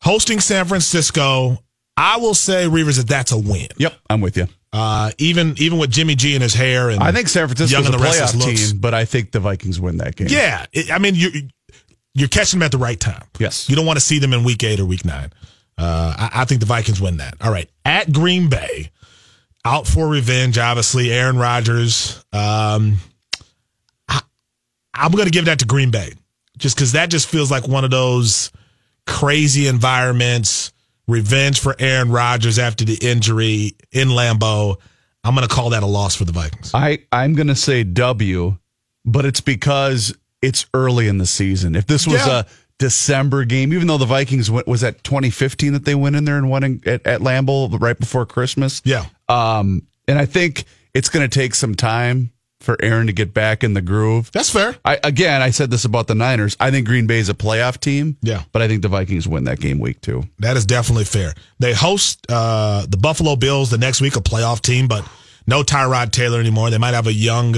hosting 0.01 0.39
San 0.39 0.65
Francisco. 0.65 1.58
I 1.97 2.17
will 2.17 2.34
say, 2.34 2.65
Reavers, 2.65 2.97
that 2.97 3.08
that's 3.08 3.31
a 3.31 3.38
win. 3.38 3.67
Yep, 3.77 3.93
I'm 4.10 4.21
with 4.21 4.36
you. 4.38 4.47
Uh, 4.73 5.12
even 5.17 5.55
even 5.58 5.77
with 5.77 5.89
Jimmy 5.89 6.15
G 6.15 6.34
and 6.34 6.43
his 6.43 6.53
hair, 6.53 6.89
and 6.89 7.01
I 7.01 7.13
think 7.13 7.29
San 7.29 7.47
Francisco's 7.47 7.71
young 7.71 7.84
a 7.84 7.86
and 7.86 7.93
the 7.93 8.03
restless 8.03 8.34
playoff 8.34 8.45
looks. 8.47 8.71
team, 8.71 8.79
but 8.79 8.93
I 8.93 9.05
think 9.05 9.31
the 9.31 9.39
Vikings 9.39 9.79
win 9.79 9.97
that 9.97 10.17
game. 10.17 10.27
Yeah, 10.29 10.65
it, 10.73 10.91
I 10.91 10.97
mean, 10.97 11.15
you 11.15 11.29
you're 12.13 12.27
catching 12.27 12.60
them 12.60 12.65
at 12.65 12.71
the 12.73 12.77
right 12.77 12.99
time. 12.99 13.23
Yes. 13.39 13.69
you 13.69 13.75
don't 13.77 13.86
want 13.86 13.97
to 13.97 14.03
see 14.03 14.19
them 14.19 14.34
in 14.34 14.43
week 14.43 14.63
eight 14.65 14.79
or 14.81 14.86
week 14.86 15.05
nine. 15.05 15.31
Uh, 15.77 16.13
I, 16.17 16.41
I 16.41 16.45
think 16.45 16.60
the 16.60 16.65
Vikings 16.65 16.99
win 16.99 17.17
that. 17.17 17.36
All 17.39 17.51
right, 17.51 17.69
at 17.86 18.12
Green 18.12 18.49
Bay, 18.49 18.91
out 19.65 19.88
for 19.88 20.08
revenge. 20.08 20.58
Obviously, 20.58 21.12
Aaron 21.12 21.38
Rodgers. 21.38 22.23
Um, 22.32 22.97
I, 24.08 24.21
I'm 24.93 25.12
going 25.12 25.25
to 25.25 25.32
give 25.32 25.45
that 25.45 25.60
to 25.60 25.65
Green 25.65 25.91
Bay. 25.91 26.13
just 26.58 26.75
because 26.75 26.93
that 26.93 27.10
just 27.10 27.28
feels 27.28 27.51
like 27.51 27.67
one 27.67 27.84
of 27.84 27.91
those 27.91 28.51
crazy 29.08 29.67
environments. 29.67 30.71
Revenge 31.08 31.60
for 31.60 31.75
Aaron 31.78 32.10
Rodgers 32.10 32.58
after 32.58 32.84
the 32.84 32.97
injury 32.99 33.73
in 33.91 34.08
Lambeau. 34.08 34.78
I'm 35.23 35.36
going 35.36 35.47
to 35.47 35.54
call 35.54 35.69
that 35.71 35.84
a 35.84 35.86
loss 35.88 36.15
for 36.15 36.23
the 36.25 36.32
Vikings. 36.32 36.71
I 36.73 36.99
I'm 37.12 37.34
gonna 37.36 37.56
say 37.56 37.84
W, 37.84 38.58
but 39.06 39.23
it's 39.25 39.41
because 39.41 40.15
it's 40.41 40.65
early 40.73 41.08
in 41.08 41.19
the 41.19 41.25
season. 41.28 41.75
If 41.75 41.86
this 41.86 42.08
was 42.08 42.25
Yeah. 42.25 42.39
a 42.39 42.45
December 42.77 43.45
game, 43.45 43.73
even 43.73 43.88
though 43.88 43.97
the 43.97 44.05
Vikings 44.05 44.51
went, 44.51 44.67
was 44.67 44.81
that 44.81 45.03
2015 45.03 45.73
that 45.73 45.85
they 45.85 45.95
went 45.95 46.15
in 46.15 46.25
there 46.25 46.38
and 46.38 46.49
won 46.49 46.63
in, 46.63 46.81
at, 46.85 47.05
at 47.07 47.21
Lambeau 47.21 47.79
right 47.79 47.97
before 47.97 48.25
Christmas. 48.25 48.81
Yeah. 48.83 49.05
Um, 49.29 49.88
and 50.07 50.19
I 50.19 50.25
think 50.25 50.65
it's 50.93 51.09
going 51.09 51.27
to 51.27 51.33
take 51.33 51.55
some 51.55 51.75
time 51.75 52.31
for 52.59 52.77
Aaron 52.81 53.07
to 53.07 53.13
get 53.13 53.33
back 53.33 53.63
in 53.63 53.73
the 53.73 53.81
groove. 53.81 54.31
That's 54.31 54.49
fair. 54.49 54.75
I 54.83 54.99
again, 55.03 55.41
I 55.41 55.51
said 55.51 55.69
this 55.69 55.85
about 55.85 56.07
the 56.07 56.15
Niners. 56.15 56.57
I 56.59 56.71
think 56.71 56.88
Green 56.88 57.05
Bay 57.05 57.19
is 57.19 57.29
a 57.29 57.33
playoff 57.33 57.79
team. 57.79 58.17
Yeah. 58.21 58.43
but 58.51 58.61
I 58.61 58.67
think 58.67 58.81
the 58.81 58.88
Vikings 58.88 59.27
win 59.27 59.43
that 59.45 59.59
game 59.59 59.79
week 59.79 60.01
two. 60.01 60.23
That 60.39 60.57
is 60.57 60.65
definitely 60.65 61.05
fair. 61.05 61.33
They 61.59 61.73
host 61.73 62.25
uh, 62.29 62.85
the 62.89 62.97
Buffalo 62.97 63.35
Bills 63.35 63.69
the 63.69 63.77
next 63.77 64.01
week, 64.01 64.15
a 64.15 64.19
playoff 64.21 64.61
team, 64.61 64.88
but 64.88 65.07
no 65.47 65.61
Tyrod 65.61 66.11
Taylor 66.11 66.39
anymore. 66.39 66.69
They 66.71 66.77
might 66.79 66.93
have 66.95 67.07
a 67.07 67.13
young, 67.13 67.55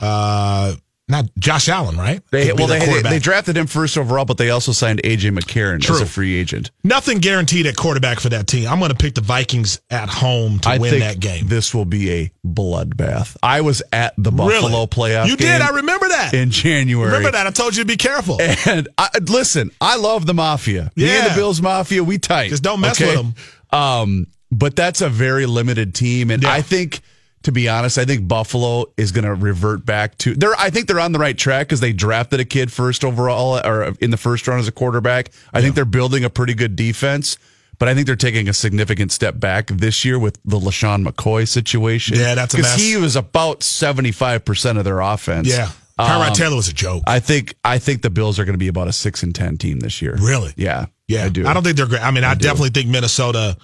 uh, 0.00 0.74
not 1.08 1.26
Josh 1.38 1.68
Allen, 1.68 1.96
right? 1.96 2.20
They 2.32 2.52
well, 2.52 2.66
they, 2.66 2.80
they 2.80 3.02
they 3.02 3.18
drafted 3.20 3.56
him 3.56 3.66
first 3.68 3.96
overall, 3.96 4.24
but 4.24 4.38
they 4.38 4.50
also 4.50 4.72
signed 4.72 5.00
AJ 5.04 5.38
McCarron 5.38 5.88
as 5.88 6.00
a 6.00 6.06
free 6.06 6.34
agent. 6.36 6.72
Nothing 6.82 7.18
guaranteed 7.18 7.66
at 7.66 7.76
quarterback 7.76 8.18
for 8.18 8.28
that 8.30 8.48
team. 8.48 8.68
I'm 8.68 8.80
going 8.80 8.90
to 8.90 8.96
pick 8.96 9.14
the 9.14 9.20
Vikings 9.20 9.80
at 9.88 10.08
home 10.08 10.58
to 10.60 10.68
I 10.68 10.78
win 10.78 10.98
that 11.00 11.20
game. 11.20 11.46
this 11.46 11.72
will 11.72 11.84
be 11.84 12.10
a 12.12 12.32
bloodbath. 12.44 13.36
I 13.42 13.60
was 13.60 13.82
at 13.92 14.14
the 14.18 14.32
Buffalo 14.32 14.68
Really? 14.68 14.86
playoff. 14.88 15.26
You 15.28 15.36
did. 15.36 15.60
I 15.60 15.68
remember 15.76 16.08
that. 16.08 16.34
in 16.34 16.50
January. 16.50 17.06
remember 17.10 17.30
that. 17.32 17.46
I 17.46 17.50
told 17.50 17.76
you 17.76 17.82
to 17.84 17.86
be 17.86 17.96
careful. 17.96 18.38
And 18.66 18.88
I, 18.98 19.08
listen, 19.22 19.70
I 19.80 19.96
love 19.96 20.26
the 20.26 20.34
mafia. 20.34 20.90
Me 20.96 21.04
and 21.04 21.12
Yeah. 21.12 21.28
the 21.28 21.34
Bills 21.36 21.62
mafia, 21.62 22.02
we 22.02 22.18
tight. 22.18 22.48
Just 22.50 22.62
don't 22.64 22.80
mess 22.80 22.98
with 22.98 23.16
'em. 23.16 23.34
Um, 23.78 24.26
but 24.50 24.74
that's 24.76 25.00
a 25.02 25.08
very 25.08 25.46
limited 25.46 25.94
team, 25.94 26.30
and 26.30 26.42
Yeah. 26.42 26.52
I 26.52 26.62
think, 26.62 27.00
to 27.46 27.52
be 27.52 27.68
honest, 27.68 27.96
I 27.96 28.04
think 28.04 28.26
Buffalo 28.26 28.86
is 28.96 29.12
going 29.12 29.24
to 29.24 29.32
revert 29.32 29.86
back 29.86 30.18
to. 30.18 30.34
They're. 30.34 30.54
I 30.58 30.68
think 30.68 30.88
they're 30.88 30.98
on 30.98 31.12
the 31.12 31.18
right 31.20 31.38
track 31.38 31.68
because 31.68 31.78
they 31.78 31.92
drafted 31.92 32.40
a 32.40 32.44
kid 32.44 32.72
first 32.72 33.04
overall 33.04 33.60
or 33.64 33.94
in 34.00 34.10
the 34.10 34.16
first 34.16 34.48
round 34.48 34.58
as 34.58 34.66
a 34.66 34.72
quarterback. 34.72 35.30
I 35.54 35.60
think 35.62 35.76
they're 35.76 35.84
building 35.84 36.24
a 36.24 36.30
pretty 36.30 36.54
good 36.54 36.76
defense. 36.76 37.38
But 37.78 37.88
I 37.88 37.94
think 37.94 38.06
they're 38.06 38.16
taking 38.16 38.48
a 38.48 38.52
significant 38.52 39.12
step 39.12 39.38
back 39.38 39.68
this 39.68 40.04
year 40.04 40.18
with 40.18 40.40
the 40.44 40.58
LeSean 40.58 41.06
McCoy 41.06 41.46
situation. 41.46 42.16
Yeah, 42.18 42.34
that's 42.34 42.54
because 42.56 42.74
he 42.74 42.96
was 42.96 43.16
about 43.16 43.62
seventy 43.62 44.12
five 44.12 44.44
percent 44.44 44.76
of 44.78 44.84
their 44.84 45.00
offense. 45.00 45.48
yeah. 45.48 45.70
Tyrod 45.98 46.28
Um, 46.28 46.32
Taylor 46.34 46.56
was 46.56 46.68
a 46.68 46.74
joke. 46.74 47.04
I 47.06 47.20
think 47.20 47.54
I 47.64 47.78
think 47.78 48.02
the 48.02 48.10
Bills 48.10 48.38
are 48.40 48.44
going 48.44 48.54
to 48.54 48.58
be 48.58 48.68
about 48.68 48.88
a 48.88 48.92
six 48.92 49.22
and 49.22 49.34
ten 49.34 49.56
team 49.56 49.80
this 49.80 50.02
year. 50.02 50.16
Really? 50.20 50.52
Yeah. 50.56 50.86
Yeah, 51.06 51.24
I 51.24 51.28
do. 51.28 51.46
I 51.46 51.54
don't 51.54 51.62
think 51.62 51.76
they're 51.76 51.86
great. 51.86 52.02
I 52.02 52.10
mean, 52.10 52.24
I, 52.24 52.34
definitely 52.34 52.70
think 52.70 52.88
Minnesota 52.88 53.56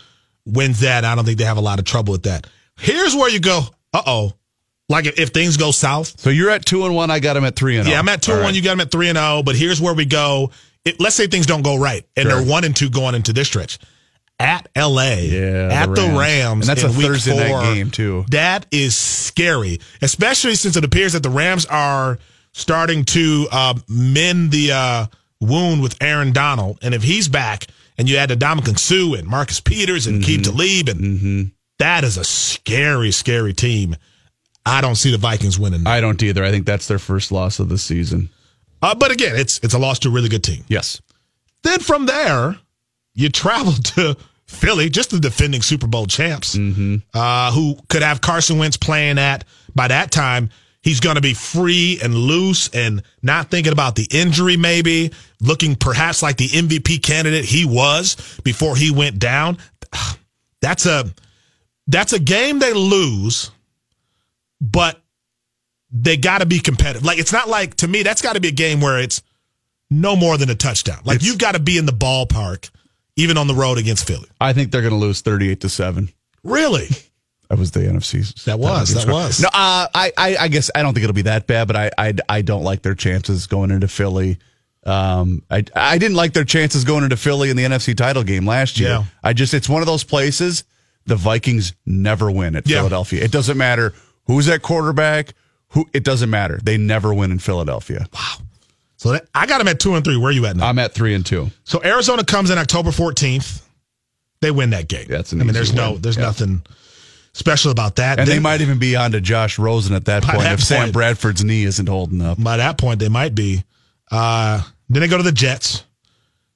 wins 0.47 0.81
that. 0.81 1.05
I 1.05 1.15
don't 1.17 1.25
think 1.25 1.39
they 1.39 1.45
have 1.45 1.57
a 1.57 1.63
lot 1.63 1.79
of 1.81 1.85
trouble 1.85 2.13
with 2.13 2.23
that. 2.23 2.47
Here's 2.79 3.15
where 3.15 3.31
you 3.31 3.41
go. 3.41 3.61
Uh 3.93 4.03
oh. 4.07 4.33
Like 4.89 5.07
if, 5.07 5.19
if 5.19 5.29
things 5.31 5.57
go 5.57 5.71
south. 5.71 6.19
so 6.21 6.31
you're 6.31 6.51
at 6.51 6.65
two 6.67 6.85
and 6.85 6.95
one. 6.95 7.11
I 7.11 7.19
got 7.21 7.37
him 7.37 7.45
at 7.45 7.57
three 7.57 7.79
and. 7.79 7.89
Yeah, 7.89 7.97
oh. 7.97 7.99
I'm 8.01 8.09
at 8.09 8.23
two 8.23 8.33
All 8.33 8.39
and 8.39 8.45
one. 8.47 8.55
You 8.55 8.63
got 8.63 8.71
them 8.71 8.81
at 8.81 8.91
three 8.91 9.09
and 9.09 9.17
zero. 9.17 9.43
But 9.43 9.57
here's 9.57 9.81
where 9.81 9.95
we 9.95 10.05
go. 10.05 10.51
It, 10.85 11.01
let's 11.01 11.15
say 11.15 11.27
things 11.29 11.47
don't 11.47 11.63
go 11.63 11.77
right, 11.79 12.05
and 12.17 12.29
Sure. 12.29 12.41
they're 12.41 12.51
one 12.51 12.65
and 12.65 12.75
two 12.75 12.91
going 12.91 13.15
into 13.15 13.33
this 13.33 13.47
stretch. 13.49 13.79
At 14.41 14.67
L.A. 14.75 15.27
Yeah, 15.27 15.69
at 15.73 15.95
the 15.95 16.03
Rams. 16.03 16.19
Rams, 16.19 16.69
And 16.69 16.77
that's 16.77 16.83
in 16.83 16.91
a 16.91 16.99
week 16.99 17.07
Thursday 17.07 17.37
night 17.53 17.75
game, 17.75 17.91
too. 17.93 18.25
That 18.31 18.67
is 18.73 18.97
scary, 18.97 19.79
especially 20.01 20.57
since 20.57 20.77
it 20.77 20.83
appears 20.85 21.13
that 21.13 21.23
the 21.23 21.31
Rams 21.31 21.65
are 21.67 22.19
starting 22.53 23.05
to 23.05 23.47
uh, 23.53 23.75
mend 23.89 24.51
the 24.51 24.73
uh, 24.73 25.07
wound 25.41 25.81
with 25.81 25.97
Aaron 26.03 26.33
Donald, 26.33 26.79
and 26.83 26.93
if 26.95 27.05
he's 27.05 27.29
back, 27.29 27.69
and 27.97 28.09
you 28.09 28.17
add 28.17 28.31
to 28.31 28.37
Ndamukong 28.37 28.79
Suh 28.81 29.15
and 29.17 29.29
Marcus 29.29 29.61
Peters 29.61 30.09
and 30.09 30.25
Keith 30.25 30.41
Mm-hmm. 30.41 30.57
Talib, 30.57 30.89
and 30.89 31.53
that 31.83 32.05
is 32.05 32.17
a 32.17 32.25
scary, 32.25 33.11
scary 33.11 33.53
team. 33.53 33.97
I 34.65 34.81
don't 34.81 34.95
see 34.95 35.11
the 35.11 35.19
Vikings 35.19 35.59
winning. 35.59 35.85
I 35.85 36.01
don't 36.01 36.23
either. 36.23 36.45
I 36.45 36.53
think 36.53 36.65
that's 36.65 36.87
their 36.87 37.01
first 37.01 37.33
loss 37.33 37.59
of 37.59 37.69
the 37.69 37.77
season. 37.77 38.31
Uh, 38.81 38.95
but 38.95 39.11
again, 39.11 39.35
it's 39.35 39.59
it's 39.65 39.75
a 39.75 39.79
loss 39.79 39.99
to 40.01 40.09
a 40.09 40.13
really 40.13 40.29
good 40.29 40.45
team. 40.45 40.65
Yes. 40.69 41.03
Then 41.65 41.81
from 41.81 42.07
there, 42.07 42.57
you 43.15 43.29
travel 43.31 43.73
to 43.95 44.17
Philly, 44.47 44.91
just 44.91 45.11
the 45.11 45.19
defending 45.19 45.61
Super 45.61 45.89
Bowl 45.89 46.07
champs, 46.07 46.57
uh, 47.15 47.51
who 47.53 47.77
could 47.89 48.03
have 48.03 48.21
Carson 48.21 48.59
Wentz 48.59 48.77
playing 48.77 49.19
at, 49.19 49.45
by 49.75 49.89
that 49.89 50.13
time, 50.13 50.51
he's 50.83 51.01
going 51.01 51.17
to 51.17 51.23
be 51.23 51.35
free 51.35 51.99
and 52.03 52.15
loose 52.15 52.69
and 52.69 53.03
not 53.23 53.51
thinking 53.51 53.73
about 53.73 53.97
the 53.97 54.07
injury, 54.11 54.57
maybe 54.57 55.11
looking 55.41 55.75
perhaps 55.75 56.23
like 56.23 56.37
the 56.37 56.49
MVP 56.49 57.03
candidate 57.03 57.45
he 57.45 57.65
was 57.65 58.41
before 58.45 58.77
he 58.77 58.93
went 58.93 59.19
down. 59.19 59.59
That's 60.61 60.87
a, 60.87 61.13
that's 61.87 62.13
a 62.13 62.19
game 62.19 62.59
they 62.59 62.73
lose, 62.73 63.51
but 64.61 65.01
they 65.91 66.17
got 66.17 66.39
to 66.39 66.47
be 66.47 66.59
competitive. 66.61 67.05
Like, 67.05 67.19
it's 67.19 67.33
not 67.33 67.49
like, 67.49 67.77
to 67.77 67.89
me, 67.89 68.03
that's 68.03 68.23
got 68.23 68.35
to 68.35 68.41
be 68.41 68.49
a 68.49 68.53
game 68.53 68.81
where 68.81 68.99
it's, 69.01 69.23
no 69.91 70.17
more 70.17 70.39
than 70.39 70.49
a 70.49 70.55
touchdown. 70.55 71.01
Like 71.05 71.17
It's- 71.17 71.29
you've 71.29 71.39
got 71.39 71.53
to 71.53 71.59
be 71.61 71.77
in 71.77 71.85
the 71.85 71.93
ballpark, 71.93 72.71
even 73.17 73.37
on 73.37 73.47
the 73.47 73.55
road 73.55 73.77
against 73.77 74.07
Philly. 74.07 74.27
I 74.41 74.55
think 74.55 74.73
they're 74.73 74.81
going 74.81 74.95
to 74.95 74.99
lose 74.99 75.21
thirty-eight 75.21 75.61
to 75.61 75.69
seven. 75.69 76.09
Really? 76.43 76.89
That 77.49 77.59
was 77.59 77.71
the 77.73 77.81
NFC. 77.81 78.45
That 78.45 78.59
was, 78.59 78.95
that 78.95 79.07
was. 79.13 79.43
No, 79.43 79.49
uh, 79.49 79.87
I, 79.95 80.11
I, 80.17 80.37
I 80.41 80.49
guess 80.49 80.71
I 80.75 80.81
don't 80.81 80.95
think 80.95 81.05
it'll 81.05 81.13
be 81.13 81.21
that 81.23 81.47
bad, 81.47 81.67
but 81.67 81.77
I, 81.77 81.91
I, 81.99 82.15
I 82.27 82.41
don't 82.41 82.63
like 82.63 82.81
their 82.81 82.95
chances 82.95 83.47
going 83.47 83.71
into 83.71 83.89
Philly. 83.89 84.39
Um, 84.87 85.43
I, 85.51 85.63
I 85.77 85.99
didn't 85.99 86.17
like 86.17 86.33
their 86.33 86.47
chances 86.47 86.85
going 86.85 87.05
into 87.05 87.19
Philly 87.19 87.51
in 87.51 87.59
the 87.59 87.65
NFC 87.65 87.95
title 87.95 88.23
game 88.23 88.47
last 88.47 88.81
year. 88.81 88.89
Yeah. 88.89 89.05
I 89.23 89.35
just, 89.35 89.53
it's 89.53 89.69
one 89.69 89.83
of 89.83 89.87
those 89.87 90.03
places 90.03 90.65
the 91.07 91.17
Vikings 91.17 91.75
never 91.87 92.31
win 92.31 92.57
at 92.57 92.67
Yeah. 92.69 92.79
Philadelphia. 92.79 93.23
It 93.25 93.31
doesn't 93.33 93.57
matter 93.59 93.95
who's 94.27 94.49
at 94.49 94.63
quarterback. 94.63 95.35
Who 95.71 95.89
it 95.95 96.05
doesn't 96.05 96.29
matter. 96.31 96.61
They 96.63 96.77
never 96.77 97.15
win 97.15 97.33
in 97.33 97.39
Philadelphia. 97.39 98.07
Wow. 98.13 98.35
So 98.99 99.13
that, 99.13 99.27
I 99.35 99.47
got 99.47 99.59
them 99.59 99.69
at 99.69 99.81
two 99.81 99.95
and 99.95 100.05
three. 100.05 100.17
Where 100.17 100.29
are 100.29 100.33
you 100.33 100.45
at 100.47 100.55
now? 100.57 100.69
I'm 100.69 100.79
at 100.79 100.93
three 100.95 101.15
and 101.15 101.25
two. 101.25 101.51
so 101.65 101.81
Arizona 101.83 102.25
comes 102.25 102.51
in 102.51 102.59
October 102.59 102.91
14th. 102.91 103.63
They 104.43 104.51
win 104.51 104.71
that 104.71 104.87
game. 104.89 105.07
That's 105.09 105.33
an 105.33 105.41
I 105.41 105.45
mean, 105.45 105.55
there's 105.55 105.73
no, 105.73 105.97
there's 105.97 106.17
Yeah. 106.17 106.25
nothing 106.25 106.63
special 107.33 107.71
about 107.73 107.97
that. 107.97 108.19
And 108.19 108.29
they 108.29 108.35
Then- 108.35 108.43
might 108.43 108.61
even 108.61 108.79
be 108.79 108.95
on 108.97 109.13
to 109.13 109.21
Josh 109.21 109.59
Rosen 109.59 109.95
at 109.95 110.05
that 110.05 110.23
point 110.25 110.41
that 110.43 110.53
if 110.55 110.63
Sam. 110.63 110.93
Bradford's 110.93 111.43
knee 111.43 111.65
isn't 111.65 111.89
holding 111.89 112.21
up. 112.21 112.43
by 112.43 112.59
that 112.59 112.77
point 112.77 113.01
they 113.01 113.09
might 113.09 113.35
be. 113.35 113.65
Uh, 114.11 114.61
then 114.91 115.01
they 115.01 115.09
go 115.09 115.17
to 115.17 115.23
the 115.23 115.33
Jets, 115.33 115.85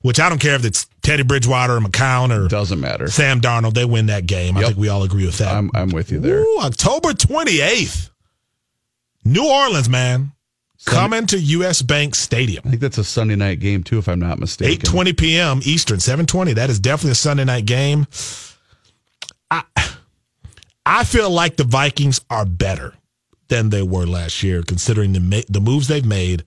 which 0.03 0.21
I 0.21 0.29
don't 0.29 0.41
care 0.41 0.55
if 0.57 0.65
it's 0.65 0.87
Teddy 1.07 1.23
Bridgewater 1.23 1.77
or 1.77 1.81
McCown 1.81 2.37
or 2.37 2.49
Doesn't 2.49 2.81
matter. 2.81 3.07
Sam 3.07 3.41
Darnold. 3.41 3.75
They 3.75 3.85
win 3.85 4.07
that 4.07 4.27
game. 4.27 4.57
I 4.57 4.65
think 4.65 4.77
we 4.77 4.89
all 4.89 5.05
agree 5.05 5.25
with 5.25 5.39
that. 5.39 5.55
I'm, 5.55 5.71
I'm 5.73 5.91
with 5.91 6.11
you 6.11 6.19
there. 6.19 6.41
Ooh, 6.41 6.59
October 6.59 7.11
28th. 7.11 8.11
New 9.25 9.49
Orleans, 9.49 9.89
man. 9.89 10.33
Coming 10.85 11.27
to 11.29 11.39
US 11.39 11.81
Bank 11.81 12.17
Stadium. 12.17 12.63
I 12.67 12.71
think 12.71 12.81
that's 12.81 12.99
a 12.99 13.05
Sunday 13.05 13.37
night 13.37 13.61
game 13.61 13.85
too, 13.85 13.99
if 13.99 14.09
I'm 14.09 14.19
not 14.19 14.41
mistaken. 14.41 14.85
8:20 14.85 15.17
p.m. 15.17 15.61
Eastern, 15.65 15.99
7:20. 15.99 16.55
That 16.57 16.71
is 16.71 16.81
definitely 16.81 17.13
a 17.13 17.17
Sunday 17.17 17.45
night 17.45 17.67
game. 17.67 18.07
I 19.51 19.63
I 20.85 21.05
feel 21.05 21.31
like 21.31 21.57
the 21.57 21.65
Vikings 21.65 22.21
are 22.31 22.45
better 22.45 22.95
than 23.49 23.71
they 23.71 23.83
were 23.83 24.07
last 24.07 24.43
year, 24.43 24.63
considering 24.63 25.13
the 25.13 25.45
the 25.49 25.61
moves 25.61 25.89
they've 25.89 26.05
made, 26.05 26.45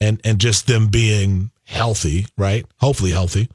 and 0.00 0.20
and 0.24 0.40
just 0.40 0.66
them 0.66 0.88
being 0.88 1.50
healthy, 1.64 2.26
right? 2.36 2.66
Hopefully 2.78 3.10
healthy. 3.10 3.48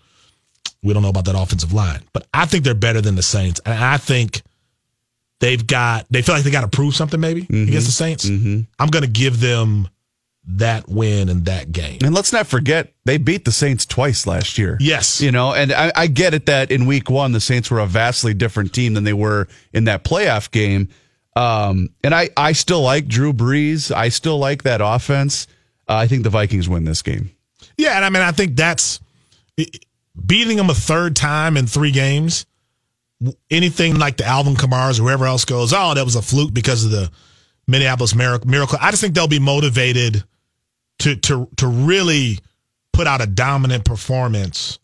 We 0.83 0.93
don't 0.93 1.03
know 1.03 1.09
about 1.09 1.25
that 1.25 1.35
offensive 1.35 1.73
line, 1.73 2.01
but 2.13 2.27
I 2.33 2.45
think 2.45 2.63
they're 2.63 2.73
better 2.73 3.01
than 3.01 3.15
the 3.15 3.23
Saints, 3.23 3.61
and 3.65 3.73
I 3.73 3.97
think 3.97 4.41
they've 5.39 5.65
got 5.65 6.05
they 6.09 6.21
feel 6.21 6.35
like 6.35 6.43
they 6.43 6.51
got 6.51 6.61
to 6.61 6.67
prove 6.75 6.95
something 6.95 7.19
maybe 7.19 7.41
against 7.43 7.87
the 7.87 7.91
Saints. 7.91 8.25
I'm 8.25 8.67
going 8.89 9.03
to 9.03 9.09
give 9.09 9.39
them 9.39 9.89
that 10.47 10.89
win 10.89 11.29
in 11.29 11.43
that 11.43 11.71
game. 11.71 11.99
And 12.03 12.15
let's 12.15 12.33
not 12.33 12.47
forget 12.47 12.93
they 13.05 13.17
beat 13.17 13.45
the 13.45 13.51
Saints 13.51 13.85
twice 13.85 14.25
last 14.25 14.57
year. 14.57 14.77
Yes. 14.79 15.21
You 15.21 15.31
know, 15.31 15.53
and 15.53 15.71
I, 15.71 15.91
I 15.95 16.07
get 16.07 16.33
it 16.33 16.47
that 16.47 16.71
in 16.71 16.87
week 16.87 17.09
one 17.09 17.31
the 17.31 17.39
Saints 17.39 17.69
were 17.69 17.79
a 17.79 17.85
vastly 17.85 18.33
different 18.33 18.73
team 18.73 18.93
than 18.93 19.03
they 19.03 19.13
were 19.13 19.47
in 19.71 19.85
that 19.85 20.03
playoff 20.03 20.49
game. 20.49 20.89
Um, 21.35 21.89
and 22.03 22.13
I, 22.13 22.29
I 22.35 22.53
still 22.53 22.81
like 22.81 23.07
Drew 23.07 23.33
Brees. 23.33 23.91
I 23.95 24.09
still 24.09 24.37
like 24.37 24.63
that 24.63 24.81
offense. 24.83 25.47
Uh, 25.87 25.95
I 25.95 26.07
think 26.07 26.23
the 26.23 26.29
Vikings 26.29 26.67
win 26.67 26.85
this 26.85 27.01
game. 27.01 27.31
Yeah, 27.77 27.95
and 27.95 28.03
I 28.03 28.09
mean, 28.09 28.23
I 28.23 28.31
think 28.31 28.55
that's 28.55 28.99
beating 30.25 30.57
them 30.57 30.69
a 30.69 30.73
third 30.73 31.15
time 31.15 31.57
in 31.57 31.67
three 31.67 31.91
games. 31.91 32.45
Anything 33.49 33.99
like 33.99 34.17
the 34.17 34.25
Alvin 34.25 34.55
Kamara's 34.55 34.99
or 34.99 35.03
whoever 35.03 35.25
else 35.25 35.45
goes, 35.45 35.73
oh, 35.73 35.93
that 35.93 36.03
was 36.03 36.15
a 36.15 36.21
fluke 36.21 36.53
because 36.53 36.83
of 36.85 36.91
the 36.91 37.11
Minneapolis 37.67 38.15
miracle. 38.15 38.49
miracle. 38.49 38.77
I 38.81 38.89
just 38.89 39.01
think 39.01 39.13
they'll 39.13 39.27
be 39.27 39.39
motivated 39.39 40.23
to 40.99 41.15
to 41.15 41.47
to 41.57 41.67
really 41.67 42.39
put 42.93 43.07
out 43.07 43.21
a 43.21 43.27
dominant 43.27 43.85
performance 43.85 44.79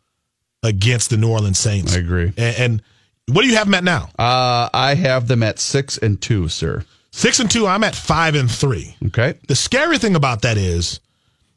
against 0.64 1.10
the 1.10 1.18
New 1.18 1.30
Orleans 1.30 1.60
Saints. 1.60 1.96
I 1.96 2.00
agree. 2.00 2.34
And, 2.38 2.56
and 2.58 2.82
what 3.28 3.42
do 3.42 3.48
you 3.48 3.56
have 3.56 3.68
them 3.68 3.74
at 3.74 3.84
now? 3.84 4.10
Uh, 4.18 4.70
I 4.74 4.96
have 4.96 5.28
them 5.28 5.44
at 5.44 5.60
six 5.60 5.98
and 5.98 6.22
two, 6.22 6.48
sir. 6.48 6.86
Six 7.12 7.40
and 7.40 7.50
two. 7.50 7.66
I'm 7.68 7.84
at 7.84 7.96
five 7.96 8.36
and 8.36 8.50
three. 8.50 8.96
Okay. 9.08 9.36
The 9.48 9.56
scary 9.56 9.98
thing 9.98 10.16
about 10.16 10.44
that 10.44 10.58
is 10.58 11.00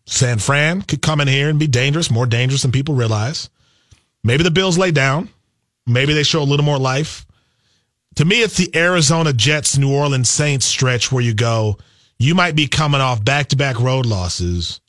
San 0.07 0.39
Fran 0.39 0.83
could 0.83 1.03
come 1.03 1.21
in 1.21 1.29
here 1.29 1.49
and 1.49 1.59
be 1.59 1.67
dangerous, 1.67 2.11
more 2.11 2.27
dangerous 2.27 2.63
than 2.63 2.73
people 2.73 2.95
realize. 2.95 3.51
Maybe 4.23 4.43
the 4.43 4.51
Bills 4.51 4.79
lay 4.79 4.91
down. 4.91 5.29
Maybe 5.87 6.13
they 6.13 6.23
show 6.23 6.43
a 6.43 6.45
little 6.45 6.65
more 6.65 6.79
life. 6.79 7.27
To 8.17 8.25
me, 8.25 8.43
it's 8.43 8.57
the 8.57 8.71
Arizona 8.77 9.33
Jets, 9.33 9.79
New 9.79 9.95
Orleans 9.95 10.29
Saints 10.29 10.67
stretch 10.67 11.11
where 11.11 11.23
you 11.23 11.35
go, 11.35 11.79
you 12.19 12.35
might 12.35 12.55
be 12.55 12.67
coming 12.67 13.01
off 13.01 13.25
back 13.25 13.49
to 13.49 13.57
back 13.57 13.81
road 13.81 14.07
losses. 14.07 14.81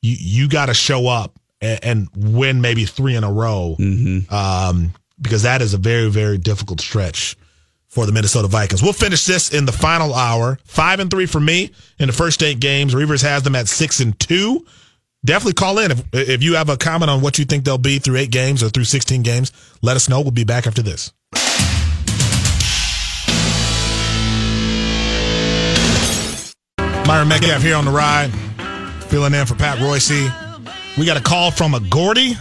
You 0.00 0.16
you 0.18 0.48
got 0.48 0.66
to 0.66 0.74
show 0.74 1.08
up 1.08 1.38
and, 1.60 1.80
and, 1.82 2.08
win 2.14 2.60
maybe 2.60 2.84
three 2.84 3.16
in 3.16 3.24
a 3.24 3.32
row 3.32 3.74
mm-hmm. 3.78 4.32
um, 4.32 4.92
because 5.20 5.42
that 5.42 5.60
is 5.60 5.74
a 5.74 5.78
very 5.78 6.08
very 6.08 6.38
difficult 6.38 6.80
stretch 6.80 7.36
for 7.88 8.06
the 8.06 8.12
Minnesota 8.12 8.46
Vikings. 8.46 8.82
We'll 8.82 8.92
finish 8.92 9.24
this 9.24 9.52
in 9.52 9.64
the 9.64 9.72
final 9.72 10.14
hour. 10.14 10.58
Five 10.64 11.00
and 11.00 11.10
three 11.10 11.26
for 11.26 11.40
me 11.40 11.72
in 11.98 12.06
the 12.06 12.12
first 12.12 12.42
eight 12.42 12.60
games. 12.60 12.94
Reavers 12.94 13.22
has 13.22 13.42
them 13.42 13.56
at 13.56 13.66
six 13.66 13.98
and 13.98 14.18
two. 14.20 14.64
Definitely 15.24 15.54
call 15.54 15.78
in 15.80 15.90
if 15.90 16.04
if 16.12 16.42
you 16.42 16.54
have 16.54 16.68
a 16.68 16.76
comment 16.76 17.10
on 17.10 17.20
what 17.20 17.38
you 17.38 17.44
think 17.44 17.64
they'll 17.64 17.76
be 17.76 17.98
through 17.98 18.16
eight 18.16 18.30
games 18.30 18.62
or 18.62 18.68
through 18.68 18.84
sixteen 18.84 19.22
games. 19.22 19.50
Let 19.82 19.96
us 19.96 20.08
know. 20.08 20.20
We'll 20.20 20.30
be 20.30 20.44
back 20.44 20.66
after 20.66 20.80
this. 20.80 21.12
Myron 27.06 27.28
Medcalf 27.28 27.62
here 27.62 27.74
on 27.74 27.84
the 27.86 27.90
ride, 27.90 28.30
filling 29.04 29.34
in 29.34 29.46
for 29.46 29.54
Pat 29.54 29.78
Reusse. 29.78 30.30
We 30.96 31.06
got 31.06 31.16
a 31.16 31.22
call 31.22 31.50
from 31.50 31.74
a 31.74 31.80
Gordy. 31.80 32.34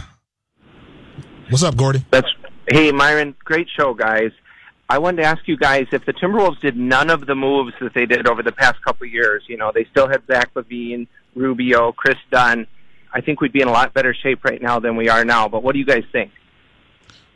What's 1.49 1.63
up, 1.63 1.77
Gordy? 1.77 2.05
That's 2.11 2.27
hey, 2.69 2.91
Myron. 2.91 3.35
Great 3.43 3.67
show, 3.69 3.93
guys. 3.93 4.31
I 4.89 4.99
wanted 4.99 5.23
to 5.23 5.27
ask 5.27 5.47
you 5.47 5.57
guys 5.57 5.87
if 5.91 6.05
the 6.05 6.13
Timberwolves 6.13 6.59
did 6.59 6.77
none 6.77 7.09
of 7.09 7.25
the 7.25 7.35
moves 7.35 7.73
that 7.81 7.93
they 7.93 8.05
did 8.05 8.27
over 8.27 8.43
the 8.43 8.51
past 8.51 8.81
couple 8.83 9.07
of 9.07 9.11
years. 9.11 9.43
You 9.47 9.57
know, 9.57 9.71
they 9.73 9.85
still 9.85 10.07
had 10.07 10.21
Zach 10.27 10.53
LaVine, 10.53 11.07
Rubio, 11.37 11.91
Kris 11.91 12.17
Dunn. 12.31 12.67
I 13.13 13.21
think 13.21 13.41
we'd 13.41 13.53
be 13.53 13.61
in 13.61 13.67
a 13.67 13.71
lot 13.71 13.93
better 13.93 14.13
shape 14.13 14.43
right 14.43 14.61
now 14.61 14.79
than 14.79 14.95
we 14.95 15.09
are 15.09 15.23
now. 15.23 15.47
But 15.47 15.63
what 15.63 15.73
do 15.73 15.79
you 15.79 15.85
guys 15.85 16.03
think? 16.11 16.31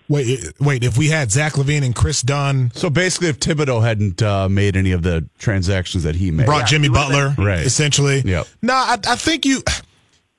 Wait, 0.09 0.51
wait. 0.59 0.83
If 0.83 0.97
we 0.97 1.07
had 1.07 1.31
Zach 1.31 1.53
LaVine 1.53 1.83
and 1.83 1.95
Chris 1.95 2.21
Dunn, 2.21 2.71
so 2.73 2.89
basically, 2.89 3.29
if 3.29 3.39
Thibodeau 3.39 3.81
hadn't 3.81 4.21
uh, 4.21 4.49
made 4.49 4.75
any 4.75 4.91
of 4.91 5.03
the 5.03 5.29
transactions 5.39 6.03
that 6.03 6.15
he 6.15 6.31
made, 6.31 6.47
brought 6.47 6.63
yeah, 6.63 6.65
Jimmy 6.65 6.89
Butler, 6.89 7.33
right? 7.37 7.65
Essentially, 7.65 8.21
yeah. 8.25 8.43
No, 8.61 8.73
I, 8.73 8.97
I 9.07 9.15
think 9.15 9.45
you. 9.45 9.61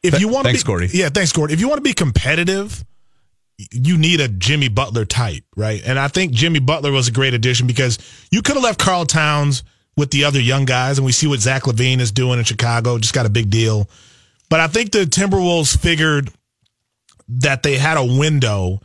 If 0.03 0.21
you 0.21 0.29
want 0.29 0.45
to, 0.45 0.49
thanks, 0.51 0.63
be, 0.63 0.67
Gordy. 0.67 0.89
Yeah, 0.93 1.09
thanks, 1.09 1.33
Gordy. 1.33 1.55
If 1.55 1.61
you 1.61 1.69
want 1.69 1.79
to 1.79 1.83
be 1.83 1.95
competitive, 1.95 2.85
you 3.71 3.97
need 3.97 4.21
a 4.21 4.29
Jimmy 4.29 4.69
Butler 4.69 5.07
type, 5.07 5.45
right? 5.57 5.81
And 5.85 5.99
I 5.99 6.09
think 6.09 6.33
Jimmy 6.33 6.61
Butler 6.61 6.93
was 6.93 7.09
a 7.09 7.13
great 7.13 7.33
addition 7.33 7.67
because 7.67 7.99
you 8.31 8.43
could 8.43 8.57
have 8.57 8.65
left 8.65 8.79
Karl 8.79 9.07
Towns 9.07 9.63
with 9.97 10.11
the 10.11 10.25
other 10.25 10.41
young 10.41 10.65
guys, 10.65 10.99
and 10.99 11.05
we 11.05 11.13
see 11.13 11.27
what 11.27 11.41
Zach 11.41 11.63
LaVine 11.65 12.01
is 12.01 12.13
doing 12.13 12.39
in 12.39 12.45
Chicago. 12.45 12.99
Just 12.99 13.15
got 13.15 13.27
a 13.27 13.31
big 13.31 13.51
deal. 13.51 13.89
But 14.49 14.61
I 14.61 14.67
think 14.67 14.93
the 14.93 15.05
Timberwolves 15.05 15.79
figured 15.79 16.31
that 17.29 17.63
they 17.63 17.79
had 17.79 17.97
a 17.97 18.05
window 18.05 18.81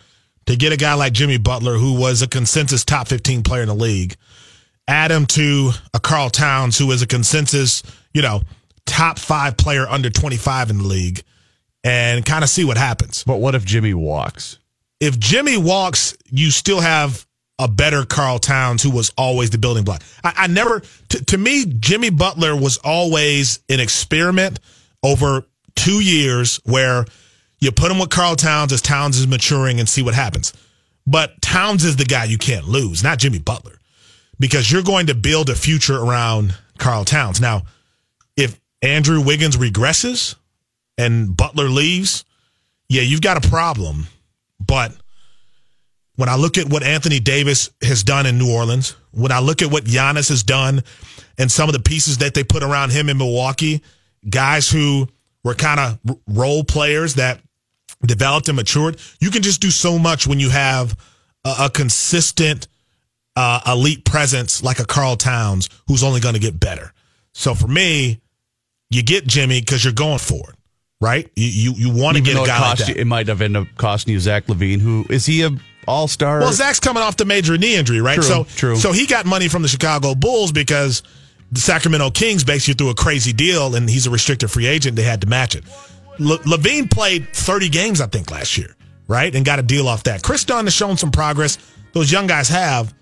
to 0.46 0.56
get 0.56 0.74
a 0.74 0.78
guy 0.78 0.94
like 0.94 1.14
Jimmy 1.14 1.38
Butler, 1.38 1.76
who 1.76 2.00
was 2.00 2.22
a 2.22 2.28
consensus 2.28 2.86
top 2.86 3.08
15 3.08 3.44
player 3.44 3.62
in 3.62 3.68
the 3.68 3.76
league, 3.76 4.16
add 4.88 5.12
him 5.12 5.26
to 5.28 5.72
a 5.94 6.00
Karl 6.00 6.30
Towns, 6.30 6.78
who 6.78 6.90
is 6.92 7.02
a 7.02 7.08
consensus, 7.08 7.84
you 8.14 8.22
know, 8.22 8.42
top 8.86 9.20
five 9.20 9.58
player 9.58 9.86
under 9.88 10.10
25 10.10 10.70
in 10.70 10.78
the 10.78 10.84
league, 10.86 11.22
and 11.84 12.26
kind 12.26 12.44
of 12.44 12.50
see 12.50 12.64
what 12.64 12.78
happens. 12.78 13.24
But 13.26 13.38
what 13.38 13.56
if 13.56 13.66
Jimmy 13.66 13.94
walks? 13.94 14.58
If 15.00 15.20
Jimmy 15.20 15.58
walks, 15.58 16.18
you 16.32 16.50
still 16.50 16.80
have 16.80 17.27
a 17.60 17.68
better 17.68 18.06
Karl 18.06 18.40
Towns, 18.40 18.84
who 18.84 18.92
was 18.92 19.12
always 19.18 19.50
the 19.50 19.58
building 19.58 19.84
block. 19.84 20.04
I, 20.24 20.34
I 20.38 20.48
never, 20.48 20.82
t- 21.10 21.24
to 21.26 21.38
me, 21.38 21.66
Jimmy 21.66 22.10
Butler 22.10 22.56
was 22.56 22.78
always 22.78 23.60
an 23.70 23.80
experiment 23.80 24.60
over 25.04 25.44
two 25.76 26.00
years 26.00 26.60
where 26.66 27.06
you 27.60 27.72
put 27.72 27.92
him 27.92 28.00
with 28.00 28.10
Karl 28.10 28.36
Towns 28.36 28.72
as 28.72 28.82
Towns 28.82 29.18
is 29.18 29.28
maturing 29.28 29.80
and 29.80 29.90
see 29.90 30.04
what 30.04 30.14
happens. 30.14 30.54
But 31.08 31.42
Towns 31.42 31.84
is 31.84 31.96
the 31.96 32.06
guy 32.06 32.26
you 32.26 32.38
can't 32.38 32.68
lose, 32.68 33.04
not 33.04 33.18
Jimmy 33.18 33.40
Butler, 33.40 33.80
because 34.40 34.72
you're 34.72 34.84
going 34.84 35.08
to 35.08 35.16
build 35.16 35.50
a 35.50 35.56
future 35.56 35.98
around 35.98 36.56
Karl 36.78 37.06
Towns. 37.06 37.42
Now, 37.42 37.64
if 38.36 38.60
Andrew 38.82 39.22
Wiggins 39.22 39.58
regresses 39.58 40.36
and 40.98 41.36
Butler 41.36 41.70
leaves, 41.70 42.26
yeah, 42.90 43.02
you've 43.02 43.22
got 43.22 43.44
a 43.44 43.50
problem. 43.50 44.08
But 44.60 44.94
when 46.18 46.30
I 46.30 46.36
look 46.36 46.58
at 46.58 46.68
what 46.68 46.84
Anthony 46.84 47.20
Davis 47.20 47.70
has 47.82 48.04
done 48.04 48.26
in 48.26 48.38
New 48.38 48.52
Orleans, 48.52 48.96
when 49.12 49.32
I 49.32 49.40
look 49.40 49.62
at 49.62 49.72
what 49.72 49.86
Giannis 49.86 50.30
has 50.30 50.44
done 50.44 50.84
and 51.38 51.50
some 51.50 51.70
of 51.70 51.74
the 51.74 51.82
pieces 51.82 52.18
that 52.18 52.34
they 52.34 52.44
put 52.44 52.64
around 52.64 52.92
him 52.92 53.08
in 53.08 53.18
Milwaukee, 53.18 53.82
guys 54.28 54.70
who 54.70 55.08
were 55.44 55.54
kind 55.54 55.80
of 55.80 56.18
role 56.28 56.64
players 56.64 57.16
that 57.16 57.40
developed 58.06 58.48
and 58.50 58.56
matured. 58.56 59.00
You 59.20 59.30
can 59.30 59.42
just 59.42 59.62
do 59.62 59.72
so 59.72 59.98
much 59.98 60.28
when 60.28 60.40
you 60.40 60.50
have 60.50 60.98
a, 61.46 61.56
a 61.62 61.70
consistent 61.70 62.68
uh, 63.36 63.62
elite 63.68 64.04
presence 64.04 64.64
like 64.64 64.80
a 64.80 64.86
Karl 64.86 65.16
Towns 65.16 65.70
who's 65.88 66.04
only 66.04 66.20
going 66.20 66.34
to 66.34 66.40
get 66.40 66.60
better. 66.60 66.92
So 67.34 67.54
for 67.54 67.68
me, 67.68 68.20
you 68.90 69.04
get 69.04 69.28
Jimmy 69.28 69.60
because 69.62 69.84
you're 69.84 69.94
going 69.94 70.18
for 70.18 70.50
it, 70.50 70.56
right? 71.00 71.30
You 71.36 71.72
you, 71.72 71.74
you 71.74 71.90
want 71.92 72.18
to 72.18 72.24
get 72.24 72.34
a 72.34 72.46
guy 72.46 72.60
like 72.60 72.80
that. 72.80 72.90
You, 72.90 72.96
it 72.96 73.06
might 73.06 73.28
have 73.28 73.42
ended 73.42 73.62
up 73.62 73.68
costing 73.78 74.14
you 74.14 74.20
Zach 74.20 74.48
LaVine, 74.48 74.80
who 74.80 75.06
is 75.10 75.26
he 75.26 75.44
a 75.44 75.52
all 75.88 76.08
star? 76.08 76.40
Well, 76.40 76.54
Zach's 76.54 76.80
coming 76.80 77.02
off 77.04 77.18
the 77.18 77.26
major 77.26 77.58
knee 77.58 77.76
injury, 77.76 78.02
right? 78.02 78.16
True, 78.16 78.24
so 78.24 78.44
true. 78.44 78.76
So 78.76 78.92
he 78.92 79.06
got 79.06 79.26
money 79.26 79.48
from 79.48 79.62
the 79.62 79.68
Chicago 79.68 80.16
Bulls 80.16 80.52
because 80.52 81.04
the 81.52 81.60
Sacramento 81.60 82.12
Kings 82.12 82.44
basically 82.44 82.74
threw 82.74 82.90
a 82.90 82.96
crazy 82.96 83.34
deal, 83.34 83.76
and 83.76 83.90
he's 83.90 84.06
a 84.08 84.10
restricted 84.12 84.52
free 84.52 84.68
agent. 84.68 84.96
They 84.96 85.04
had 85.04 85.22
to 85.22 85.28
match 85.28 85.56
it. 85.56 85.64
Le- 86.20 86.40
LaVine 86.40 86.90
played 86.92 87.30
30 87.34 87.70
games, 87.70 88.02
I 88.02 88.08
think, 88.08 88.32
last 88.32 88.58
year, 88.58 88.76
right? 89.08 89.34
And 89.34 89.46
got 89.46 89.60
a 89.60 89.64
deal 89.64 89.88
off 89.88 90.04
that. 90.04 90.24
Kris 90.24 90.44
Dunn 90.44 90.66
has 90.66 90.74
shown 90.74 90.98
some 90.98 91.12
progress. 91.12 91.58
Those 91.94 92.12
young 92.12 92.28
guys 92.28 92.50
have. 92.50 92.94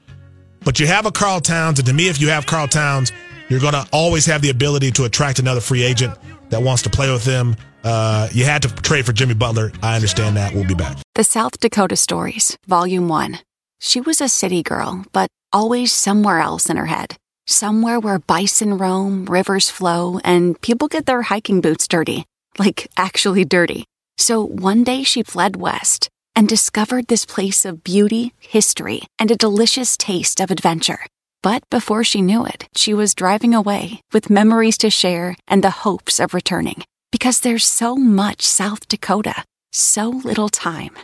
But 0.63 0.79
you 0.79 0.87
have 0.87 1.05
a 1.05 1.11
Karl 1.11 1.39
Towns, 1.41 1.79
and 1.79 1.87
to 1.87 1.93
me, 1.93 2.07
if 2.07 2.19
you 2.19 2.29
have 2.29 2.45
Karl 2.45 2.67
Towns, 2.67 3.11
you're 3.49 3.59
going 3.59 3.73
to 3.73 3.87
always 3.91 4.25
have 4.25 4.41
the 4.41 4.49
ability 4.49 4.91
to 4.91 5.05
attract 5.05 5.39
another 5.39 5.61
free 5.61 5.83
agent 5.83 6.15
that 6.49 6.61
wants 6.61 6.81
to 6.83 6.89
play 6.89 7.11
with 7.11 7.23
them. 7.23 7.55
Uh, 7.85 8.27
you 8.33 8.43
had 8.43 8.63
to 8.63 8.67
trade 8.81 9.05
for 9.05 9.13
Jimmy 9.13 9.35
Butler. 9.35 9.71
I 9.81 9.95
understand 9.95 10.35
that. 10.35 10.53
We'll 10.53 10.67
be 10.67 10.73
back. 10.73 10.97
The 11.13 11.23
South 11.23 11.59
Dakota 11.59 11.95
Stories, 11.95 12.57
Volume 12.67 13.07
1. 13.07 13.39
She 13.79 14.01
was 14.01 14.19
a 14.19 14.27
city 14.27 14.63
girl, 14.63 15.05
but 15.13 15.29
always 15.53 15.93
somewhere 15.93 16.39
else 16.39 16.69
in 16.69 16.77
her 16.77 16.87
head. 16.87 17.15
Somewhere 17.47 17.99
where 17.99 18.19
bison 18.19 18.77
roam, 18.79 19.25
rivers 19.25 19.69
flow, 19.69 20.19
and 20.23 20.59
people 20.59 20.87
get 20.87 21.05
their 21.05 21.21
hiking 21.21 21.61
boots 21.61 21.87
dirty 21.87 22.25
like 22.57 22.89
actually 22.97 23.45
dirty. 23.45 23.85
So 24.17 24.43
one 24.43 24.83
day 24.83 25.03
she 25.03 25.23
fled 25.23 25.55
west 25.55 26.09
and 26.35 26.47
discovered 26.47 27.07
this 27.07 27.25
place 27.25 27.65
of 27.65 27.83
beauty, 27.83 28.33
history, 28.39 29.03
and 29.19 29.31
a 29.31 29.37
delicious 29.37 29.97
taste 29.97 30.39
of 30.39 30.51
adventure. 30.51 31.05
But 31.41 31.63
before 31.69 32.03
she 32.03 32.21
knew 32.21 32.45
it, 32.45 32.67
she 32.75 32.93
was 32.93 33.13
driving 33.13 33.53
away 33.53 34.01
with 34.11 34.29
memories 34.29 34.77
to 34.79 34.89
share 34.89 35.35
and 35.47 35.63
the 35.63 35.69
hopes 35.85 36.19
of 36.19 36.33
returning. 36.33 36.83
Because 37.11 37.39
there's 37.39 37.65
so 37.65 37.95
much 37.95 38.41
South 38.41 38.87
Dakota, 38.87 39.43
so 39.71 40.09
little 40.09 40.49
time. 40.49 40.97